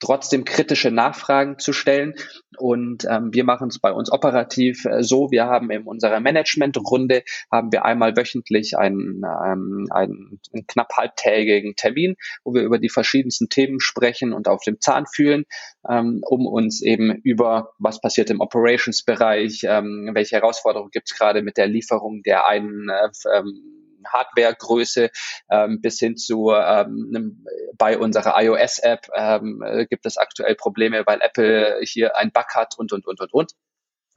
trotzdem 0.01 0.45
kritische 0.45 0.91
Nachfragen 0.91 1.59
zu 1.59 1.73
stellen. 1.73 2.15
Und 2.59 3.07
ähm, 3.09 3.33
wir 3.33 3.45
machen 3.45 3.69
es 3.69 3.79
bei 3.79 3.93
uns 3.93 4.11
operativ 4.11 4.85
äh, 4.85 5.03
so. 5.03 5.31
Wir 5.31 5.47
haben 5.47 5.71
in 5.71 5.85
unserer 5.85 6.21
Managementrunde 6.21 7.23
haben 7.51 7.71
wir 7.73 7.85
einmal 7.85 8.17
wöchentlich 8.17 8.77
einen, 8.77 9.23
ähm, 9.25 9.87
einen, 9.91 10.41
einen 10.53 10.67
knapp 10.67 10.93
halbtägigen 10.97 11.77
Termin, 11.77 12.17
wo 12.45 12.55
wir 12.55 12.63
über 12.63 12.79
die 12.79 12.89
verschiedensten 12.89 13.49
Themen 13.49 13.81
sprechen 13.81 14.33
und 14.33 14.49
auf 14.49 14.63
dem 14.63 14.81
Zahn 14.81 15.07
fühlen, 15.07 15.45
ähm, 15.89 16.23
um 16.27 16.47
uns 16.47 16.83
eben 16.83 17.15
über 17.23 17.73
was 17.79 18.01
passiert 18.01 18.31
im 18.31 18.41
Operations-Bereich, 18.41 19.63
ähm, 19.65 20.11
welche 20.15 20.37
Herausforderungen 20.37 20.91
gibt 20.91 21.11
es 21.11 21.19
gerade 21.19 21.43
mit 21.43 21.57
der 21.57 21.67
Lieferung 21.67 22.23
der 22.23 22.47
einen 22.49 22.89
äh, 22.89 23.09
ähm, 23.35 23.80
Hardwaregröße 24.07 25.11
ähm, 25.51 25.81
bis 25.81 25.99
hin 25.99 26.17
zu 26.17 26.51
ähm, 26.53 27.45
bei 27.77 27.99
unserer 27.99 28.35
iOS-App 28.41 29.09
ähm, 29.15 29.63
äh, 29.65 29.87
gibt 29.87 30.07
es 30.07 30.17
aktuell 30.17 30.55
Probleme, 30.55 31.05
weil 31.07 31.21
Apple 31.23 31.81
hier 31.83 32.17
ein 32.17 32.33
Bug 32.33 32.55
hat 32.55 32.75
und 32.79 32.93
und 32.93 33.07
und 33.07 33.21
und 33.21 33.33
und 33.33 33.53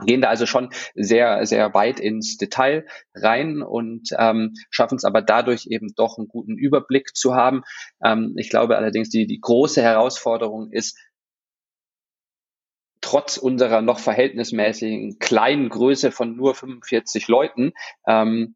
gehen 0.05 0.21
da 0.21 0.29
also 0.29 0.45
schon 0.45 0.69
sehr, 0.95 1.45
sehr 1.45 1.73
weit 1.73 1.99
ins 1.99 2.37
Detail 2.37 2.85
rein 3.13 3.61
und 3.61 4.09
ähm, 4.17 4.53
schaffen 4.69 4.95
es 4.95 5.05
aber 5.05 5.21
dadurch 5.21 5.67
eben 5.67 5.93
doch 5.95 6.17
einen 6.17 6.27
guten 6.27 6.57
Überblick 6.57 7.15
zu 7.15 7.35
haben. 7.35 7.63
Ähm, 8.03 8.33
ich 8.37 8.49
glaube 8.49 8.75
allerdings, 8.75 9.09
die, 9.09 9.27
die 9.27 9.39
große 9.39 9.81
Herausforderung 9.81 10.71
ist, 10.71 10.97
trotz 13.01 13.37
unserer 13.37 13.81
noch 13.81 13.99
verhältnismäßigen 13.99 15.19
kleinen 15.19 15.69
Größe 15.69 16.11
von 16.11 16.35
nur 16.35 16.55
45 16.55 17.27
Leuten, 17.27 17.73
ähm, 18.07 18.55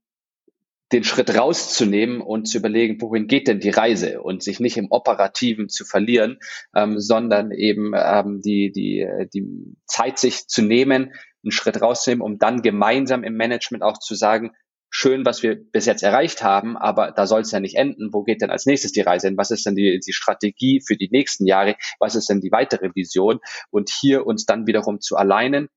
den 0.91 1.04
Schritt 1.04 1.36
rauszunehmen 1.38 2.21
und 2.21 2.47
zu 2.47 2.58
überlegen, 2.58 3.02
wohin 3.02 3.28
geht 3.28 3.47
denn 3.47 3.60
die 3.60 3.69
Reise 3.69 4.21
und 4.21 4.41
sich 4.41 4.60
nicht 4.60 4.78
im 4.78 4.88
Operativen 4.89 5.70
zu 5.70 5.86
verlieren, 5.86 6.39
ähm, 6.76 6.99
sondern 6.99 7.51
eben 7.51 7.91
ähm, 7.95 8.41
die, 8.41 8.72
die, 8.72 9.05
die 9.34 9.76
Zeit 9.86 10.18
sich 10.18 10.47
zu 10.47 10.61
nehmen, 10.61 11.14
einen 11.43 11.51
Schritt 11.51 11.82
rauszunehmen, 11.82 12.22
um 12.22 12.38
dann 12.38 12.61
gemeinsam 12.61 13.24
im 13.24 13.36
Management 13.36 13.84
auch 13.84 13.99
zu 13.99 14.16
sagen, 14.16 14.51
schön, 14.89 15.26
was 15.26 15.43
wir 15.43 15.55
bis 15.55 15.86
jetzt 15.86 16.03
erreicht 16.03 16.43
haben, 16.43 16.78
aber 16.78 17.11
da 17.11 17.28
soll 17.28 17.41
es 17.41 17.51
ja 17.51 17.59
nicht 17.59 17.76
enden. 17.76 18.14
Wo 18.14 18.24
geht 18.24 18.41
denn 18.41 18.49
als 18.49 18.66
nächstes 18.66 18.93
die 18.93 19.01
Reise 19.01 19.28
hin? 19.28 19.38
Was 19.38 19.51
ist 19.51 19.66
denn 19.66 19.76
die, 19.76 19.99
die 19.99 20.14
Strategie 20.14 20.82
für 20.86 20.95
die 20.95 21.09
nächsten 21.11 21.45
Jahre? 21.45 21.76
Was 21.99 22.16
ist 22.16 22.30
denn 22.30 22.41
die 22.41 22.51
weitere 22.51 22.89
Vision? 22.95 23.39
Und 23.70 23.89
hier 23.89 24.26
uns 24.26 24.45
dann 24.45 24.66
wiederum 24.66 25.01
zu 25.01 25.18
alleinen 25.18 25.68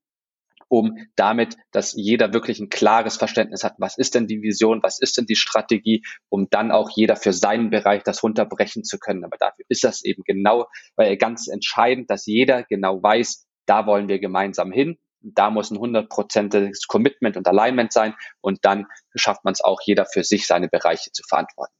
um 0.71 0.97
damit, 1.17 1.57
dass 1.71 1.91
jeder 1.91 2.33
wirklich 2.33 2.59
ein 2.59 2.69
klares 2.69 3.17
Verständnis 3.17 3.65
hat, 3.65 3.75
was 3.77 3.97
ist 3.97 4.15
denn 4.15 4.25
die 4.25 4.41
Vision, 4.41 4.81
was 4.81 4.99
ist 4.99 5.17
denn 5.17 5.25
die 5.25 5.35
Strategie, 5.35 6.01
um 6.29 6.47
dann 6.49 6.71
auch 6.71 6.89
jeder 6.95 7.17
für 7.17 7.33
seinen 7.33 7.69
Bereich 7.69 8.03
das 8.03 8.23
runterbrechen 8.23 8.85
zu 8.85 8.97
können. 8.97 9.25
Aber 9.25 9.35
dafür 9.37 9.65
ist 9.67 9.83
das 9.83 10.01
eben 10.01 10.23
genau, 10.25 10.67
weil 10.95 11.17
ganz 11.17 11.49
entscheidend, 11.49 12.09
dass 12.09 12.25
jeder 12.25 12.63
genau 12.63 13.03
weiß, 13.03 13.45
da 13.65 13.85
wollen 13.85 14.07
wir 14.07 14.19
gemeinsam 14.19 14.71
hin. 14.71 14.97
Da 15.19 15.49
muss 15.49 15.71
ein 15.71 15.77
hundertprozentiges 15.77 16.87
Commitment 16.87 17.35
und 17.35 17.47
Alignment 17.49 17.91
sein 17.91 18.15
und 18.39 18.59
dann 18.63 18.85
schafft 19.13 19.43
man 19.43 19.51
es 19.51 19.61
auch, 19.61 19.81
jeder 19.85 20.05
für 20.05 20.23
sich 20.23 20.47
seine 20.47 20.69
Bereiche 20.69 21.11
zu 21.11 21.23
verantworten. 21.27 21.73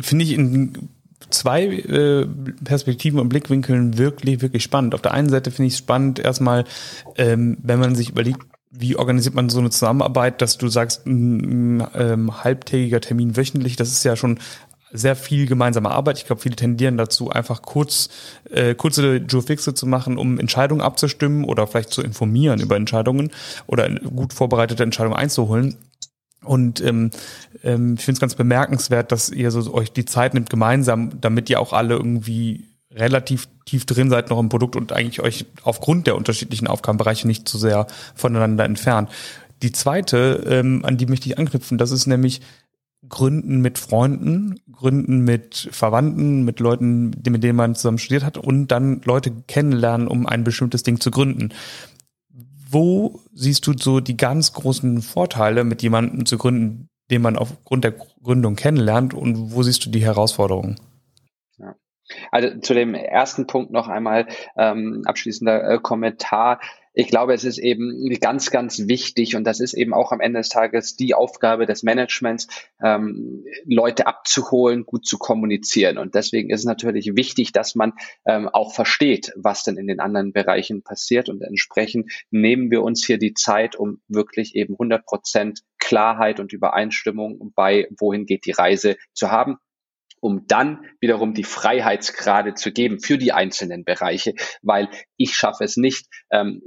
Finde 0.00 0.24
ich 0.24 0.32
in 0.32 0.93
zwei 1.30 1.64
äh, 1.64 2.26
Perspektiven 2.64 3.18
und 3.18 3.28
Blickwinkeln 3.28 3.98
wirklich, 3.98 4.42
wirklich 4.42 4.62
spannend. 4.62 4.94
Auf 4.94 5.02
der 5.02 5.14
einen 5.14 5.28
Seite 5.28 5.50
finde 5.50 5.68
ich 5.68 5.74
es 5.74 5.78
spannend, 5.78 6.18
erstmal, 6.18 6.64
ähm, 7.16 7.58
wenn 7.62 7.78
man 7.78 7.94
sich 7.94 8.10
überlegt, 8.10 8.42
wie 8.70 8.96
organisiert 8.96 9.34
man 9.34 9.48
so 9.48 9.60
eine 9.60 9.70
Zusammenarbeit, 9.70 10.42
dass 10.42 10.58
du 10.58 10.68
sagst, 10.68 11.06
ein, 11.06 11.80
ein 11.80 11.86
ähm, 11.94 12.44
halbtägiger 12.44 13.00
Termin 13.00 13.36
wöchentlich, 13.36 13.76
das 13.76 13.90
ist 13.90 14.04
ja 14.04 14.16
schon 14.16 14.38
sehr 14.94 15.16
viel 15.16 15.46
gemeinsame 15.46 15.90
Arbeit. 15.90 16.18
Ich 16.18 16.26
glaube, 16.26 16.40
viele 16.40 16.56
tendieren 16.56 16.96
dazu, 16.96 17.28
einfach 17.28 17.62
kurz 17.62 18.08
äh, 18.50 18.74
kurze 18.74 19.16
Joe-Fixe 19.16 19.74
zu 19.74 19.86
machen, 19.86 20.16
um 20.16 20.38
Entscheidungen 20.38 20.80
abzustimmen 20.80 21.44
oder 21.44 21.66
vielleicht 21.66 21.90
zu 21.90 22.00
informieren 22.00 22.60
über 22.60 22.76
Entscheidungen 22.76 23.30
oder 23.66 23.90
gut 23.90 24.32
vorbereitete 24.32 24.84
Entscheidungen 24.84 25.16
einzuholen. 25.16 25.76
Und 26.44 26.80
ähm, 26.80 27.10
ähm, 27.62 27.94
ich 27.94 28.04
finde 28.04 28.16
es 28.16 28.20
ganz 28.20 28.34
bemerkenswert, 28.34 29.12
dass 29.12 29.30
ihr 29.30 29.50
so 29.50 29.72
euch 29.72 29.92
die 29.92 30.04
Zeit 30.04 30.34
nimmt 30.34 30.50
gemeinsam, 30.50 31.20
damit 31.20 31.50
ihr 31.50 31.60
auch 31.60 31.72
alle 31.72 31.94
irgendwie 31.94 32.68
relativ 32.92 33.48
tief 33.64 33.86
drin 33.86 34.10
seid 34.10 34.30
noch 34.30 34.38
im 34.38 34.48
Produkt 34.48 34.76
und 34.76 34.92
eigentlich 34.92 35.20
euch 35.20 35.46
aufgrund 35.62 36.06
der 36.06 36.16
unterschiedlichen 36.16 36.66
Aufgabenbereiche 36.66 37.26
nicht 37.26 37.48
zu 37.48 37.58
sehr 37.58 37.86
voneinander 38.14 38.64
entfernt. 38.64 39.10
Die 39.62 39.72
zweite, 39.72 40.44
ähm, 40.46 40.84
an 40.84 40.96
die 40.96 41.06
möchte 41.06 41.28
ich 41.28 41.38
anknüpfen, 41.38 41.78
das 41.78 41.90
ist 41.90 42.06
nämlich 42.06 42.40
Gründen 43.08 43.60
mit 43.60 43.78
Freunden, 43.78 44.60
Gründen 44.72 45.20
mit 45.20 45.68
Verwandten, 45.72 46.44
mit 46.44 46.60
Leuten, 46.60 47.10
mit 47.28 47.42
denen 47.42 47.56
man 47.56 47.74
zusammen 47.74 47.98
studiert 47.98 48.24
hat 48.24 48.38
und 48.38 48.68
dann 48.68 49.02
Leute 49.04 49.30
kennenlernen, 49.46 50.08
um 50.08 50.26
ein 50.26 50.44
bestimmtes 50.44 50.82
Ding 50.82 51.00
zu 51.00 51.10
gründen. 51.10 51.50
Wo 52.74 53.20
siehst 53.32 53.68
du 53.68 53.72
so 53.78 54.00
die 54.00 54.16
ganz 54.16 54.52
großen 54.52 55.00
Vorteile, 55.00 55.62
mit 55.62 55.80
jemandem 55.82 56.26
zu 56.26 56.36
gründen, 56.36 56.88
den 57.08 57.22
man 57.22 57.36
aufgrund 57.36 57.84
der 57.84 57.92
Gründung 57.92 58.56
kennenlernt 58.56 59.14
und 59.14 59.52
wo 59.52 59.62
siehst 59.62 59.86
du 59.86 59.90
die 59.90 60.04
Herausforderungen? 60.04 60.80
Ja. 61.56 61.76
Also 62.32 62.58
zu 62.58 62.74
dem 62.74 62.94
ersten 62.94 63.46
Punkt 63.46 63.70
noch 63.70 63.86
einmal 63.86 64.26
ähm, 64.56 65.02
abschließender 65.04 65.70
äh, 65.70 65.78
Kommentar. 65.78 66.60
Ich 66.94 67.08
glaube, 67.08 67.34
es 67.34 67.42
ist 67.42 67.58
eben 67.58 68.08
ganz, 68.20 68.52
ganz 68.52 68.86
wichtig 68.86 69.34
und 69.34 69.44
das 69.44 69.58
ist 69.58 69.74
eben 69.74 69.92
auch 69.92 70.12
am 70.12 70.20
Ende 70.20 70.38
des 70.38 70.48
Tages 70.48 70.94
die 70.94 71.14
Aufgabe 71.14 71.66
des 71.66 71.82
Managements, 71.82 72.46
ähm, 72.82 73.44
Leute 73.66 74.06
abzuholen, 74.06 74.86
gut 74.86 75.04
zu 75.04 75.18
kommunizieren. 75.18 75.98
Und 75.98 76.14
deswegen 76.14 76.50
ist 76.50 76.60
es 76.60 76.66
natürlich 76.66 77.16
wichtig, 77.16 77.50
dass 77.50 77.74
man 77.74 77.94
ähm, 78.26 78.48
auch 78.48 78.72
versteht, 78.72 79.32
was 79.34 79.64
denn 79.64 79.76
in 79.76 79.88
den 79.88 79.98
anderen 79.98 80.32
Bereichen 80.32 80.82
passiert. 80.82 81.28
Und 81.28 81.42
entsprechend 81.42 82.12
nehmen 82.30 82.70
wir 82.70 82.82
uns 82.82 83.04
hier 83.04 83.18
die 83.18 83.34
Zeit, 83.34 83.74
um 83.74 84.00
wirklich 84.06 84.54
eben 84.54 84.74
100 84.74 85.04
Prozent 85.04 85.60
Klarheit 85.80 86.38
und 86.38 86.52
Übereinstimmung 86.52 87.52
bei, 87.54 87.88
wohin 87.98 88.24
geht 88.24 88.46
die 88.46 88.52
Reise 88.52 88.96
zu 89.12 89.32
haben 89.32 89.58
um 90.24 90.46
dann 90.46 90.86
wiederum 91.00 91.34
die 91.34 91.44
Freiheitsgrade 91.44 92.54
zu 92.54 92.72
geben 92.72 92.98
für 92.98 93.18
die 93.18 93.32
einzelnen 93.32 93.84
Bereiche, 93.84 94.32
weil 94.62 94.88
ich 95.18 95.34
schaffe 95.34 95.64
es 95.64 95.76
nicht, 95.76 96.06
ähm, 96.30 96.62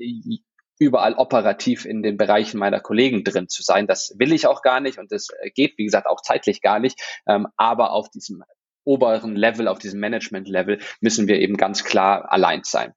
überall 0.77 1.15
operativ 1.15 1.85
in 1.85 2.03
den 2.03 2.17
Bereichen 2.17 2.59
meiner 2.59 2.79
Kollegen 2.79 3.23
drin 3.23 3.49
zu 3.49 3.63
sein. 3.63 3.87
Das 3.87 4.13
will 4.19 4.31
ich 4.31 4.45
auch 4.45 4.61
gar 4.61 4.79
nicht 4.79 4.99
und 4.99 5.11
das 5.11 5.29
geht, 5.55 5.75
wie 5.79 5.85
gesagt, 5.85 6.05
auch 6.05 6.21
zeitlich 6.21 6.61
gar 6.61 6.77
nicht. 6.77 7.01
Ähm, 7.27 7.47
aber 7.57 7.93
auf 7.93 8.09
diesem 8.09 8.43
oberen 8.83 9.35
Level, 9.35 9.67
auf 9.67 9.79
diesem 9.79 9.99
Management-Level 10.01 10.79
müssen 11.01 11.27
wir 11.27 11.39
eben 11.39 11.57
ganz 11.57 11.83
klar 11.83 12.31
allein 12.31 12.61
sein. 12.63 12.93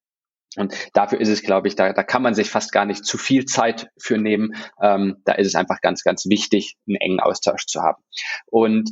Und 0.57 0.75
dafür 0.93 1.21
ist 1.23 1.29
es, 1.31 1.43
glaube 1.43 1.69
ich, 1.69 1.75
da, 1.75 1.95
da 1.95 2.03
kann 2.03 2.21
man 2.21 2.35
sich 2.35 2.51
fast 2.51 2.71
gar 2.71 2.85
nicht 2.85 3.07
zu 3.07 3.17
viel 3.17 3.47
Zeit 3.47 3.89
für 3.99 4.19
nehmen. 4.19 4.57
Ähm, 4.83 5.23
da 5.25 5.33
ist 5.33 5.47
es 5.47 5.55
einfach 5.55 5.81
ganz, 5.81 6.03
ganz 6.03 6.27
wichtig, 6.27 6.77
einen 6.87 6.97
engen 6.97 7.21
Austausch 7.21 7.65
zu 7.65 7.81
haben. 7.81 8.03
Und 8.45 8.91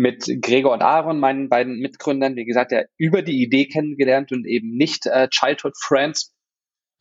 mit 0.00 0.24
Gregor 0.40 0.72
und 0.72 0.80
Aaron, 0.80 1.20
meinen 1.20 1.50
beiden 1.50 1.78
Mitgründern, 1.78 2.34
wie 2.34 2.46
gesagt, 2.46 2.72
ja 2.72 2.84
über 2.96 3.20
die 3.20 3.42
Idee 3.42 3.66
kennengelernt 3.66 4.32
und 4.32 4.46
eben 4.46 4.74
nicht 4.74 5.04
äh, 5.04 5.28
Childhood 5.28 5.74
Friends. 5.78 6.34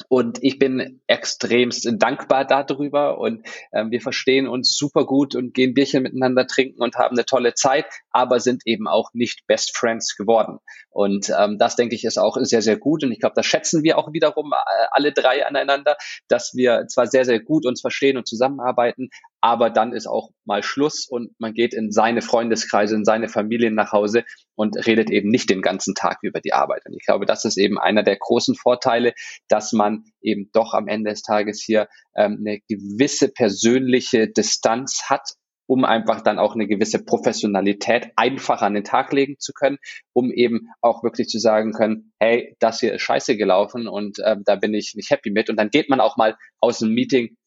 Und 0.08 0.39
ich 0.41 0.60
bin 0.60 1.02
extremst 1.08 1.89
dankbar 1.97 2.45
darüber 2.45 3.20
und 3.20 3.45
äh, 3.72 3.86
wir 3.89 4.02
verstehen 4.02 4.47
uns 4.47 4.76
super 4.76 5.06
gut 5.06 5.36
und 5.36 5.54
gehen 5.54 5.74
Bierchen 5.74 6.04
miteinander 6.04 6.47
trinken 6.47 6.82
und 6.82 6.95
haben 6.95 7.16
eine 7.16 7.26
tolle 7.26 7.54
Zeit, 7.54 7.86
aber 8.12 8.39
sind 8.39 8.64
eben 8.66 8.88
auch 8.88 9.12
nicht 9.14 9.45
Best 9.47 9.78
Friends 9.78 10.16
geworden. 10.18 10.60
Und 10.89 11.32
ähm, 11.38 11.58
das, 11.58 11.76
denke 11.76 11.95
ich, 11.95 12.04
ist 12.04 12.18
auch 12.18 12.38
sehr, 12.41 12.62
sehr 12.62 12.78
gut. 12.78 13.04
Und 13.04 13.12
ich 13.12 13.20
glaube, 13.20 13.36
das 13.36 13.45
schätzen 13.45 13.84
wir 13.84 13.97
auch 13.97 14.12
wiederum 14.12 14.52
äh, 14.52 14.86
alle 14.91 15.14
drei 15.14 15.45
aneinander, 15.45 15.95
dass 16.28 16.54
wir 16.54 16.88
zwar 16.88 17.08
sehr, 17.08 17.24
sehr 17.24 17.39
gut 17.39 17.66
uns 17.66 17.80
verstehen 17.82 18.18
und 18.18 18.28
zusammenarbeiten, 18.28 19.10
aber 19.42 19.70
dann 19.70 19.94
ist 19.94 20.08
auch 20.08 20.32
mal 20.46 20.64
Schluss 20.64 21.08
und 21.08 21.32
man 21.40 21.54
geht 21.54 21.74
in 21.74 21.92
seine 21.92 22.22
Freundeskreise, 22.22 22.96
in 22.96 23.06
seine 23.06 23.30
Familien 23.30 23.76
nach 23.76 23.92
Hause 23.92 24.24
und 24.56 24.86
redet 24.86 25.10
eben 25.10 25.30
nicht 25.30 25.50
den 25.50 25.62
ganzen 25.62 25.96
Tag 25.96 26.20
über 26.22 26.42
die 26.42 26.54
Arbeit. 26.54 26.84
Und 26.86 26.94
ich 26.94 27.06
glaube, 27.06 27.26
das 27.26 27.46
ist 27.46 27.58
eben 27.58 27.80
einer 27.80 28.04
der 28.04 28.18
großen 28.18 28.56
Vorteile, 28.56 29.14
dass 29.48 29.72
man 29.72 30.04
eben 30.22 30.50
doch 30.54 30.74
am 30.74 30.88
Ende 30.88 31.12
des 31.12 31.22
Tages 31.22 31.62
hier 31.64 31.88
ähm, 32.16 32.38
eine 32.40 32.60
gewisse 32.68 33.30
persönliche 33.30 34.28
Distanz 34.28 35.04
hat, 35.10 35.36
um 35.70 35.86
einfach 35.86 36.22
dann 36.22 36.40
auch 36.40 36.56
eine 36.56 36.68
gewisse 36.68 37.06
Professionalität 37.06 38.10
einfach 38.16 38.64
an 38.64 38.74
den 38.74 38.84
Tag 38.84 39.14
legen 39.14 39.36
zu 39.38 39.54
können, 39.54 39.78
um 40.14 40.32
eben 40.32 40.68
auch 40.82 41.04
wirklich 41.04 41.28
zu 41.28 41.38
sagen 41.38 41.74
können, 41.74 42.12
hey, 42.20 42.56
das 42.60 42.80
hier 42.80 42.96
ist 42.96 43.04
scheiße 43.04 43.38
gelaufen 43.38 43.88
und 43.88 44.18
äh, 44.20 44.36
da 44.44 44.56
bin 44.56 44.74
ich 44.74 44.96
nicht 44.96 45.12
happy 45.12 45.30
mit. 45.30 45.48
Und 45.48 45.58
dann 45.58 45.70
geht 45.70 45.88
man 45.88 46.02
auch 46.02 46.18
mal 46.18 46.36
aus 46.60 46.80
dem 46.80 46.90
Meeting 46.90 47.38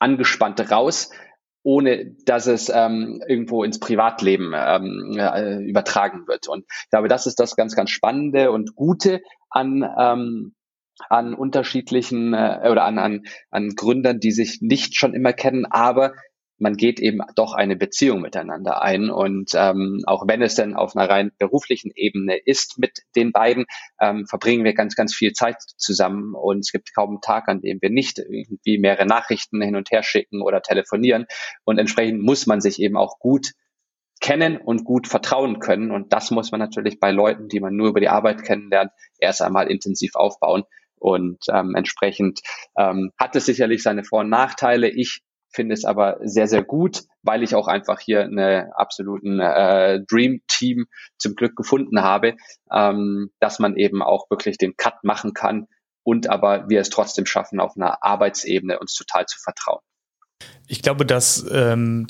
angespannt 0.00 0.70
raus, 0.70 1.10
ohne 1.62 2.16
dass 2.24 2.46
es 2.46 2.70
ähm, 2.74 3.22
irgendwo 3.28 3.62
ins 3.62 3.78
Privatleben 3.78 4.52
ähm, 4.56 5.16
äh, 5.16 5.62
übertragen 5.62 6.26
wird. 6.26 6.48
Und 6.48 6.64
ich 6.68 6.90
glaube, 6.90 7.08
das 7.08 7.26
ist 7.26 7.38
das 7.38 7.54
ganz, 7.54 7.76
ganz 7.76 7.90
Spannende 7.90 8.50
und 8.50 8.74
Gute 8.74 9.20
an 9.50 9.88
ähm, 9.98 10.54
an 11.08 11.34
unterschiedlichen 11.34 12.34
äh, 12.34 12.68
oder 12.70 12.84
an, 12.84 12.98
an, 12.98 13.22
an 13.50 13.70
Gründern, 13.70 14.20
die 14.20 14.32
sich 14.32 14.60
nicht 14.60 14.96
schon 14.96 15.14
immer 15.14 15.32
kennen, 15.32 15.64
aber 15.64 16.12
man 16.60 16.76
geht 16.76 17.00
eben 17.00 17.20
doch 17.34 17.54
eine 17.54 17.76
Beziehung 17.76 18.20
miteinander 18.20 18.82
ein. 18.82 19.10
Und 19.10 19.52
ähm, 19.54 20.02
auch 20.06 20.28
wenn 20.28 20.42
es 20.42 20.54
denn 20.54 20.74
auf 20.74 20.94
einer 20.94 21.08
rein 21.08 21.32
beruflichen 21.38 21.90
Ebene 21.94 22.36
ist 22.36 22.78
mit 22.78 23.00
den 23.16 23.32
beiden, 23.32 23.64
ähm, 24.00 24.26
verbringen 24.26 24.64
wir 24.64 24.74
ganz, 24.74 24.94
ganz 24.94 25.14
viel 25.14 25.32
Zeit 25.32 25.56
zusammen. 25.76 26.34
Und 26.34 26.60
es 26.60 26.72
gibt 26.72 26.94
kaum 26.94 27.10
einen 27.10 27.20
Tag, 27.20 27.48
an 27.48 27.60
dem 27.60 27.78
wir 27.80 27.90
nicht 27.90 28.18
irgendwie 28.18 28.78
mehrere 28.78 29.06
Nachrichten 29.06 29.62
hin 29.62 29.74
und 29.74 29.90
her 29.90 30.02
schicken 30.02 30.42
oder 30.42 30.62
telefonieren. 30.62 31.26
Und 31.64 31.78
entsprechend 31.78 32.22
muss 32.22 32.46
man 32.46 32.60
sich 32.60 32.80
eben 32.80 32.96
auch 32.96 33.18
gut 33.18 33.52
kennen 34.20 34.58
und 34.58 34.84
gut 34.84 35.08
vertrauen 35.08 35.60
können. 35.60 35.90
Und 35.90 36.12
das 36.12 36.30
muss 36.30 36.52
man 36.52 36.60
natürlich 36.60 37.00
bei 37.00 37.10
Leuten, 37.10 37.48
die 37.48 37.60
man 37.60 37.74
nur 37.74 37.88
über 37.88 38.00
die 38.00 38.08
Arbeit 38.08 38.42
kennenlernt, 38.42 38.92
erst 39.18 39.40
einmal 39.40 39.70
intensiv 39.70 40.14
aufbauen. 40.14 40.64
Und 40.96 41.38
ähm, 41.50 41.74
entsprechend 41.74 42.40
ähm, 42.76 43.12
hat 43.18 43.34
es 43.34 43.46
sicherlich 43.46 43.82
seine 43.82 44.04
Vor- 44.04 44.20
und 44.20 44.28
Nachteile. 44.28 44.90
Ich 44.90 45.22
finde 45.52 45.74
es 45.74 45.84
aber 45.84 46.18
sehr, 46.22 46.46
sehr 46.46 46.62
gut, 46.62 47.02
weil 47.22 47.42
ich 47.42 47.54
auch 47.54 47.68
einfach 47.68 48.00
hier 48.00 48.22
eine 48.22 48.70
absoluten 48.76 49.40
äh, 49.40 50.00
Dream-Team 50.08 50.86
zum 51.18 51.34
Glück 51.34 51.56
gefunden 51.56 52.02
habe, 52.02 52.36
ähm, 52.72 53.30
dass 53.40 53.58
man 53.58 53.76
eben 53.76 54.02
auch 54.02 54.30
wirklich 54.30 54.58
den 54.58 54.76
Cut 54.76 55.02
machen 55.02 55.34
kann 55.34 55.66
und 56.02 56.28
aber 56.28 56.68
wir 56.68 56.80
es 56.80 56.90
trotzdem 56.90 57.26
schaffen, 57.26 57.60
auf 57.60 57.76
einer 57.76 58.02
Arbeitsebene 58.02 58.78
uns 58.78 58.94
total 58.94 59.26
zu 59.26 59.38
vertrauen. 59.40 59.80
Ich 60.66 60.82
glaube, 60.82 61.04
dass 61.04 61.44
ähm, 61.52 62.06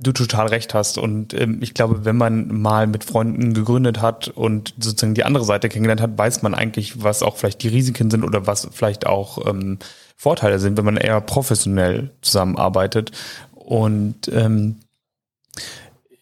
du 0.00 0.12
total 0.12 0.48
recht 0.48 0.74
hast. 0.74 0.98
Und 0.98 1.34
ähm, 1.34 1.58
ich 1.60 1.74
glaube, 1.74 2.04
wenn 2.04 2.16
man 2.16 2.48
mal 2.60 2.86
mit 2.86 3.04
Freunden 3.04 3.54
gegründet 3.54 4.00
hat 4.00 4.28
und 4.28 4.74
sozusagen 4.78 5.14
die 5.14 5.24
andere 5.24 5.44
Seite 5.44 5.68
kennengelernt 5.68 6.00
hat, 6.00 6.18
weiß 6.18 6.42
man 6.42 6.54
eigentlich, 6.54 7.02
was 7.02 7.22
auch 7.22 7.36
vielleicht 7.36 7.62
die 7.62 7.68
Risiken 7.68 8.10
sind 8.10 8.24
oder 8.24 8.46
was 8.46 8.68
vielleicht 8.72 9.06
auch 9.06 9.46
ähm, 9.46 9.78
Vorteile 10.16 10.58
sind, 10.58 10.76
wenn 10.76 10.84
man 10.84 10.96
eher 10.96 11.20
professionell 11.20 12.10
zusammenarbeitet. 12.22 13.12
Und 13.52 14.28
ähm, 14.32 14.80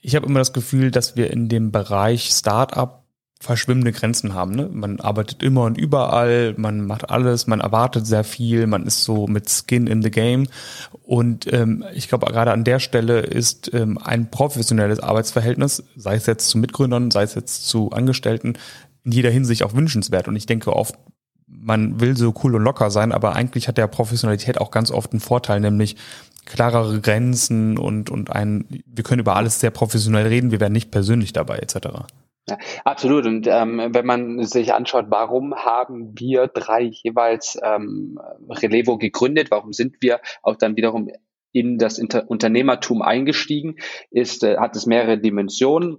ich 0.01 0.17
habe 0.17 0.27
immer 0.27 0.41
das 0.41 0.53
Gefühl, 0.53 0.91
dass 0.91 1.17
wir 1.17 1.31
in 1.31 1.49
dem 1.49 1.71
Bereich 1.71 2.31
Startup 2.31 3.05
verschwimmende 3.41 3.93
Grenzen 3.93 4.35
haben. 4.35 4.53
Ne? 4.53 4.69
Man 4.73 5.01
arbeitet 5.01 5.43
immer 5.43 5.63
und 5.63 5.79
überall, 5.79 6.55
man 6.57 6.85
macht 6.85 7.09
alles, 7.09 7.47
man 7.47 7.61
erwartet 7.61 8.07
sehr 8.07 8.25
viel, 8.25 8.67
man 8.67 8.85
ist 8.85 9.05
so 9.05 9.27
mit 9.29 9.49
Skin 9.49 9.87
in 9.87 10.03
the 10.03 10.11
Game. 10.11 10.49
Und 11.03 11.53
ähm, 11.53 11.85
ich 11.95 12.09
glaube, 12.09 12.27
gerade 12.27 12.51
an 12.51 12.65
der 12.65 12.81
Stelle 12.81 13.21
ist 13.21 13.73
ähm, 13.73 13.97
ein 13.99 14.31
professionelles 14.31 15.01
Arbeitsverhältnis, 15.01 15.85
sei 15.95 16.17
es 16.17 16.27
jetzt 16.27 16.49
zu 16.49 16.59
Mitgründern, 16.59 17.11
sei 17.11 17.23
es 17.23 17.35
jetzt 17.35 17.69
zu 17.69 17.91
Angestellten, 17.93 18.55
in 19.05 19.13
jeder 19.13 19.31
Hinsicht 19.31 19.63
auch 19.63 19.75
wünschenswert. 19.75 20.27
Und 20.27 20.37
ich 20.37 20.47
denke 20.47 20.75
oft 20.75 20.97
man 21.51 21.99
will 21.99 22.17
so 22.17 22.33
cool 22.43 22.55
und 22.55 22.63
locker 22.63 22.91
sein, 22.91 23.11
aber 23.11 23.35
eigentlich 23.35 23.69
hat 23.69 23.79
der 23.79 23.87
Professionalität 23.87 24.61
auch 24.61 24.71
ganz 24.71 24.91
oft 24.91 25.13
einen 25.13 25.21
Vorteil, 25.21 25.61
nämlich 25.61 25.97
klarere 26.45 27.01
Grenzen 27.01 27.79
und, 27.79 28.11
und 28.11 28.31
ein, 28.31 28.67
wir 28.87 29.03
können 29.03 29.21
über 29.21 29.37
alles 29.37 29.59
sehr 29.61 29.71
professionell 29.71 30.27
reden, 30.27 30.51
wir 30.51 30.61
werden 30.61 30.73
nicht 30.73 30.91
persönlich 30.91 31.33
dabei, 31.33 31.59
etc. 31.59 31.89
Ja, 32.49 32.59
absolut. 32.85 33.27
Und 33.27 33.47
ähm, 33.47 33.91
wenn 33.93 34.07
man 34.07 34.45
sich 34.45 34.73
anschaut, 34.73 35.07
warum 35.09 35.55
haben 35.55 36.19
wir 36.19 36.47
drei 36.47 36.83
jeweils 36.83 37.59
ähm, 37.63 38.19
Relevo 38.49 38.99
gegründet, 38.99 39.51
warum 39.51 39.73
sind 39.73 39.97
wir 40.01 40.21
auch 40.43 40.57
dann 40.57 40.77
wiederum 40.77 41.11
in 41.53 41.79
das 41.79 41.99
Inter 41.99 42.31
Unternehmertum 42.31 43.03
eingestiegen, 43.03 43.77
ist, 44.11 44.45
äh, 44.45 44.59
hat 44.59 44.77
es 44.77 44.87
mehrere 44.87 45.19
Dimensionen. 45.19 45.99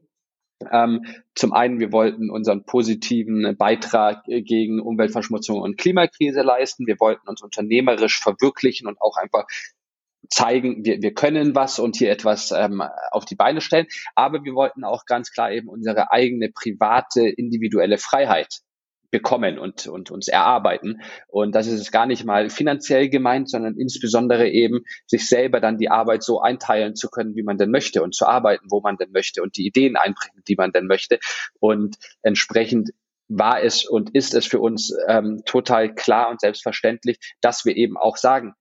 Ähm, 0.72 1.06
zum 1.36 1.54
einen, 1.54 1.80
wir 1.80 1.92
wollten 1.92 2.30
unseren 2.30 2.66
positiven 2.66 3.56
Beitrag 3.58 4.24
gegen 4.26 4.82
Umweltverschmutzung 4.82 5.62
und 5.62 5.78
Klimakrise 5.78 6.42
leisten. 6.42 6.86
Wir 6.86 7.00
wollten 7.00 7.30
uns 7.30 7.42
unternehmerisch 7.42 8.20
verwirklichen 8.20 8.88
und 8.88 9.00
auch 9.02 9.16
einfach 9.16 9.46
zeigen, 10.30 10.86
wir, 10.86 11.02
wir 11.02 11.14
können 11.14 11.56
was 11.56 11.80
und 11.80 11.98
hier 11.98 12.12
etwas 12.12 12.52
ähm, 12.52 12.84
auf 13.12 13.26
die 13.26 13.36
Beine 13.36 13.62
stellen. 13.62 13.88
Aber 14.16 14.44
wir 14.44 14.54
wollten 14.54 14.84
auch 14.84 15.06
ganz 15.06 15.32
klar 15.32 15.52
eben 15.52 15.68
unsere 15.68 16.12
eigene 16.12 16.50
private, 16.50 17.28
individuelle 17.28 17.98
Freiheit 17.98 18.60
bekommen 19.12 19.58
und, 19.58 19.88
und 19.88 20.12
uns 20.12 20.28
erarbeiten. 20.28 21.02
Und 21.28 21.56
das 21.56 21.68
ist 21.68 21.80
es 21.80 21.92
gar 21.92 22.06
nicht 22.06 22.26
mal 22.26 22.50
finanziell 22.50 23.10
gemeint, 23.10 23.50
sondern 23.50 23.76
insbesondere 23.78 24.50
eben 24.50 24.82
sich 25.08 25.28
selber 25.28 25.60
dann 25.60 25.78
die 25.78 25.90
Arbeit 25.90 26.24
so 26.24 26.42
einteilen 26.42 26.96
zu 26.96 27.10
können, 27.10 27.36
wie 27.36 27.44
man 27.44 27.58
denn 27.58 27.72
möchte 27.72 28.04
und 28.04 28.14
zu 28.14 28.28
arbeiten, 28.28 28.68
wo 28.70 28.82
man 28.82 28.98
denn 28.98 29.12
möchte 29.12 29.42
und 29.42 29.58
die 29.58 29.66
Ideen 29.66 29.96
einbringen, 29.96 30.44
die 30.48 30.56
man 30.56 30.72
denn 30.72 30.86
möchte. 30.86 31.20
Und 31.60 31.98
entsprechend 32.22 32.92
war 33.30 33.62
es 33.62 33.86
und 33.86 34.16
ist 34.16 34.34
es 34.34 34.46
für 34.46 34.60
uns 34.60 34.94
ähm, 35.08 35.44
total 35.46 35.94
klar 35.94 36.30
und 36.30 36.42
selbstverständlich, 36.42 37.20
dass 37.42 37.64
wir 37.64 37.76
eben 37.78 37.96
auch 37.96 38.18
sagen, 38.18 38.54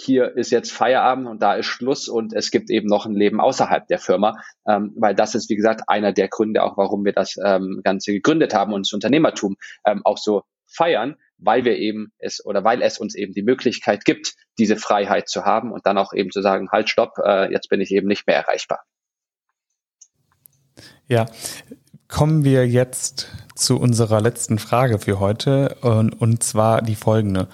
hier 0.00 0.36
ist 0.36 0.50
jetzt 0.50 0.72
Feierabend 0.72 1.26
und 1.28 1.42
da 1.42 1.54
ist 1.54 1.66
Schluss 1.66 2.08
und 2.08 2.32
es 2.32 2.50
gibt 2.50 2.70
eben 2.70 2.88
noch 2.88 3.06
ein 3.06 3.14
Leben 3.14 3.40
außerhalb 3.40 3.86
der 3.86 3.98
Firma, 3.98 4.36
ähm, 4.66 4.92
weil 4.96 5.14
das 5.14 5.34
ist, 5.34 5.50
wie 5.50 5.56
gesagt, 5.56 5.82
einer 5.88 6.12
der 6.12 6.28
Gründe 6.28 6.62
auch, 6.62 6.76
warum 6.76 7.04
wir 7.04 7.12
das 7.12 7.36
ähm, 7.44 7.80
Ganze 7.84 8.12
gegründet 8.12 8.54
haben 8.54 8.72
und 8.72 8.86
das 8.86 8.92
Unternehmertum 8.92 9.56
ähm, 9.84 10.02
auch 10.04 10.18
so 10.18 10.42
feiern, 10.66 11.16
weil 11.38 11.64
wir 11.64 11.76
eben 11.76 12.12
es 12.18 12.44
oder 12.44 12.64
weil 12.64 12.82
es 12.82 12.98
uns 12.98 13.14
eben 13.14 13.32
die 13.32 13.42
Möglichkeit 13.42 14.04
gibt, 14.04 14.34
diese 14.58 14.76
Freiheit 14.76 15.28
zu 15.28 15.44
haben 15.44 15.72
und 15.72 15.86
dann 15.86 15.98
auch 15.98 16.12
eben 16.12 16.30
zu 16.30 16.42
sagen, 16.42 16.70
halt, 16.70 16.88
stopp, 16.88 17.18
äh, 17.18 17.52
jetzt 17.52 17.68
bin 17.68 17.80
ich 17.80 17.90
eben 17.90 18.06
nicht 18.06 18.26
mehr 18.26 18.36
erreichbar. 18.36 18.84
Ja, 21.08 21.26
kommen 22.08 22.44
wir 22.44 22.68
jetzt 22.68 23.28
zu 23.54 23.78
unserer 23.78 24.20
letzten 24.20 24.58
Frage 24.58 24.98
für 24.98 25.18
heute 25.18 25.76
und, 25.80 26.12
und 26.12 26.42
zwar 26.42 26.82
die 26.82 26.94
folgende. 26.94 27.48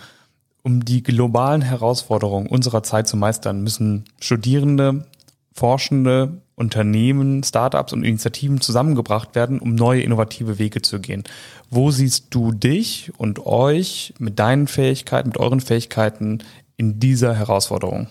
Um 0.67 0.85
die 0.85 1.05
globalen 1.05 1.63
Herausforderungen 1.63 2.49
unserer 2.49 2.83
Zeit 2.83 3.07
zu 3.07 3.17
meistern, 3.17 3.63
müssen 3.63 4.05
Studierende, 4.21 5.07
Forschende, 5.53 6.43
Unternehmen, 6.57 7.45
Startups 7.45 7.93
und 7.93 8.03
Initiativen 8.03 8.61
zusammengebracht 8.61 9.37
werden, 9.37 9.61
um 9.61 9.77
neue 9.77 10.01
innovative 10.01 10.59
Wege 10.59 10.83
zu 10.83 10.99
gehen. 10.99 11.23
Wo 11.71 11.93
siehst 11.93 12.35
du 12.35 12.51
dich 12.51 13.13
und 13.17 13.47
euch 13.47 14.13
mit 14.19 14.41
deinen 14.41 14.67
Fähigkeiten, 14.67 15.29
mit 15.29 15.39
euren 15.39 15.61
Fähigkeiten 15.61 16.43
in 16.77 16.99
dieser 16.99 17.37
Herausforderung? 17.37 18.09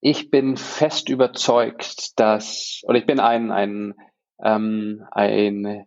Ich 0.00 0.30
bin 0.32 0.56
fest 0.56 1.08
überzeugt, 1.08 2.18
dass, 2.18 2.82
oder 2.88 2.98
ich 2.98 3.06
bin 3.06 3.20
ein, 3.20 3.52
ein, 3.52 3.94
ähm, 4.42 5.04
ein 5.12 5.86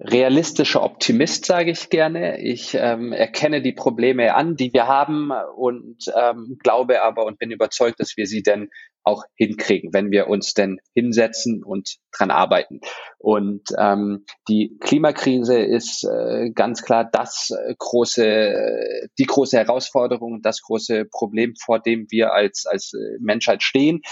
realistischer 0.00 0.82
Optimist, 0.82 1.44
sage 1.44 1.70
ich 1.70 1.88
gerne. 1.88 2.40
Ich 2.40 2.74
ähm, 2.74 3.12
erkenne 3.12 3.62
die 3.62 3.72
Probleme 3.72 4.34
an, 4.34 4.56
die 4.56 4.72
wir 4.72 4.88
haben 4.88 5.30
und 5.56 6.04
ähm, 6.14 6.58
glaube 6.62 7.02
aber 7.02 7.24
und 7.24 7.38
bin 7.38 7.50
überzeugt, 7.50 8.00
dass 8.00 8.16
wir 8.16 8.26
sie 8.26 8.42
denn 8.42 8.68
auch 9.04 9.24
hinkriegen, 9.34 9.92
wenn 9.92 10.10
wir 10.10 10.28
uns 10.28 10.54
denn 10.54 10.78
hinsetzen 10.94 11.62
und 11.64 11.96
dran 12.12 12.30
arbeiten. 12.30 12.80
Und 13.18 13.62
ähm, 13.76 14.24
die 14.48 14.76
Klimakrise 14.80 15.58
ist 15.58 16.04
äh, 16.04 16.50
ganz 16.50 16.82
klar 16.82 17.08
das 17.10 17.50
äh, 17.50 17.74
große, 17.78 19.08
die 19.18 19.26
große 19.26 19.56
Herausforderung 19.58 20.34
und 20.34 20.46
das 20.46 20.62
große 20.62 21.04
Problem, 21.04 21.54
vor 21.60 21.80
dem 21.80 22.06
wir 22.10 22.32
als 22.32 22.66
als 22.66 22.92
äh, 22.94 23.18
Menschheit 23.20 23.62
stehen. 23.62 24.02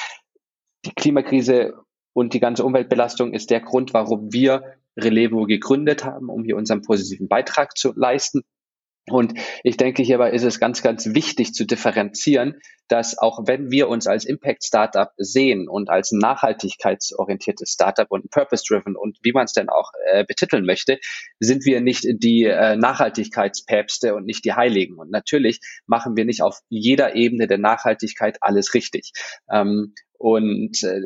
Die 0.84 0.92
Klimakrise 0.92 1.74
und 2.12 2.34
die 2.34 2.40
ganze 2.40 2.64
Umweltbelastung 2.64 3.32
ist 3.32 3.50
der 3.50 3.60
Grund, 3.60 3.94
warum 3.94 4.32
wir 4.32 4.79
Relevo 4.98 5.46
gegründet 5.46 6.04
haben, 6.04 6.28
um 6.28 6.44
hier 6.44 6.56
unseren 6.56 6.82
positiven 6.82 7.28
Beitrag 7.28 7.76
zu 7.76 7.92
leisten. 7.94 8.42
Und 9.08 9.34
ich 9.64 9.76
denke, 9.76 10.02
hierbei 10.02 10.30
ist 10.30 10.44
es 10.44 10.60
ganz, 10.60 10.82
ganz 10.82 11.14
wichtig 11.14 11.52
zu 11.52 11.64
differenzieren, 11.64 12.60
dass 12.86 13.18
auch 13.18 13.40
wenn 13.46 13.70
wir 13.70 13.88
uns 13.88 14.06
als 14.06 14.24
Impact 14.24 14.64
Startup 14.64 15.10
sehen 15.16 15.68
und 15.68 15.90
als 15.90 16.12
nachhaltigkeitsorientiertes 16.12 17.70
Startup 17.70 18.06
und 18.10 18.30
Purpose-Driven 18.30 18.96
und 18.96 19.18
wie 19.22 19.32
man 19.32 19.44
es 19.44 19.52
denn 19.52 19.68
auch 19.68 19.90
äh, 20.12 20.24
betiteln 20.24 20.64
möchte, 20.64 20.98
sind 21.38 21.64
wir 21.64 21.80
nicht 21.80 22.04
die 22.04 22.44
äh, 22.44 22.76
Nachhaltigkeitspäpste 22.76 24.14
und 24.14 24.26
nicht 24.26 24.44
die 24.44 24.52
Heiligen. 24.52 24.98
Und 24.98 25.10
natürlich 25.10 25.60
machen 25.86 26.16
wir 26.16 26.24
nicht 26.24 26.42
auf 26.42 26.60
jeder 26.68 27.14
Ebene 27.14 27.46
der 27.46 27.58
Nachhaltigkeit 27.58 28.38
alles 28.40 28.74
richtig. 28.74 29.12
Ähm, 29.50 29.94
und 30.18 30.82
äh, 30.82 31.00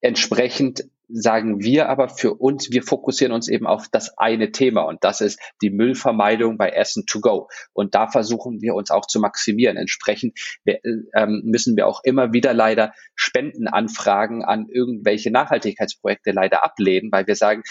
entsprechend 0.00 0.84
sagen 1.08 1.62
wir 1.62 1.88
aber 1.88 2.08
für 2.08 2.34
uns, 2.34 2.70
wir 2.70 2.82
fokussieren 2.82 3.32
uns 3.32 3.48
eben 3.48 3.66
auf 3.66 3.88
das 3.88 4.16
eine 4.18 4.52
Thema 4.52 4.82
und 4.82 5.04
das 5.04 5.20
ist 5.20 5.40
die 5.62 5.70
Müllvermeidung 5.70 6.56
bei 6.56 6.70
Essen 6.70 7.06
to 7.06 7.20
go. 7.20 7.48
Und 7.72 7.94
da 7.94 8.08
versuchen 8.08 8.60
wir 8.60 8.74
uns 8.74 8.90
auch 8.90 9.06
zu 9.06 9.20
maximieren. 9.20 9.76
Entsprechend 9.76 10.38
ähm, 10.66 11.42
müssen 11.44 11.76
wir 11.76 11.86
auch 11.86 12.00
immer 12.04 12.32
wieder 12.32 12.54
leider 12.54 12.92
Spendenanfragen 13.14 14.44
an 14.44 14.68
irgendwelche 14.68 15.30
Nachhaltigkeitsprojekte 15.30 16.32
leider 16.32 16.64
ablehnen, 16.64 17.12
weil 17.12 17.26
wir 17.26 17.36
sagen, 17.36 17.62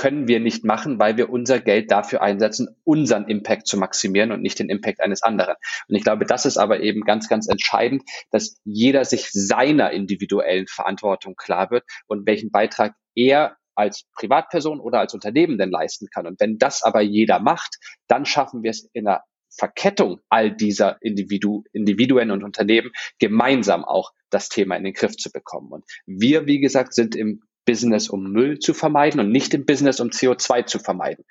können 0.00 0.28
wir 0.28 0.40
nicht 0.40 0.64
machen, 0.64 0.98
weil 0.98 1.18
wir 1.18 1.28
unser 1.28 1.60
Geld 1.60 1.90
dafür 1.90 2.22
einsetzen, 2.22 2.74
unseren 2.84 3.28
Impact 3.28 3.66
zu 3.66 3.76
maximieren 3.76 4.32
und 4.32 4.40
nicht 4.40 4.58
den 4.58 4.70
Impact 4.70 4.98
eines 5.02 5.22
anderen. 5.22 5.56
Und 5.88 5.94
ich 5.94 6.02
glaube, 6.02 6.24
das 6.24 6.46
ist 6.46 6.56
aber 6.56 6.80
eben 6.80 7.02
ganz, 7.02 7.28
ganz 7.28 7.48
entscheidend, 7.48 8.04
dass 8.30 8.56
jeder 8.64 9.04
sich 9.04 9.28
seiner 9.30 9.90
individuellen 9.90 10.66
Verantwortung 10.68 11.36
klar 11.36 11.70
wird 11.70 11.84
und 12.06 12.26
welchen 12.26 12.50
Beitrag 12.50 12.94
er 13.14 13.58
als 13.74 14.06
Privatperson 14.14 14.80
oder 14.80 15.00
als 15.00 15.12
Unternehmen 15.12 15.58
denn 15.58 15.70
leisten 15.70 16.08
kann. 16.10 16.26
Und 16.26 16.40
wenn 16.40 16.56
das 16.56 16.82
aber 16.82 17.02
jeder 17.02 17.38
macht, 17.38 17.76
dann 18.08 18.24
schaffen 18.24 18.62
wir 18.62 18.70
es 18.70 18.88
in 18.94 19.06
einer 19.06 19.20
Verkettung 19.50 20.20
all 20.30 20.50
dieser 20.50 20.96
Individu 21.02 21.64
Individuen 21.74 22.30
und 22.30 22.42
Unternehmen 22.42 22.90
gemeinsam 23.18 23.84
auch 23.84 24.12
das 24.30 24.48
Thema 24.48 24.76
in 24.76 24.84
den 24.84 24.94
Griff 24.94 25.18
zu 25.18 25.30
bekommen. 25.30 25.70
Und 25.72 25.84
wir, 26.06 26.46
wie 26.46 26.60
gesagt, 26.60 26.94
sind 26.94 27.14
im 27.14 27.42
Business, 27.70 28.08
um 28.08 28.32
Müll 28.32 28.58
zu 28.58 28.74
vermeiden 28.74 29.20
und 29.20 29.30
nicht 29.30 29.54
im 29.54 29.64
Business, 29.64 30.00
um 30.00 30.08
CO2 30.08 30.66
zu 30.66 30.80
vermeiden. 30.80 31.24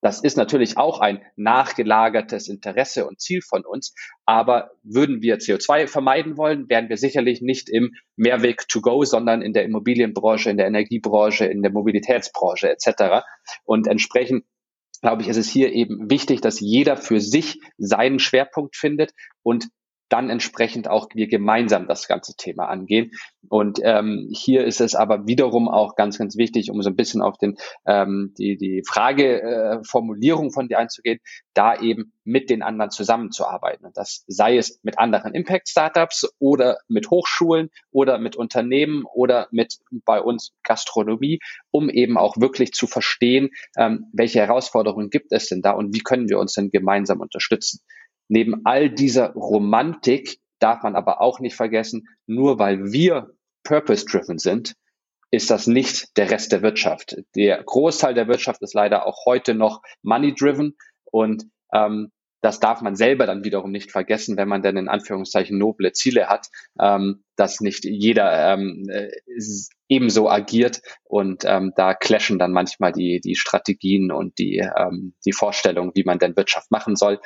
Das 0.00 0.22
ist 0.22 0.38
natürlich 0.38 0.78
auch 0.78 1.00
ein 1.00 1.20
nachgelagertes 1.36 2.48
Interesse 2.48 3.06
und 3.06 3.20
Ziel 3.20 3.42
von 3.42 3.66
uns. 3.66 3.94
Aber 4.24 4.70
würden 4.82 5.20
wir 5.20 5.36
CO2 5.36 5.86
vermeiden 5.86 6.38
wollen, 6.38 6.70
wären 6.70 6.88
wir 6.88 6.96
sicherlich 6.96 7.42
nicht 7.42 7.68
im 7.68 7.92
Mehrweg 8.16 8.66
to 8.68 8.80
go, 8.80 9.04
sondern 9.04 9.42
in 9.42 9.52
der 9.52 9.64
Immobilienbranche, 9.64 10.48
in 10.48 10.56
der 10.56 10.66
Energiebranche, 10.66 11.44
in 11.44 11.60
der 11.60 11.72
Mobilitätsbranche 11.72 12.70
etc. 12.70 13.26
Und 13.64 13.86
entsprechend 13.86 14.44
glaube 15.02 15.20
ich, 15.20 15.28
ist 15.28 15.36
es 15.36 15.50
hier 15.50 15.74
eben 15.74 16.10
wichtig, 16.10 16.40
dass 16.40 16.58
jeder 16.58 16.96
für 16.96 17.20
sich 17.20 17.60
seinen 17.76 18.18
Schwerpunkt 18.18 18.76
findet 18.76 19.12
und 19.42 19.68
dann 20.08 20.30
entsprechend 20.30 20.88
auch 20.88 21.08
wir 21.14 21.28
gemeinsam 21.28 21.88
das 21.88 22.08
ganze 22.08 22.36
Thema 22.36 22.66
angehen. 22.68 23.12
Und 23.48 23.78
ähm, 23.82 24.28
hier 24.32 24.64
ist 24.64 24.80
es 24.80 24.94
aber 24.94 25.26
wiederum 25.26 25.68
auch 25.68 25.94
ganz, 25.94 26.18
ganz 26.18 26.36
wichtig, 26.36 26.70
um 26.70 26.82
so 26.82 26.90
ein 26.90 26.96
bisschen 26.96 27.22
auf 27.22 27.38
den 27.38 27.56
ähm, 27.86 28.34
die 28.38 28.56
die 28.56 28.82
Frageformulierung 28.86 30.48
äh, 30.48 30.50
von 30.50 30.68
dir 30.68 30.78
einzugehen, 30.78 31.20
da 31.54 31.78
eben 31.80 32.12
mit 32.24 32.50
den 32.50 32.62
anderen 32.62 32.90
zusammenzuarbeiten. 32.90 33.86
Und 33.86 33.96
das 33.96 34.24
sei 34.26 34.56
es 34.56 34.80
mit 34.82 34.98
anderen 34.98 35.34
Impact 35.34 35.68
Startups 35.68 36.28
oder 36.38 36.78
mit 36.88 37.10
Hochschulen 37.10 37.70
oder 37.92 38.18
mit 38.18 38.36
Unternehmen 38.36 39.04
oder 39.14 39.46
mit 39.52 39.78
bei 40.04 40.20
uns 40.20 40.52
Gastronomie, 40.64 41.38
um 41.70 41.88
eben 41.88 42.18
auch 42.18 42.36
wirklich 42.36 42.72
zu 42.72 42.86
verstehen, 42.86 43.50
ähm, 43.76 44.06
welche 44.12 44.40
Herausforderungen 44.40 45.10
gibt 45.10 45.32
es 45.32 45.48
denn 45.48 45.62
da 45.62 45.72
und 45.72 45.94
wie 45.94 46.00
können 46.00 46.28
wir 46.28 46.38
uns 46.38 46.54
denn 46.54 46.70
gemeinsam 46.70 47.20
unterstützen. 47.20 47.80
Neben 48.28 48.62
all 48.64 48.90
dieser 48.90 49.32
Romantik 49.32 50.38
darf 50.58 50.82
man 50.82 50.96
aber 50.96 51.20
auch 51.20 51.40
nicht 51.40 51.54
vergessen, 51.54 52.08
nur 52.26 52.58
weil 52.58 52.92
wir 52.92 53.30
purpose-driven 53.62 54.38
sind, 54.38 54.74
ist 55.30 55.50
das 55.50 55.66
nicht 55.66 56.16
der 56.16 56.30
Rest 56.30 56.52
der 56.52 56.62
Wirtschaft. 56.62 57.16
Der 57.34 57.62
Großteil 57.62 58.14
der 58.14 58.28
Wirtschaft 58.28 58.62
ist 58.62 58.74
leider 58.74 59.06
auch 59.06 59.26
heute 59.26 59.54
noch 59.54 59.82
money-driven 60.02 60.76
und 61.04 61.46
ähm, 61.72 62.10
das 62.46 62.60
darf 62.60 62.80
man 62.80 62.94
selber 62.94 63.26
dann 63.26 63.42
wiederum 63.42 63.72
nicht 63.72 63.90
vergessen, 63.90 64.36
wenn 64.36 64.46
man 64.46 64.62
dann 64.62 64.76
in 64.76 64.86
Anführungszeichen 64.86 65.58
noble 65.58 65.90
Ziele 65.90 66.28
hat, 66.28 66.46
ähm, 66.80 67.24
dass 67.34 67.60
nicht 67.60 67.84
jeder 67.84 68.52
ähm, 68.52 68.84
äh, 68.88 69.10
ebenso 69.88 70.30
agiert 70.30 70.80
und 71.02 71.42
ähm, 71.44 71.72
da 71.74 71.92
clashen 71.92 72.38
dann 72.38 72.52
manchmal 72.52 72.92
die, 72.92 73.20
die 73.20 73.34
Strategien 73.34 74.12
und 74.12 74.38
die, 74.38 74.58
ähm, 74.58 75.14
die 75.24 75.32
Vorstellungen, 75.32 75.90
wie 75.96 76.04
man 76.04 76.20
denn 76.20 76.36
Wirtschaft 76.36 76.70
machen 76.70 76.94
soll. 76.94 77.18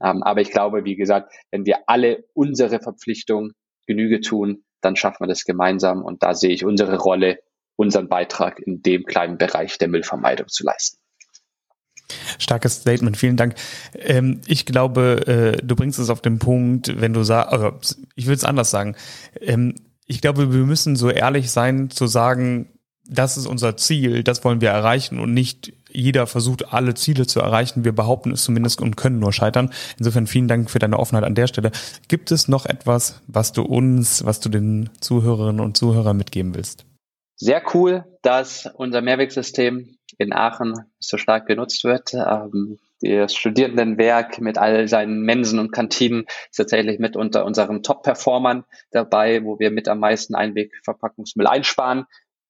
Ähm, 0.00 0.22
aber 0.22 0.42
ich 0.42 0.52
glaube, 0.52 0.84
wie 0.84 0.94
gesagt, 0.94 1.32
wenn 1.50 1.66
wir 1.66 1.80
alle 1.88 2.26
unsere 2.32 2.78
Verpflichtung 2.78 3.50
Genüge 3.88 4.20
tun, 4.20 4.62
dann 4.80 4.94
schaffen 4.94 5.24
wir 5.24 5.26
das 5.26 5.44
gemeinsam 5.44 6.04
und 6.04 6.22
da 6.22 6.34
sehe 6.34 6.52
ich 6.52 6.64
unsere 6.64 6.98
Rolle, 6.98 7.40
unseren 7.74 8.08
Beitrag 8.08 8.60
in 8.60 8.80
dem 8.80 9.02
kleinen 9.06 9.38
Bereich 9.38 9.76
der 9.78 9.88
Müllvermeidung 9.88 10.46
zu 10.46 10.62
leisten. 10.62 10.97
Starkes 12.38 12.76
Statement, 12.76 13.16
vielen 13.16 13.36
Dank. 13.36 13.54
Ähm, 13.94 14.40
ich 14.46 14.66
glaube, 14.66 15.26
äh, 15.58 15.64
du 15.64 15.76
bringst 15.76 15.98
es 15.98 16.10
auf 16.10 16.22
den 16.22 16.38
Punkt, 16.38 17.00
wenn 17.00 17.12
du 17.12 17.22
sagst, 17.22 17.52
also 17.52 17.72
ich 18.14 18.26
würde 18.26 18.36
es 18.36 18.44
anders 18.44 18.70
sagen. 18.70 18.96
Ähm, 19.40 19.74
ich 20.06 20.20
glaube, 20.20 20.52
wir 20.52 20.64
müssen 20.64 20.96
so 20.96 21.10
ehrlich 21.10 21.50
sein 21.50 21.90
zu 21.90 22.06
sagen, 22.06 22.70
das 23.08 23.36
ist 23.36 23.46
unser 23.46 23.76
Ziel, 23.76 24.22
das 24.22 24.44
wollen 24.44 24.60
wir 24.60 24.70
erreichen 24.70 25.18
und 25.18 25.32
nicht 25.32 25.72
jeder 25.90 26.26
versucht, 26.26 26.72
alle 26.72 26.94
Ziele 26.94 27.26
zu 27.26 27.40
erreichen. 27.40 27.84
Wir 27.84 27.92
behaupten 27.92 28.32
es 28.32 28.44
zumindest 28.44 28.82
und 28.82 28.96
können 28.96 29.18
nur 29.18 29.32
scheitern. 29.32 29.70
Insofern 29.98 30.26
vielen 30.26 30.48
Dank 30.48 30.70
für 30.70 30.78
deine 30.78 30.98
Offenheit 30.98 31.24
an 31.24 31.34
der 31.34 31.46
Stelle. 31.46 31.72
Gibt 32.08 32.30
es 32.30 32.48
noch 32.48 32.66
etwas, 32.66 33.22
was 33.26 33.52
du 33.52 33.62
uns, 33.62 34.24
was 34.24 34.40
du 34.40 34.50
den 34.50 34.90
Zuhörerinnen 35.00 35.60
und 35.60 35.76
Zuhörern 35.76 36.16
mitgeben 36.16 36.54
willst? 36.54 36.84
Sehr 37.40 37.62
cool, 37.72 38.04
dass 38.22 38.68
unser 38.74 39.00
Mehrwegsystem 39.00 39.96
in 40.18 40.32
Aachen 40.32 40.74
so 40.98 41.18
stark 41.18 41.46
genutzt 41.46 41.84
wird. 41.84 42.12
Ähm, 42.14 42.78
das 43.00 43.32
Studierendenwerk 43.32 44.40
mit 44.40 44.58
all 44.58 44.88
seinen 44.88 45.22
Mensen 45.22 45.60
und 45.60 45.70
Kantinen 45.70 46.24
ist 46.50 46.56
tatsächlich 46.56 46.98
mit 46.98 47.16
unter 47.16 47.44
unseren 47.44 47.84
Top-Performern 47.84 48.64
dabei, 48.90 49.44
wo 49.44 49.60
wir 49.60 49.70
mit 49.70 49.86
am 49.86 50.00
meisten 50.00 50.34
Einwegverpackungsmüll 50.34 51.46
einsparen. 51.46 52.06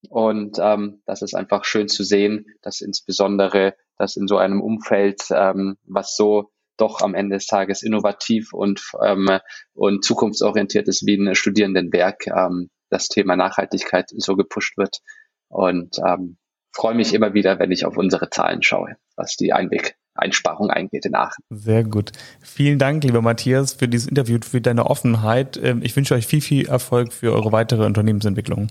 Und 0.08 0.56
ähm, 0.58 1.02
das 1.04 1.20
ist 1.20 1.34
einfach 1.34 1.66
schön 1.66 1.88
zu 1.88 2.02
sehen, 2.02 2.46
dass 2.62 2.80
insbesondere 2.80 3.74
das 3.98 4.16
in 4.16 4.26
so 4.26 4.38
einem 4.38 4.62
Umfeld, 4.62 5.24
ähm, 5.30 5.76
was 5.84 6.16
so 6.16 6.50
doch 6.78 7.02
am 7.02 7.14
Ende 7.14 7.36
des 7.36 7.46
Tages 7.46 7.82
innovativ 7.82 8.54
und, 8.54 8.80
ähm, 9.04 9.38
und 9.74 10.02
zukunftsorientiert 10.02 10.88
ist 10.88 11.04
wie 11.04 11.16
ein 11.16 11.34
Studierendenwerk, 11.34 12.26
ähm, 12.28 12.70
das 12.90 13.08
Thema 13.08 13.36
Nachhaltigkeit 13.36 14.10
so 14.16 14.36
gepusht 14.36 14.76
wird. 14.76 14.98
Und 15.48 15.96
ähm, 16.04 16.36
freue 16.72 16.94
mich 16.94 17.14
immer 17.14 17.34
wieder, 17.34 17.58
wenn 17.58 17.72
ich 17.72 17.84
auf 17.84 17.96
unsere 17.96 18.30
Zahlen 18.30 18.62
schaue, 18.62 18.96
was 19.16 19.36
die 19.36 19.52
Einweg-Einsparung 19.52 20.70
eingeht 20.70 21.06
in 21.06 21.14
Aachen. 21.14 21.42
Sehr 21.50 21.84
gut. 21.84 22.12
Vielen 22.40 22.78
Dank, 22.78 23.04
lieber 23.04 23.22
Matthias, 23.22 23.74
für 23.74 23.88
dieses 23.88 24.08
Interview, 24.08 24.38
für 24.42 24.60
deine 24.60 24.86
Offenheit. 24.86 25.58
Ähm, 25.62 25.80
ich 25.82 25.96
wünsche 25.96 26.14
euch 26.14 26.26
viel, 26.26 26.40
viel 26.40 26.68
Erfolg 26.68 27.12
für 27.12 27.32
eure 27.32 27.52
weitere 27.52 27.84
Unternehmensentwicklung. 27.84 28.68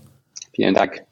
Vielen 0.54 0.74
Dank. 0.74 1.07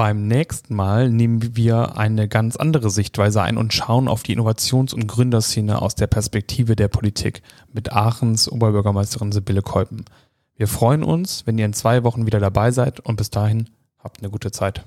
Beim 0.00 0.26
nächsten 0.26 0.74
Mal 0.74 1.10
nehmen 1.10 1.56
wir 1.56 1.98
eine 1.98 2.26
ganz 2.26 2.56
andere 2.56 2.88
Sichtweise 2.88 3.42
ein 3.42 3.58
und 3.58 3.74
schauen 3.74 4.08
auf 4.08 4.22
die 4.22 4.34
Innovations- 4.34 4.94
und 4.94 5.06
Gründerszene 5.06 5.82
aus 5.82 5.94
der 5.94 6.06
Perspektive 6.06 6.74
der 6.74 6.88
Politik 6.88 7.42
mit 7.74 7.92
Aachens 7.92 8.50
Oberbürgermeisterin 8.50 9.30
Sibylle 9.30 9.60
Kolpen. 9.60 10.06
Wir 10.56 10.68
freuen 10.68 11.02
uns, 11.02 11.46
wenn 11.46 11.58
ihr 11.58 11.66
in 11.66 11.74
zwei 11.74 12.02
Wochen 12.02 12.24
wieder 12.24 12.40
dabei 12.40 12.70
seid 12.70 13.00
und 13.00 13.16
bis 13.16 13.28
dahin 13.28 13.68
habt 13.98 14.20
eine 14.20 14.30
gute 14.30 14.50
Zeit. 14.50 14.82